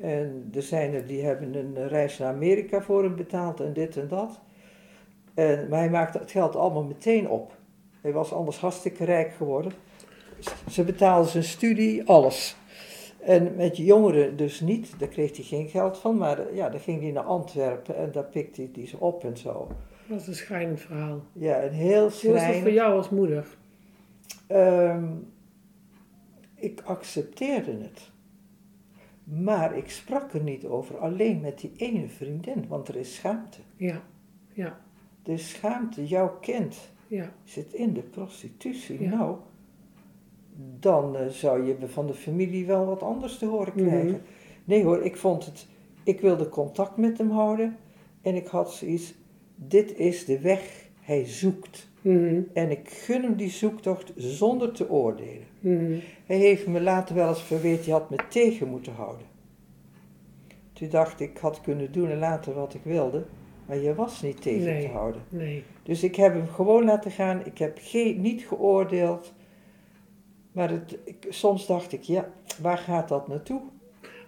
En 0.00 0.50
er 0.54 0.62
zijn 0.62 0.94
er 0.94 1.06
die 1.06 1.22
hebben 1.22 1.54
een 1.54 1.88
reis 1.88 2.18
naar 2.18 2.34
Amerika 2.34 2.82
voor 2.82 3.02
hem 3.02 3.16
betaald 3.16 3.60
en 3.60 3.72
dit 3.72 3.96
en 3.96 4.08
dat. 4.08 4.40
En, 5.34 5.68
maar 5.68 5.78
hij 5.78 5.90
maakte 5.90 6.18
het 6.18 6.30
geld 6.30 6.56
allemaal 6.56 6.84
meteen 6.84 7.28
op. 7.28 7.56
Hij 8.00 8.12
was 8.12 8.32
anders 8.32 8.58
hartstikke 8.58 9.04
rijk 9.04 9.32
geworden. 9.32 9.72
Ze 10.70 10.84
betaalden 10.84 11.30
zijn 11.30 11.44
studie, 11.44 12.08
alles. 12.08 12.56
En 13.20 13.54
met 13.56 13.76
jongeren 13.76 14.36
dus 14.36 14.60
niet, 14.60 14.94
daar 14.98 15.08
kreeg 15.08 15.36
hij 15.36 15.44
geen 15.44 15.68
geld 15.68 15.98
van, 15.98 16.16
maar 16.16 16.38
eh, 16.38 16.56
ja, 16.56 16.68
dan 16.68 16.80
ging 16.80 17.00
hij 17.02 17.10
naar 17.10 17.22
Antwerpen 17.22 17.96
en 17.96 18.12
daar 18.12 18.24
pikte 18.24 18.60
hij 18.60 18.70
die 18.72 18.86
ze 18.86 18.98
op 18.98 19.24
en 19.24 19.36
zo. 19.36 19.68
Dat 20.06 20.20
is 20.20 20.26
een 20.26 20.34
schrijnend 20.34 20.80
verhaal. 20.80 21.20
Ja, 21.32 21.62
een 21.62 21.72
heel 21.72 22.00
Hoe 22.00 22.10
was 22.10 22.20
dat 22.22 22.30
voor 22.30 22.38
schrijnend. 22.38 22.74
jou 22.74 22.96
als 22.96 23.08
moeder? 23.08 23.46
Ehm, 24.46 25.04
ik 26.62 26.80
accepteerde 26.84 27.70
het. 27.70 28.10
Maar 29.24 29.76
ik 29.76 29.90
sprak 29.90 30.32
er 30.32 30.42
niet 30.42 30.64
over, 30.64 30.98
alleen 30.98 31.40
met 31.40 31.60
die 31.60 31.72
ene 31.76 32.08
vriendin, 32.08 32.64
want 32.68 32.88
er 32.88 32.96
is 32.96 33.14
schaamte. 33.14 33.58
Ja, 33.76 34.02
ja, 34.52 34.80
is 35.24 35.50
schaamte, 35.50 36.06
jouw 36.06 36.38
kind 36.40 36.92
ja. 37.06 37.32
zit 37.44 37.72
in 37.72 37.92
de 37.92 38.02
prostitutie. 38.02 39.02
Ja. 39.02 39.10
Nou, 39.10 39.36
dan 40.78 41.16
eh, 41.16 41.26
zou 41.26 41.66
je 41.66 41.88
van 41.88 42.06
de 42.06 42.14
familie 42.14 42.66
wel 42.66 42.86
wat 42.86 43.02
anders 43.02 43.38
te 43.38 43.46
horen 43.46 43.74
krijgen. 43.74 44.10
Mhm. 44.10 44.20
Nee 44.64 44.84
hoor, 44.84 45.04
ik 45.04 45.16
vond 45.16 45.46
het, 45.46 45.66
ik 46.02 46.20
wilde 46.20 46.48
contact 46.48 46.96
met 46.96 47.18
hem 47.18 47.30
houden 47.30 47.76
en 48.22 48.34
ik 48.34 48.46
had 48.46 48.72
zoiets, 48.72 49.14
dit 49.54 49.96
is 49.96 50.24
de 50.24 50.40
weg 50.40 50.90
hij 51.00 51.26
zoekt. 51.26 51.90
Mhm. 52.02 52.40
En 52.52 52.70
ik 52.70 52.88
gun 52.88 53.22
hem 53.22 53.36
die 53.36 53.50
zoektocht 53.50 54.12
zonder 54.16 54.72
te 54.72 54.90
oordelen. 54.90 55.46
Mhm. 55.60 55.98
Hij 56.26 56.36
heeft 56.36 56.66
me 56.66 56.80
later 56.80 57.14
wel 57.14 57.28
eens 57.28 57.42
verweten, 57.42 57.84
je 57.84 57.92
had 57.92 58.10
me 58.10 58.16
tegen 58.28 58.68
moeten 58.68 58.92
houden. 58.92 59.26
Toen 60.72 60.88
dacht 60.88 61.20
ik, 61.20 61.30
ik 61.30 61.38
had 61.38 61.60
kunnen 61.60 61.92
doen 61.92 62.10
en 62.10 62.18
laten 62.18 62.54
wat 62.54 62.74
ik 62.74 62.80
wilde, 62.84 63.24
maar 63.66 63.76
je 63.76 63.94
was 63.94 64.22
niet 64.22 64.42
tegen 64.42 64.64
Nee. 64.64 64.86
te 64.86 64.92
houden. 64.92 65.22
Nee. 65.28 65.64
Dus 65.82 66.02
ik 66.02 66.16
heb 66.16 66.32
hem 66.32 66.48
gewoon 66.48 66.84
laten 66.84 67.10
gaan, 67.10 67.46
ik 67.46 67.58
heb 67.58 67.78
geen, 67.80 68.20
niet 68.20 68.42
geoordeeld. 68.42 69.32
Maar 70.52 70.70
het, 70.70 70.98
ik, 71.04 71.26
soms 71.28 71.66
dacht 71.66 71.92
ik, 71.92 72.02
ja, 72.02 72.32
waar 72.60 72.78
gaat 72.78 73.08
dat 73.08 73.28
naartoe? 73.28 73.60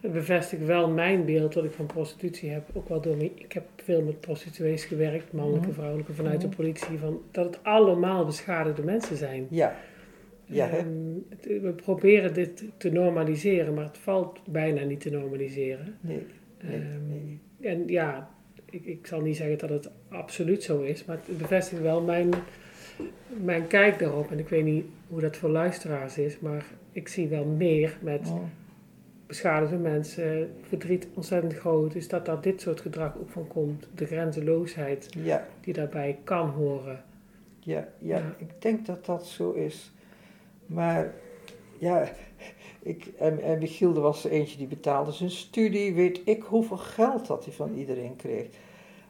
Het 0.04 0.12
bevestigt 0.12 0.64
wel 0.64 0.88
mijn 0.90 1.24
beeld 1.24 1.52
dat 1.52 1.64
ik 1.64 1.70
van 1.72 1.86
prostitutie 1.86 2.50
heb. 2.50 2.62
Ook 2.72 2.88
wel 2.88 3.00
door 3.00 3.16
me, 3.16 3.30
ik 3.34 3.52
heb 3.52 3.64
veel 3.76 4.02
met 4.02 4.20
prostituees 4.20 4.84
gewerkt, 4.84 5.32
mannelijke, 5.32 5.66
Mhm. 5.66 5.76
vrouwelijke, 5.76 6.12
vanuit 6.12 6.40
de 6.40 6.46
Mhm. 6.46 6.56
politie. 6.56 6.98
Van, 6.98 7.22
dat 7.30 7.44
het 7.44 7.58
allemaal 7.64 8.24
beschadigde 8.24 8.82
mensen 8.82 9.16
zijn. 9.16 9.46
Ja, 9.50 9.76
ja? 10.44 10.68
Ehm, 10.70 10.86
het- 11.28 11.44
we 11.62 11.72
proberen 11.76 12.34
dit 12.34 12.64
te 12.76 12.90
normaliseren, 12.90 13.74
maar 13.74 13.84
het 13.84 13.98
valt 13.98 14.40
bijna 14.50 14.82
niet 14.82 15.00
te 15.00 15.10
normaliseren. 15.10 15.96
Nee, 16.00 16.26
nee, 16.62 16.74
Ehm, 16.76 17.08
nee. 17.08 17.40
En 17.72 17.88
ja, 17.88 18.30
ik, 18.70 18.84
ik 18.84 19.06
zal 19.06 19.20
niet 19.20 19.36
zeggen 19.36 19.58
dat 19.58 19.68
het 19.70 19.90
absoluut 20.08 20.62
zo 20.62 20.80
is, 20.80 21.04
maar 21.04 21.18
het 21.26 21.38
bevestigt 21.38 21.82
wel 21.82 22.00
mijn, 22.02 22.28
mijn 23.42 23.66
kijk 23.66 23.98
daarop. 23.98 24.30
En 24.30 24.38
ik 24.38 24.48
weet 24.48 24.64
niet 24.64 24.84
hoe 25.08 25.20
dat 25.20 25.36
voor 25.36 25.50
luisteraars 25.50 26.18
is, 26.18 26.38
maar 26.40 26.64
ik 26.92 27.08
zie 27.08 27.28
wel 27.28 27.44
meer 27.44 27.96
met 28.00 28.28
Oh, 28.28 28.42
beschadigde 29.34 29.76
mensen, 29.76 30.54
verdriet 30.62 31.08
ontzettend 31.14 31.54
groot 31.54 31.94
is, 31.94 32.08
dat 32.08 32.26
daar 32.26 32.40
dit 32.40 32.60
soort 32.60 32.80
gedrag 32.80 33.16
ook 33.18 33.30
van 33.30 33.46
komt. 33.46 33.88
De 33.94 34.06
grenzeloosheid 34.06 35.08
ja, 35.18 35.46
die 35.60 35.74
daarbij 35.74 36.18
kan 36.24 36.48
horen. 36.48 37.04
ja, 37.60 37.88
ja, 37.98 38.16
Ja. 38.16 38.34
ik 38.38 38.62
denk 38.62 38.86
dat 38.86 39.04
dat 39.04 39.26
zo 39.26 39.52
is. 39.52 39.92
Maar 40.66 41.14
ja, 41.78 42.08
ik, 42.82 43.06
en, 43.18 43.42
en 43.42 43.58
Michiel 43.58 43.94
er 43.94 44.00
was 44.00 44.24
er 44.24 44.30
eentje 44.30 44.56
die 44.56 44.66
betaalde 44.66 45.12
zijn 45.12 45.30
studie, 45.30 45.94
weet 45.94 46.20
ik 46.24 46.42
hoeveel 46.42 46.76
geld 46.76 47.26
dat 47.26 47.44
hij 47.44 47.54
van 47.54 47.74
iedereen 47.74 48.16
kreeg. 48.16 48.46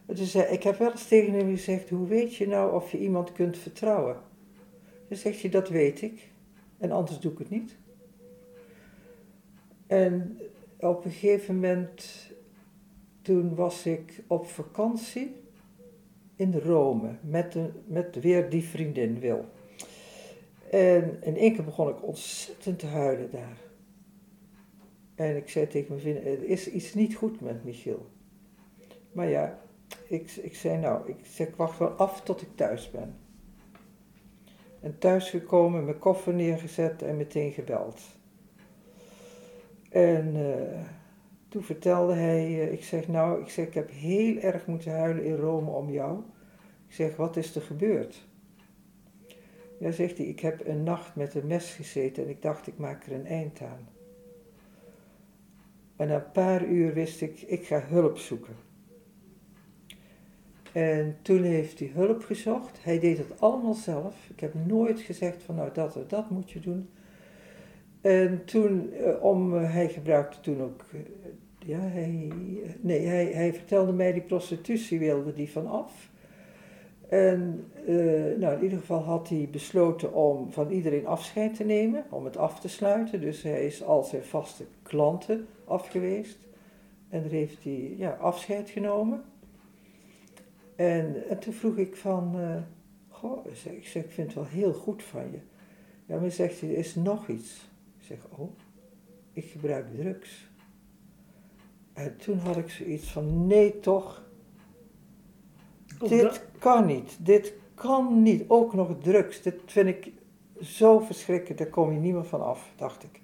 Dus 0.06 0.34
ik 0.34 0.62
heb 0.62 0.78
wel 0.78 0.90
eens 0.90 1.08
tegen 1.08 1.32
hem 1.32 1.50
gezegd, 1.50 1.88
hoe 1.88 2.06
weet 2.08 2.34
je 2.36 2.46
nou 2.46 2.74
of 2.74 2.90
je 2.92 2.98
iemand 2.98 3.32
kunt 3.32 3.58
vertrouwen? 3.58 4.16
Dan 5.08 5.18
zegt 5.18 5.40
hij, 5.40 5.50
dat 5.50 5.68
weet 5.68 6.02
ik. 6.02 6.28
En 6.78 6.90
anders 6.92 7.18
doe 7.18 7.32
ik 7.32 7.38
het 7.38 7.50
niet. 7.50 7.76
En 9.94 10.38
op 10.78 11.04
een 11.04 11.10
gegeven 11.10 11.54
moment, 11.54 12.30
toen 13.22 13.54
was 13.54 13.86
ik 13.86 14.22
op 14.26 14.46
vakantie 14.46 15.34
in 16.36 16.58
Rome 16.58 17.14
met, 17.20 17.56
met 17.86 18.20
weer 18.20 18.50
die 18.50 18.64
vriendin 18.64 19.20
Wil. 19.20 19.44
En 20.70 21.22
in 21.22 21.36
één 21.36 21.54
keer 21.54 21.64
begon 21.64 21.88
ik 21.88 22.02
ontzettend 22.02 22.78
te 22.78 22.86
huilen 22.86 23.30
daar. 23.30 23.58
En 25.14 25.36
ik 25.36 25.48
zei 25.48 25.66
tegen 25.66 25.88
mijn 25.88 26.00
vriendin, 26.00 26.26
er 26.26 26.44
is 26.44 26.70
iets 26.70 26.94
niet 26.94 27.14
goed 27.14 27.40
met 27.40 27.64
Michiel. 27.64 28.06
Maar 29.12 29.28
ja, 29.28 29.58
ik, 30.08 30.30
ik 30.30 30.54
zei 30.54 30.78
nou, 30.78 31.08
ik, 31.08 31.16
zeg, 31.22 31.48
ik 31.48 31.56
wacht 31.56 31.78
wel 31.78 31.90
af 31.90 32.20
tot 32.20 32.42
ik 32.42 32.48
thuis 32.54 32.90
ben. 32.90 33.16
En 34.80 34.98
thuis 34.98 35.30
gekomen, 35.30 35.84
mijn 35.84 35.98
koffer 35.98 36.34
neergezet 36.34 37.02
en 37.02 37.16
meteen 37.16 37.52
gebeld. 37.52 38.00
En 39.94 40.36
eh, 40.36 40.80
toen 41.48 41.62
vertelde 41.62 42.14
hij, 42.14 42.44
eh, 42.44 42.72
ik 42.72 42.84
zeg 42.84 43.08
nou, 43.08 43.42
ik 43.42 43.48
zeg 43.48 43.66
ik 43.66 43.74
heb 43.74 43.90
heel 43.90 44.36
erg 44.36 44.66
moeten 44.66 44.92
huilen 44.92 45.24
in 45.24 45.36
Rome 45.36 45.70
om 45.70 45.90
jou. 45.90 46.18
Ik 46.86 46.94
zeg, 46.94 47.16
wat 47.16 47.36
is 47.36 47.56
er 47.56 47.62
gebeurd? 47.62 48.26
Ja, 49.78 49.90
zegt 49.90 50.18
hij, 50.18 50.26
ik 50.26 50.40
heb 50.40 50.66
een 50.66 50.82
nacht 50.82 51.16
met 51.16 51.34
een 51.34 51.46
mes 51.46 51.74
gezeten 51.74 52.24
en 52.24 52.30
ik 52.30 52.42
dacht, 52.42 52.66
ik 52.66 52.78
maak 52.78 53.06
er 53.06 53.12
een 53.12 53.26
eind 53.26 53.60
aan. 53.60 53.88
En 55.96 56.08
na 56.08 56.14
een 56.14 56.30
paar 56.30 56.64
uur 56.64 56.94
wist 56.94 57.20
ik, 57.20 57.40
ik 57.40 57.66
ga 57.66 57.80
hulp 57.80 58.18
zoeken. 58.18 58.56
En 60.72 61.16
toen 61.22 61.42
heeft 61.42 61.78
hij 61.78 61.90
hulp 61.94 62.22
gezocht. 62.22 62.84
Hij 62.84 62.98
deed 62.98 63.18
het 63.18 63.40
allemaal 63.40 63.74
zelf. 63.74 64.28
Ik 64.28 64.40
heb 64.40 64.54
nooit 64.54 65.00
gezegd 65.00 65.42
van 65.42 65.54
nou 65.54 65.72
dat 65.72 65.96
of 65.96 66.06
dat 66.06 66.30
moet 66.30 66.50
je 66.50 66.60
doen. 66.60 66.88
En 68.04 68.44
toen, 68.44 68.92
eh, 68.92 69.22
om, 69.24 69.56
eh, 69.56 69.72
hij 69.72 69.88
gebruikte 69.88 70.40
toen 70.40 70.62
ook, 70.62 70.84
eh, 70.92 71.00
ja, 71.58 71.78
hij, 71.78 72.32
nee, 72.80 73.06
hij, 73.06 73.26
hij 73.26 73.52
vertelde 73.52 73.92
mij 73.92 74.12
die 74.12 74.22
prostitutie 74.22 74.98
wilde 74.98 75.32
die 75.32 75.50
vanaf. 75.50 76.10
En 77.08 77.70
eh, 77.86 77.94
nou, 78.38 78.56
in 78.56 78.62
ieder 78.62 78.78
geval 78.78 79.02
had 79.02 79.28
hij 79.28 79.48
besloten 79.50 80.12
om 80.12 80.52
van 80.52 80.70
iedereen 80.70 81.06
afscheid 81.06 81.54
te 81.54 81.64
nemen, 81.64 82.04
om 82.10 82.24
het 82.24 82.36
af 82.36 82.60
te 82.60 82.68
sluiten. 82.68 83.20
Dus 83.20 83.42
hij 83.42 83.66
is 83.66 83.82
al 83.82 84.02
zijn 84.02 84.24
vaste 84.24 84.64
klanten 84.82 85.46
afgeweest. 85.64 86.38
En 87.08 87.22
daar 87.22 87.30
heeft 87.30 87.64
hij 87.64 87.94
ja, 87.96 88.10
afscheid 88.10 88.70
genomen. 88.70 89.22
En, 90.76 91.28
en 91.28 91.38
toen 91.38 91.52
vroeg 91.52 91.76
ik 91.76 91.96
van, 91.96 92.36
goh, 93.08 93.46
ik 93.46 93.86
zeg, 93.86 94.02
ik 94.02 94.10
vind 94.10 94.26
het 94.26 94.34
wel 94.34 94.46
heel 94.46 94.72
goed 94.72 95.02
van 95.02 95.30
je. 95.32 95.38
Ja, 96.06 96.18
maar 96.20 96.30
zegt 96.30 96.60
hij, 96.60 96.70
er 96.70 96.76
is 96.76 96.94
nog 96.94 97.28
iets. 97.28 97.72
Ik 98.04 98.10
zeg, 98.10 98.38
oh, 98.38 98.50
ik 99.32 99.44
gebruik 99.44 99.94
drugs. 99.96 100.48
En 101.92 102.16
toen 102.16 102.38
had 102.38 102.56
ik 102.56 102.70
zoiets 102.70 103.12
van, 103.12 103.46
nee 103.46 103.80
toch, 103.80 104.24
dit 105.98 106.22
dat- 106.22 106.44
kan 106.58 106.86
niet. 106.86 107.16
Dit 107.20 107.54
kan 107.74 108.22
niet. 108.22 108.44
Ook 108.48 108.74
nog 108.74 108.96
drugs. 109.02 109.42
Dit 109.42 109.54
vind 109.66 109.88
ik 109.88 110.12
zo 110.60 110.98
verschrikkelijk. 110.98 111.58
Daar 111.58 111.68
kom 111.70 111.92
je 111.92 111.98
niet 111.98 112.12
meer 112.14 112.24
van 112.24 112.42
af, 112.44 112.72
dacht 112.76 113.02
ik. 113.02 113.20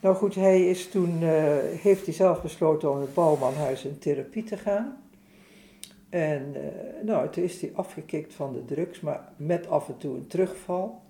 Nou 0.00 0.16
goed, 0.16 0.34
hij 0.34 0.68
is 0.68 0.88
toen, 0.90 1.22
eh, 1.22 1.56
heeft 1.58 2.04
hij 2.04 2.14
zelf 2.14 2.42
besloten 2.42 2.90
om 2.90 3.00
het 3.00 3.14
Bouwmanhuis 3.14 3.84
in 3.84 3.98
therapie 3.98 4.44
te 4.44 4.56
gaan. 4.56 5.02
En 6.08 6.54
eh, 6.54 7.04
nou, 7.04 7.30
toen 7.30 7.44
is 7.44 7.60
hij 7.60 7.70
afgekikt 7.74 8.34
van 8.34 8.52
de 8.52 8.64
drugs, 8.64 9.00
maar 9.00 9.32
met 9.36 9.68
af 9.68 9.88
en 9.88 9.96
toe 9.96 10.16
een 10.16 10.26
terugval. 10.26 11.06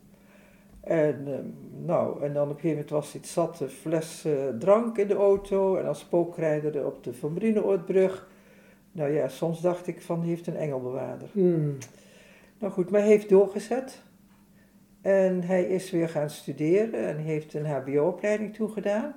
En, 0.80 1.22
eh, 1.26 1.38
nou, 1.86 2.22
en 2.24 2.32
dan 2.32 2.42
op 2.42 2.48
een 2.48 2.54
gegeven 2.60 2.70
moment 2.70 2.90
was 2.90 3.12
het 3.12 3.26
zat, 3.26 3.60
een 3.60 3.68
fles 3.68 4.24
eh, 4.24 4.32
drank 4.58 4.98
in 4.98 5.08
de 5.08 5.14
auto. 5.14 5.76
En 5.76 5.86
als 5.86 5.98
spookrijder 5.98 6.86
op 6.86 7.04
de 7.04 7.14
Van 7.14 7.32
Brienenoordbrug. 7.32 8.28
Nou 8.92 9.10
ja, 9.12 9.28
soms 9.28 9.60
dacht 9.60 9.86
ik 9.86 10.02
van, 10.02 10.20
die 10.20 10.28
heeft 10.30 10.46
een 10.46 10.56
engelbewaarder. 10.56 11.28
Hmm. 11.32 11.76
Nou 12.58 12.72
goed, 12.72 12.90
maar 12.90 13.00
hij 13.00 13.08
heeft 13.10 13.28
doorgezet. 13.28 14.02
En 15.00 15.42
hij 15.42 15.62
is 15.64 15.90
weer 15.90 16.08
gaan 16.08 16.30
studeren 16.30 17.06
en 17.06 17.16
heeft 17.16 17.54
een 17.54 17.66
hbo-opleiding 17.66 18.54
toegedaan. 18.54 19.14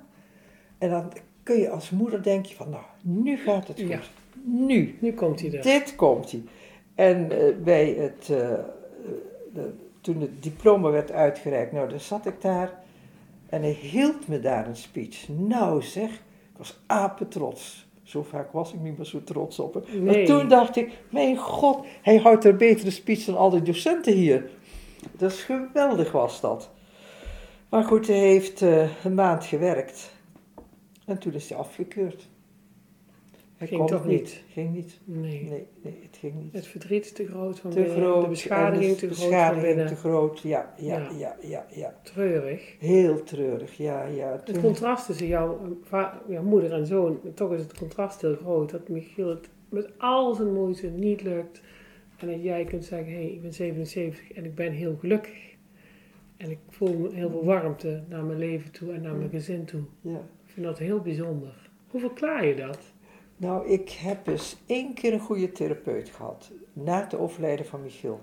En 0.78 0.90
dan 0.90 1.12
kun 1.44 1.60
je 1.60 1.70
als 1.70 1.90
moeder 1.90 2.24
denk 2.24 2.46
je 2.46 2.56
van, 2.56 2.70
nou, 2.70 2.84
nu 3.02 3.38
gaat 3.38 3.68
het 3.68 3.80
goed. 3.80 3.90
Ja. 3.90 4.00
Nu. 4.44 4.96
Nu 5.00 5.14
komt 5.14 5.42
hij 5.42 5.54
er. 5.54 5.62
Dit 5.62 5.96
komt 5.96 6.32
hij. 6.32 6.44
En 6.96 7.32
eh, 7.32 7.56
bij 7.64 7.90
het, 7.90 8.30
eh, 8.30 8.54
de- 9.54 9.74
toen 10.02 10.22
het 10.22 10.44
diploma 10.44 10.90
werd 10.90 11.12
uitgereikt, 11.12 11.72
nou, 11.72 11.90
dan 11.90 12.00
zat 12.00 12.26
ik 12.26 12.42
daar 12.42 12.80
en 13.50 13.62
hij 13.62 13.72
hield 13.82 14.28
me 14.28 14.40
daar 14.40 14.68
een 14.68 14.76
speech. 14.76 15.28
Nou 15.28 15.82
zeg, 15.82 16.10
ik 16.12 16.58
was 16.58 16.80
apetrots. 16.86 17.90
Zo 18.04 18.24
vaak 18.24 18.52
was 18.52 18.74
ik 18.74 18.80
niet 18.80 18.98
meer 18.98 19.06
zo 19.06 19.24
trots 19.24 19.60
op 19.60 19.74
hem. 19.74 20.04
Maar 20.04 20.14
Nee. 20.16 20.26
toen 20.26 20.48
dacht 20.48 20.76
ik, 20.76 20.92
mijn 21.10 21.38
god, 21.38 21.86
hij 22.02 22.18
houdt 22.18 22.46
er 22.46 22.56
betere 22.56 22.92
speech 22.92 23.26
dan 23.26 23.38
al 23.38 23.50
die 23.50 23.62
docenten 23.62 24.14
hier. 24.14 24.50
Dat 25.12 25.32
is 25.32 25.42
geweldig 25.44 26.12
was 26.12 26.42
dat. 26.42 26.70
Maar 27.70 27.84
goed, 27.84 28.08
hij 28.08 28.18
heeft 28.18 28.62
eh, 28.62 29.06
een 29.06 29.14
maand 29.14 29.46
gewerkt. 29.46 30.12
En 31.06 31.18
toen 31.18 31.34
is 31.34 31.50
hij 31.50 31.58
afgekeurd. 31.58 32.28
Hij 33.62 33.70
Ging 33.70 33.88
toch 33.88 34.06
niet? 34.06 34.44
Ging 34.48 34.74
niet. 34.74 35.00
Nee. 35.04 35.44
Nee, 35.50 35.68
nee, 35.84 36.00
het 36.02 36.18
ging 36.18 36.34
niet. 36.44 36.54
Het 36.54 36.68
verdriet 36.68 37.06
is 37.06 37.12
te 37.12 37.28
groot 37.28 37.60
van 37.60 37.72
te 37.72 37.80
binnen. 37.82 37.98
groot. 37.98 38.24
De 38.24 38.30
beschadiging 38.30 38.98
te 38.98 39.06
groot 39.06 39.18
van 39.18 39.28
beschadiging 39.30 39.68
binnen. 39.68 39.88
te 39.88 39.96
groot. 39.96 40.40
Ja, 40.40 40.74
ja, 40.78 40.98
Ja. 40.98 41.10
ja, 41.18 41.36
ja, 41.42 41.66
ja. 41.76 42.00
Treurig. 42.04 42.76
Heel 42.80 43.24
treurig, 43.24 43.78
ja, 43.78 44.06
ja. 44.06 44.32
Het 44.32 44.46
Toen- 44.46 44.62
contrast 44.62 45.06
tussen 45.06 45.28
jouw, 45.28 45.78
jouw 46.28 46.44
moeder 46.44 46.72
en 46.74 46.86
zoon, 46.86 47.20
toch 47.34 47.54
is 47.54 47.62
het 47.62 47.78
contrast 47.78 48.22
heel 48.22 48.36
groot. 48.36 48.70
Dat 48.72 48.88
Michiel 48.90 49.30
het 49.30 49.50
met 49.70 49.90
al 49.98 50.34
zijn 50.36 50.54
moeite 50.54 50.88
niet 50.88 51.22
lukt. 51.24 51.62
En 52.18 52.28
dat 52.28 52.44
jij 52.44 52.64
kunt 52.64 52.86
zeggen, 52.86 53.12
hé, 53.14 53.18
hey, 53.22 53.28
ik 53.32 53.42
ben 53.42 53.54
77 53.54 54.32
en 54.32 54.46
ik 54.46 54.56
ben 54.56 54.72
heel 54.72 54.96
gelukkig. 55.00 55.50
En 56.38 56.50
ik 56.52 56.60
voel 56.70 57.12
heel 57.12 57.30
veel 57.30 57.46
warmte 57.46 58.04
naar 58.10 58.24
mijn 58.24 58.40
leven 58.40 58.72
toe 58.72 58.94
en 58.94 59.02
naar 59.02 59.16
mijn 59.16 59.30
gezin 59.30 59.66
toe. 59.66 59.82
ja. 60.02 60.18
Ik 60.46 60.58
vind 60.58 60.66
dat 60.66 60.78
heel 60.80 61.00
bijzonder. 61.00 61.70
Hoe 61.88 62.00
verklaar 62.02 62.46
je 62.46 62.56
dat? 62.56 62.91
Nou, 63.42 63.68
ik 63.68 63.90
heb 63.90 64.26
dus 64.26 64.58
één 64.66 64.94
keer 64.94 65.14
een 65.14 65.20
goede 65.20 65.52
therapeut 65.52 66.10
gehad, 66.10 66.52
na 66.74 67.00
het 67.00 67.16
overlijden 67.16 67.66
van 67.66 67.82
Michiel. 67.82 68.22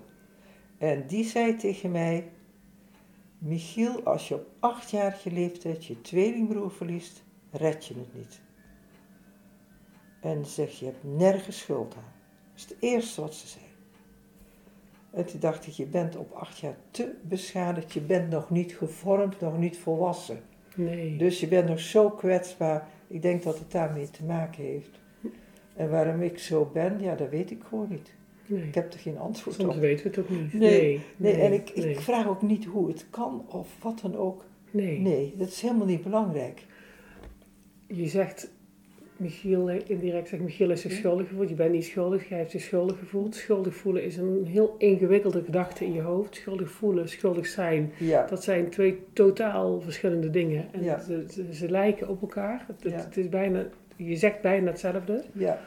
En 0.77 1.07
die 1.07 1.23
zei 1.23 1.55
tegen 1.55 1.91
mij, 1.91 2.31
Michiel, 3.37 4.03
als 4.03 4.27
je 4.27 4.35
op 4.35 4.47
achtjarige 4.59 5.31
leeftijd 5.31 5.85
je 5.85 6.01
tweelingbroer 6.01 6.71
verliest, 6.71 7.23
red 7.51 7.85
je 7.85 7.93
het 7.93 8.15
niet. 8.15 8.41
En 10.21 10.45
zegt, 10.45 10.77
je 10.77 10.85
hebt 10.85 11.03
nergens 11.03 11.59
schuld 11.59 11.95
aan. 11.95 12.13
is 12.55 12.63
het 12.63 12.75
eerste 12.79 13.21
wat 13.21 13.33
ze 13.33 13.47
zei. 13.47 13.63
En 15.11 15.25
toen 15.25 15.39
dacht 15.39 15.67
ik, 15.67 15.73
je 15.73 15.85
bent 15.85 16.15
op 16.15 16.31
acht 16.31 16.59
jaar 16.59 16.77
te 16.91 17.15
beschadigd. 17.21 17.93
Je 17.93 18.01
bent 18.01 18.29
nog 18.29 18.49
niet 18.49 18.75
gevormd, 18.75 19.39
nog 19.39 19.57
niet 19.57 19.77
volwassen. 19.77 20.43
Nee. 20.75 21.17
Dus 21.17 21.39
je 21.39 21.47
bent 21.47 21.67
nog 21.69 21.79
zo 21.79 22.09
kwetsbaar. 22.09 22.87
Ik 23.07 23.21
denk 23.21 23.43
dat 23.43 23.59
het 23.59 23.71
daarmee 23.71 24.09
te 24.09 24.23
maken 24.23 24.63
heeft. 24.63 24.99
En 25.79 25.89
waarom 25.89 26.21
ik 26.21 26.39
zo 26.39 26.69
ben, 26.73 26.97
ja, 27.01 27.15
dat 27.15 27.29
weet 27.29 27.51
ik 27.51 27.61
gewoon 27.69 27.87
niet. 27.89 28.13
nee. 28.45 28.63
Ik 28.67 28.75
heb 28.75 28.93
er 28.93 28.99
geen 28.99 29.17
antwoord 29.17 29.55
Soms 29.55 29.75
op. 29.75 29.81
weten 29.81 30.03
we 30.03 30.09
het 30.09 30.19
ook 30.19 30.29
niet. 30.29 30.53
Nee, 30.53 30.69
Nee, 30.81 31.01
Nee, 31.17 31.33
en 31.41 31.53
ik, 31.53 31.71
nee, 31.75 31.89
ik 31.89 31.99
vraag 31.99 32.27
ook 32.27 32.41
niet 32.41 32.65
hoe 32.65 32.87
het 32.87 33.05
kan 33.09 33.45
of 33.47 33.67
wat 33.81 33.99
dan 34.01 34.15
ook. 34.17 34.43
nee. 34.71 34.99
Nee, 34.99 35.33
dat 35.37 35.47
is 35.47 35.61
helemaal 35.61 35.85
niet 35.85 36.03
belangrijk. 36.03 36.65
Je 37.87 38.07
zegt, 38.07 38.51
Michiel, 39.17 39.69
indirect 39.69 40.27
zegt 40.29 40.41
Michiel 40.43 40.71
is 40.71 40.81
zich 40.81 40.91
schuldig 40.91 41.27
gevoeld. 41.27 41.49
Je 41.49 41.55
bent 41.55 41.71
niet 41.71 41.85
schuldig, 41.85 42.29
jij 42.29 42.37
hebt 42.37 42.51
zich 42.51 42.61
schuldig 42.61 42.99
gevoeld. 42.99 43.35
Schuldig 43.35 43.75
voelen 43.75 44.03
is 44.03 44.17
een 44.17 44.45
heel 44.45 44.75
ingewikkelde 44.77 45.43
gedachte 45.43 45.85
in 45.85 45.93
je 45.93 46.01
hoofd. 46.01 46.35
Schuldig 46.35 46.71
voelen, 46.71 47.09
schuldig 47.09 47.47
zijn, 47.47 47.91
Ja, 47.97 48.25
dat 48.25 48.43
zijn 48.43 48.69
twee 48.69 48.99
totaal 49.13 49.81
verschillende 49.81 50.29
dingen. 50.29 50.67
En 50.73 50.83
Ja. 50.83 50.99
ze, 50.99 51.25
ze, 51.31 51.53
ze 51.53 51.69
lijken 51.69 52.07
op 52.09 52.21
elkaar. 52.21 52.63
Het, 52.67 52.83
het- 52.83 52.91
Ja. 52.93 52.97
het 52.99 53.17
is 53.17 53.29
bijna, 53.29 53.67
je 54.07 54.15
zegt 54.15 54.41
bijna 54.41 54.67
hetzelfde. 54.67 55.23
ja. 55.33 55.59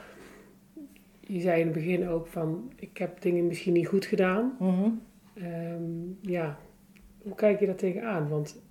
Je 1.21 1.41
zei 1.41 1.61
in 1.61 1.67
het 1.67 1.75
begin 1.75 2.09
ook 2.09 2.27
van, 2.27 2.73
ik 2.77 2.97
heb 2.99 3.21
dingen 3.21 3.47
misschien 3.47 3.73
niet 3.73 3.87
goed 3.87 4.05
gedaan. 4.07 4.57
Mhm. 4.59 4.89
Ehm, 5.35 5.83
ja, 6.21 6.59
hoe 7.23 7.35
kijk 7.35 7.61
je 7.61 7.67
daar 7.67 7.75
tegenaan? 7.75 8.29
Want 8.29 8.63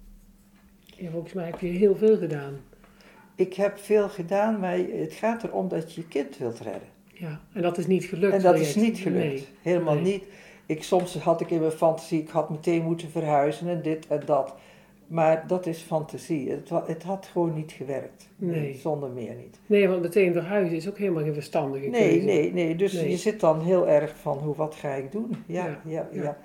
ja, 0.97 1.09
volgens 1.11 1.33
mij 1.33 1.45
heb 1.45 1.59
je 1.59 1.67
heel 1.67 1.95
veel 1.95 2.17
gedaan. 2.17 2.53
Ik 3.35 3.53
heb 3.53 3.77
veel 3.79 4.09
gedaan, 4.09 4.59
maar 4.59 4.77
het 4.77 5.13
gaat 5.13 5.43
erom 5.43 5.67
dat 5.67 5.93
je 5.93 6.01
je 6.01 6.07
kind 6.07 6.37
wilt 6.37 6.59
redden. 6.59 6.87
Ja, 7.13 7.41
en 7.53 7.61
dat 7.61 7.77
is 7.77 7.87
niet 7.87 8.03
gelukt. 8.03 8.33
En 8.33 8.41
dat 8.41 8.59
is 8.59 8.75
niet 8.75 8.97
gelukt. 8.97 9.23
Nee. 9.25 9.45
Helemaal 9.61 9.93
Nee. 9.95 10.03
niet. 10.03 10.23
Ik, 10.65 10.83
soms 10.83 11.15
had 11.17 11.41
ik 11.41 11.49
in 11.49 11.59
mijn 11.59 11.71
fantasie, 11.71 12.21
ik 12.21 12.29
had 12.29 12.49
meteen 12.49 12.83
moeten 12.83 13.09
verhuizen 13.09 13.67
en 13.69 13.81
dit 13.81 14.07
en 14.07 14.21
dat. 14.25 14.55
Maar 15.11 15.43
dat 15.47 15.65
is 15.65 15.79
fantasie. 15.81 16.49
Het, 16.49 16.69
het 16.85 17.03
had 17.03 17.25
gewoon 17.31 17.53
niet 17.53 17.71
gewerkt. 17.71 18.29
Nee. 18.35 18.75
Zonder 18.75 19.09
meer 19.09 19.35
niet. 19.35 19.59
Nee, 19.65 19.87
want 19.87 20.01
meteen 20.01 20.33
verhuizen 20.33 20.75
is 20.77 20.89
ook 20.89 20.97
helemaal 20.97 21.23
geen 21.23 21.33
verstandige 21.33 21.87
Nee, 21.87 22.09
keuze. 22.09 22.25
nee, 22.25 22.53
nee. 22.53 22.75
Dus 22.75 22.93
Nee. 22.93 23.09
je 23.09 23.17
zit 23.17 23.39
dan 23.39 23.61
heel 23.61 23.87
erg 23.87 24.15
van, 24.17 24.37
hoe, 24.37 24.55
wat 24.55 24.75
ga 24.75 24.93
ik 24.93 25.11
doen? 25.11 25.35
Ja, 25.45 25.65
Ja, 25.65 25.79
ja, 25.85 26.07
ja, 26.11 26.21
ja. 26.23 26.37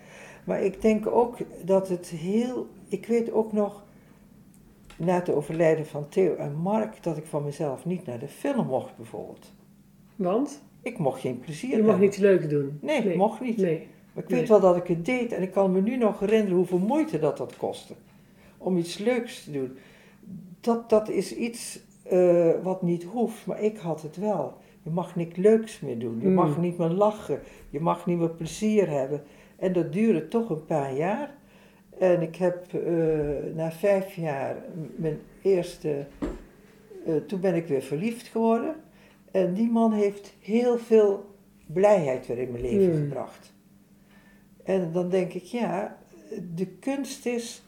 Maar 0.44 0.62
ik 0.62 0.82
denk 0.82 1.06
ook 1.06 1.36
dat 1.64 1.88
het 1.88 2.08
heel... 2.08 2.66
Ik 2.88 3.06
weet 3.06 3.32
ook 3.32 3.52
nog, 3.52 3.84
na 4.96 5.14
het 5.14 5.30
overlijden 5.30 5.86
van 5.86 6.08
Theo 6.08 6.34
en 6.34 6.54
Mark, 6.56 7.02
dat 7.02 7.16
ik 7.16 7.26
van 7.26 7.44
mezelf 7.44 7.84
niet 7.84 8.06
naar 8.06 8.18
de 8.18 8.28
film 8.28 8.66
mocht 8.66 8.96
bijvoorbeeld. 8.96 9.52
Want 10.16 10.62
Ik 10.82 10.98
mocht 10.98 11.20
geen 11.20 11.38
plezier 11.40 11.70
je 11.70 11.76
mag 11.76 11.86
hebben. 11.86 12.00
niets 12.04 12.16
leuks 12.16 12.48
doen. 12.48 12.78
Nee, 12.82 13.16
mocht 13.16 13.40
niet. 13.40 13.56
Nee. 13.56 13.86
Maar 14.12 14.24
ik 14.24 14.30
weet 14.30 14.48
wel 14.48 14.60
dat 14.60 14.76
ik 14.76 14.86
het 14.86 15.04
deed 15.04 15.32
en 15.32 15.42
ik 15.42 15.52
kan 15.52 15.72
me 15.72 15.80
nu 15.80 15.96
nog 15.96 16.20
herinneren 16.20 16.56
hoeveel 16.56 16.78
moeite 16.78 17.18
dat 17.18 17.36
dat 17.36 17.56
kostte. 17.56 17.94
Om 18.58 18.76
iets 18.76 18.98
leuks 18.98 19.44
te 19.44 19.50
doen. 19.50 19.76
Dat, 20.60 20.90
dat 20.90 21.08
is 21.08 21.34
iets 21.36 21.80
eh, 22.02 22.50
wat 22.62 22.82
niet 22.82 23.04
hoeft, 23.04 23.46
maar 23.46 23.62
ik 23.62 23.76
had 23.76 24.02
het 24.02 24.16
wel. 24.16 24.54
Je 24.82 24.90
mag 24.90 25.16
niks 25.16 25.36
leuks 25.36 25.80
meer 25.80 25.98
doen. 25.98 26.16
Je 26.20 26.24
Hmm. 26.26 26.34
mag 26.34 26.58
niet 26.58 26.78
meer 26.78 26.88
lachen. 26.88 27.40
Je 27.70 27.80
mag 27.80 28.06
niet 28.06 28.18
meer 28.18 28.30
plezier 28.30 28.88
hebben. 28.90 29.22
En 29.58 29.72
dat 29.72 29.92
duurde 29.92 30.28
toch 30.28 30.50
een 30.50 30.64
paar 30.64 30.96
jaar. 30.96 31.34
En 31.98 32.22
ik 32.22 32.36
heb 32.36 32.74
eh, 32.74 33.54
na 33.54 33.70
vijf 33.72 34.14
jaar 34.14 34.56
mijn 34.96 35.18
eerste. 35.42 36.06
eh, 37.06 37.16
toen 37.16 37.40
ben 37.40 37.54
ik 37.54 37.66
weer 37.66 37.82
verliefd 37.82 38.26
geworden. 38.26 38.74
En 39.30 39.54
die 39.54 39.70
man 39.70 39.92
heeft 39.92 40.34
heel 40.40 40.78
veel 40.78 41.24
blijheid 41.66 42.26
weer 42.26 42.38
in 42.38 42.50
mijn 42.50 42.62
leven 42.62 42.92
Hmm. 42.92 43.02
gebracht. 43.08 43.54
En 44.64 44.92
dan 44.92 45.08
denk 45.08 45.32
ik, 45.32 45.42
ja, 45.42 45.98
de 46.54 46.66
kunst 46.66 47.26
is 47.26 47.62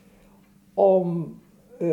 om 0.78 1.40
eh, 1.78 1.88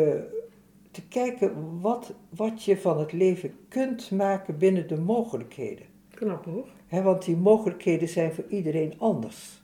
te 0.90 1.02
kijken 1.08 1.80
wat, 1.80 2.12
wat 2.28 2.62
je 2.62 2.76
van 2.76 2.98
het 2.98 3.12
leven 3.12 3.54
kunt 3.68 4.10
maken 4.10 4.58
binnen 4.58 4.88
de 4.88 4.96
mogelijkheden. 4.96 5.86
Knap 6.14 6.44
hoor. 6.44 7.02
Want 7.02 7.24
die 7.24 7.36
mogelijkheden 7.36 8.08
zijn 8.08 8.32
voor 8.32 8.44
iedereen 8.48 8.94
anders. 8.98 9.62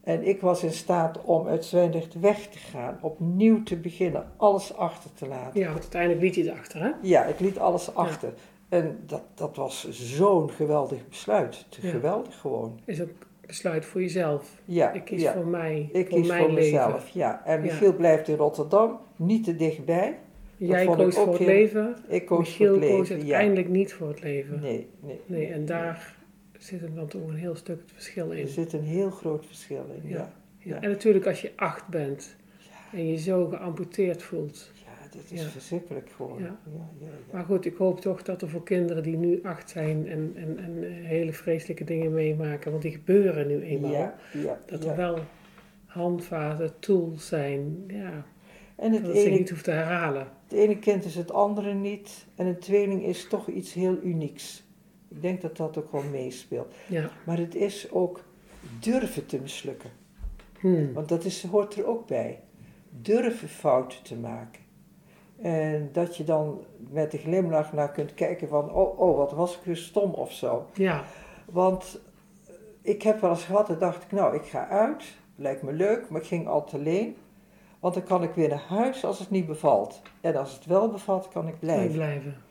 En 0.00 0.26
ik 0.26 0.40
was 0.40 0.62
in 0.62 0.72
staat 0.72 1.24
om 1.24 1.46
uit 1.46 1.64
Zwijndrecht 1.64 2.20
weg 2.20 2.48
te 2.48 2.58
gaan, 2.58 2.98
opnieuw 3.02 3.62
te 3.62 3.76
beginnen, 3.76 4.32
alles 4.36 4.76
achter 4.76 5.10
te 5.14 5.28
laten. 5.28 5.60
Ja, 5.60 5.66
want 5.68 5.80
uiteindelijk 5.80 6.22
liet 6.22 6.34
je 6.34 6.42
het 6.44 6.58
achter, 6.58 6.80
hè? 6.82 6.90
Ja, 7.02 7.24
ik 7.24 7.40
liet 7.40 7.58
alles 7.58 7.94
achter. 7.94 8.34
En 8.68 8.98
dat, 9.06 9.22
dat 9.34 9.56
was 9.56 9.88
zo'n 9.90 10.50
geweldig 10.50 11.08
besluit. 11.08 11.66
Te 11.68 11.86
Ja. 11.86 11.92
geweldig 11.92 12.40
gewoon. 12.40 12.80
Is 12.84 13.00
ook 13.02 13.10
besluit 13.46 13.84
voor 13.84 14.00
jezelf. 14.00 14.60
Ja, 14.64 14.92
Ik 14.92 15.04
kies 15.04 15.22
ja. 15.22 15.32
voor 15.32 15.46
mij, 15.46 15.88
ik 15.92 16.08
voor 16.08 16.18
kies 16.18 16.28
mijn 16.28 16.42
voor 16.44 16.52
leven. 16.52 16.72
mezelf. 16.72 17.08
Ja. 17.08 17.42
En 17.46 17.56
Ja. 17.56 17.60
Michiel 17.62 17.94
blijft 17.94 18.28
in 18.28 18.36
Rotterdam, 18.36 18.98
niet 19.16 19.44
te 19.44 19.56
dichtbij. 19.56 20.18
Jij 20.56 20.84
koos 20.86 21.14
voor 21.14 21.28
het 21.28 21.38
heel- 21.38 21.46
leven. 21.46 21.96
Ik 22.08 22.26
koos 22.26 22.38
Michiel 22.38 22.72
voor 22.74 22.82
het 22.82 22.90
koos 22.90 23.08
leven. 23.08 23.16
Ja. 23.16 23.22
uiteindelijk 23.22 23.68
niet 23.68 23.92
voor 23.92 24.08
het 24.08 24.22
leven. 24.22 24.60
Nee, 24.60 24.86
nee. 25.00 25.20
Nee, 25.26 25.46
en 25.46 25.64
daar 25.66 26.16
zit 26.58 26.80
hem 26.80 26.94
dan 26.94 27.06
toch 27.06 27.28
een 27.28 27.34
heel 27.34 27.54
stuk 27.56 27.80
het 27.80 27.92
verschil 27.92 28.30
in. 28.30 28.42
Er 28.42 28.48
zit 28.48 28.72
een 28.72 28.82
heel 28.84 29.10
groot 29.10 29.46
verschil 29.46 29.86
in. 30.02 30.08
Ja. 30.08 30.16
Ja, 30.16 30.32
Ja. 30.58 30.74
ja. 30.74 30.80
En 30.80 30.88
natuurlijk 30.90 31.26
als 31.26 31.40
je 31.42 31.50
acht 31.56 31.88
bent 31.88 32.36
en 32.92 33.08
je 33.08 33.16
zo 33.18 33.46
geamputeerd 33.46 34.22
voelt. 34.22 34.70
Dat 35.16 35.30
is 35.30 35.42
Ja. 35.42 35.48
verschrikkelijk 35.48 36.10
gewoon. 36.16 36.38
Ja. 36.38 36.44
Ja. 36.44 36.88
Ja, 37.00 37.06
ja, 37.06 37.12
Maar 37.32 37.44
goed, 37.44 37.64
ik 37.64 37.76
hoop 37.76 38.00
toch 38.00 38.22
dat 38.22 38.42
er 38.42 38.48
voor 38.48 38.62
kinderen 38.62 39.02
die 39.02 39.16
nu 39.16 39.42
acht 39.42 39.70
zijn 39.70 40.08
en, 40.08 40.32
en, 40.36 40.58
en 40.58 40.82
hele 41.04 41.32
vreselijke 41.32 41.84
dingen 41.84 42.12
meemaken, 42.12 42.70
want 42.70 42.82
die 42.82 42.92
gebeuren 42.92 43.46
nu 43.46 43.60
eenmaal, 43.62 44.12
dat 44.66 44.84
er 44.84 44.96
wel 44.96 45.18
handvaten, 45.86 46.78
tools 46.78 47.26
zijn, 47.28 47.84
ja, 47.86 48.24
En 48.76 48.92
het 48.92 49.04
dat 49.04 49.16
ze 49.16 49.26
ene, 49.26 49.38
niet 49.38 49.50
hoeft 49.50 49.64
te 49.64 49.70
herhalen. 49.70 50.26
het 50.48 50.52
ene 50.58 50.78
kind 50.78 51.04
is 51.04 51.14
het 51.14 51.32
andere 51.32 51.74
niet. 51.74 52.26
En 52.34 52.46
een 52.46 52.58
tweeling 52.58 53.04
is 53.04 53.28
toch 53.28 53.48
iets 53.48 53.72
heel 53.72 53.98
unieks. 54.02 54.62
Ik 55.08 55.22
denk 55.22 55.40
dat 55.40 55.56
dat 55.56 55.78
ook 55.78 55.92
wel 55.92 56.02
meespeelt. 56.02 56.74
Ja. 56.88 57.10
Maar 57.26 57.38
het 57.38 57.54
is 57.54 57.90
ook 57.92 58.24
durven 58.80 59.26
te 59.26 59.38
mislukken. 59.40 59.90
Hmm. 60.60 60.92
Want 60.92 61.08
dat 61.08 61.24
is, 61.24 61.42
hoort 61.46 61.74
er 61.76 61.86
ook 61.86 62.06
bij. 62.06 62.40
Durven 63.00 63.48
fouten 63.48 64.02
te 64.02 64.16
maken. 64.16 64.62
En 65.44 65.88
dat 65.92 66.16
je 66.16 66.24
dan 66.24 66.64
met 66.90 67.12
een 67.12 67.18
glimlach 67.18 67.72
naar 67.72 67.90
kunt 67.90 68.14
kijken 68.14 68.48
van, 68.48 68.72
oh, 68.72 69.00
oh, 69.00 69.16
wat 69.16 69.32
was 69.32 69.54
ik 69.56 69.60
weer 69.64 69.76
stom 69.76 70.12
of 70.12 70.32
zo. 70.32 70.66
Ja, 70.74 71.04
Want 71.44 72.00
ik 72.82 73.02
heb 73.02 73.20
wel 73.20 73.30
eens 73.30 73.44
gehad, 73.44 73.66
dan 73.66 73.78
dacht 73.78 74.02
ik, 74.02 74.12
nou, 74.12 74.34
ik 74.34 74.42
ga 74.42 74.68
uit, 74.68 75.04
lijkt 75.36 75.62
me 75.62 75.72
leuk, 75.72 76.08
maar 76.08 76.20
ik 76.20 76.26
ging 76.26 76.48
altijd 76.48 76.82
alleen. 76.82 77.16
Want 77.80 77.94
dan 77.94 78.02
kan 78.02 78.22
ik 78.22 78.34
weer 78.34 78.48
naar 78.48 78.64
huis 78.68 79.04
als 79.04 79.18
het 79.18 79.30
niet 79.30 79.46
bevalt. 79.46 80.02
En 80.20 80.36
als 80.36 80.52
het 80.54 80.66
wel 80.66 80.90
bevalt, 80.90 81.28
kan 81.28 81.48
ik 81.48 81.58
blijven. 81.58 81.92
blijven. 81.92 82.20
blijven. 82.22 82.42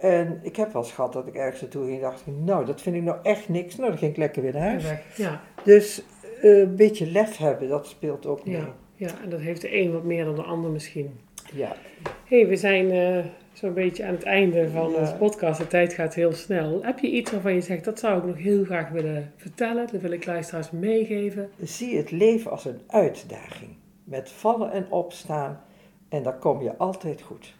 En 0.00 0.40
ik 0.42 0.56
heb 0.56 0.72
wel 0.72 0.82
eens 0.82 0.92
gehad 0.92 1.12
dat 1.12 1.26
ik 1.26 1.34
ergens 1.34 1.60
naartoe 1.60 1.84
ging 1.84 1.96
en 1.96 2.02
dacht, 2.02 2.20
ik, 2.26 2.32
nou, 2.44 2.64
dat 2.64 2.80
vind 2.80 2.96
ik 2.96 3.02
nou 3.02 3.18
echt 3.22 3.48
niks. 3.48 3.76
Nou, 3.76 3.88
dan 3.88 3.98
ging 3.98 4.10
ik 4.10 4.16
lekker 4.16 4.42
weer 4.42 4.52
naar 4.52 4.62
En 4.62 4.68
huis. 4.68 5.16
Ja, 5.16 5.40
Dus 5.64 6.02
eh, 6.42 6.58
een 6.58 6.76
beetje 6.76 7.10
lef 7.10 7.36
hebben, 7.36 7.68
dat 7.68 7.86
speelt 7.86 8.26
ook 8.26 8.44
mee. 8.44 8.56
ja, 8.56 8.74
ja, 8.94 9.10
en 9.22 9.30
dat 9.30 9.40
heeft 9.40 9.60
de 9.60 9.80
een 9.80 9.92
wat 9.92 10.04
meer 10.04 10.24
dan 10.24 10.34
de 10.34 10.42
ander 10.42 10.70
misschien. 10.70 11.26
Ja, 11.54 11.76
hey, 12.24 12.46
we 12.46 12.56
zijn 12.56 12.90
eh, 12.90 13.24
zo'n 13.52 13.74
beetje 13.74 14.04
aan 14.04 14.14
het 14.14 14.22
einde 14.22 14.68
van 14.70 14.90
Ja. 14.90 14.96
onze 14.98 15.14
podcast. 15.14 15.58
De 15.60 15.66
tijd 15.66 15.92
gaat 15.92 16.14
heel 16.14 16.32
snel. 16.32 16.82
Heb 16.84 16.98
je 16.98 17.10
iets 17.10 17.30
waarvan 17.30 17.54
je 17.54 17.60
zegt, 17.60 17.84
dat 17.84 17.98
zou 17.98 18.18
ik 18.18 18.24
nog 18.24 18.36
heel 18.36 18.64
graag 18.64 18.88
willen 18.88 19.32
vertellen? 19.36 19.86
Dat 19.92 20.00
wil 20.00 20.10
ik 20.10 20.26
luisteraars 20.26 20.70
meegeven. 20.70 21.48
zie 21.62 21.96
het 21.96 22.10
leven 22.10 22.50
als 22.50 22.64
een 22.64 22.80
uitdaging. 22.86 23.70
Met 24.04 24.30
vallen 24.30 24.72
en 24.72 24.86
opstaan. 24.90 25.60
En 26.08 26.22
dan 26.22 26.38
kom 26.38 26.62
je 26.62 26.76
altijd 26.76 27.20
goed. 27.22 27.54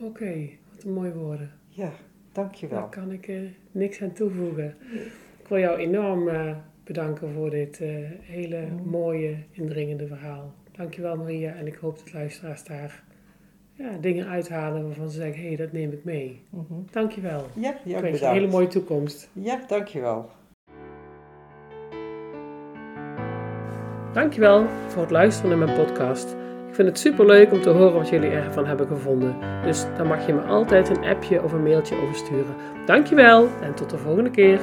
Oké, 0.00 0.48
wat 0.74 0.84
een 0.84 0.92
mooie 0.92 1.14
woorden. 1.14 1.50
Ja, 1.68 1.90
dankjewel. 2.32 2.80
Daar 2.80 2.88
kan 2.88 3.12
ik 3.12 3.28
eh, 3.28 3.36
niks 3.70 4.02
aan 4.02 4.12
toevoegen. 4.12 4.74
Ik 5.40 5.48
wil 5.48 5.58
jou 5.58 5.78
enorm 5.78 6.28
eh, 6.28 6.56
bedanken 6.84 7.32
voor 7.32 7.50
dit 7.50 7.78
hele 8.20 8.66
mooie, 8.84 9.36
indringende 9.52 10.06
verhaal. 10.06 10.54
Dankjewel 10.72 11.16
Maria 11.16 11.54
en 11.54 11.66
ik 11.66 11.74
hoop 11.74 11.98
dat 11.98 12.12
luisteraars 12.12 12.64
daar 12.64 13.04
ja, 13.76 13.90
dingen 14.00 14.26
uithalen 14.26 14.86
waarvan 14.86 15.10
ze 15.10 15.16
zeggen, 15.16 15.40
hé, 15.42 15.46
hey, 15.46 15.56
dat 15.56 15.72
neem 15.72 15.92
ik 15.92 16.04
mee. 16.04 16.42
Mhm. 16.50 16.74
Dankjewel. 16.90 17.46
Ja, 17.54 17.74
je 17.84 17.94
een 17.94 18.00
bedankt. 18.00 18.20
hele 18.20 18.46
mooie 18.46 18.66
toekomst. 18.66 19.30
Ja, 19.32 19.60
dankjewel. 19.66 20.30
Dankjewel 24.12 24.66
voor 24.88 25.02
het 25.02 25.10
luisteren 25.10 25.58
naar 25.58 25.66
mijn 25.66 25.86
podcast. 25.86 26.36
Ik 26.68 26.74
vind 26.74 26.88
het 26.88 26.98
super 26.98 27.26
leuk 27.26 27.52
om 27.52 27.60
te 27.60 27.70
horen 27.70 27.92
wat 27.94 28.08
jullie 28.08 28.30
ervan 28.30 28.66
hebben 28.66 28.86
gevonden. 28.86 29.36
Dus 29.64 29.84
daar 29.96 30.06
mag 30.06 30.26
je 30.26 30.32
me 30.32 30.40
altijd 30.40 30.88
een 30.88 31.04
appje 31.04 31.42
of 31.42 31.52
een 31.52 31.62
mailtje 31.62 31.96
over 31.96 32.14
sturen. 32.14 32.54
Dankjewel 32.86 33.48
en 33.62 33.74
tot 33.74 33.90
de 33.90 33.98
volgende 33.98 34.30
keer. 34.30 34.60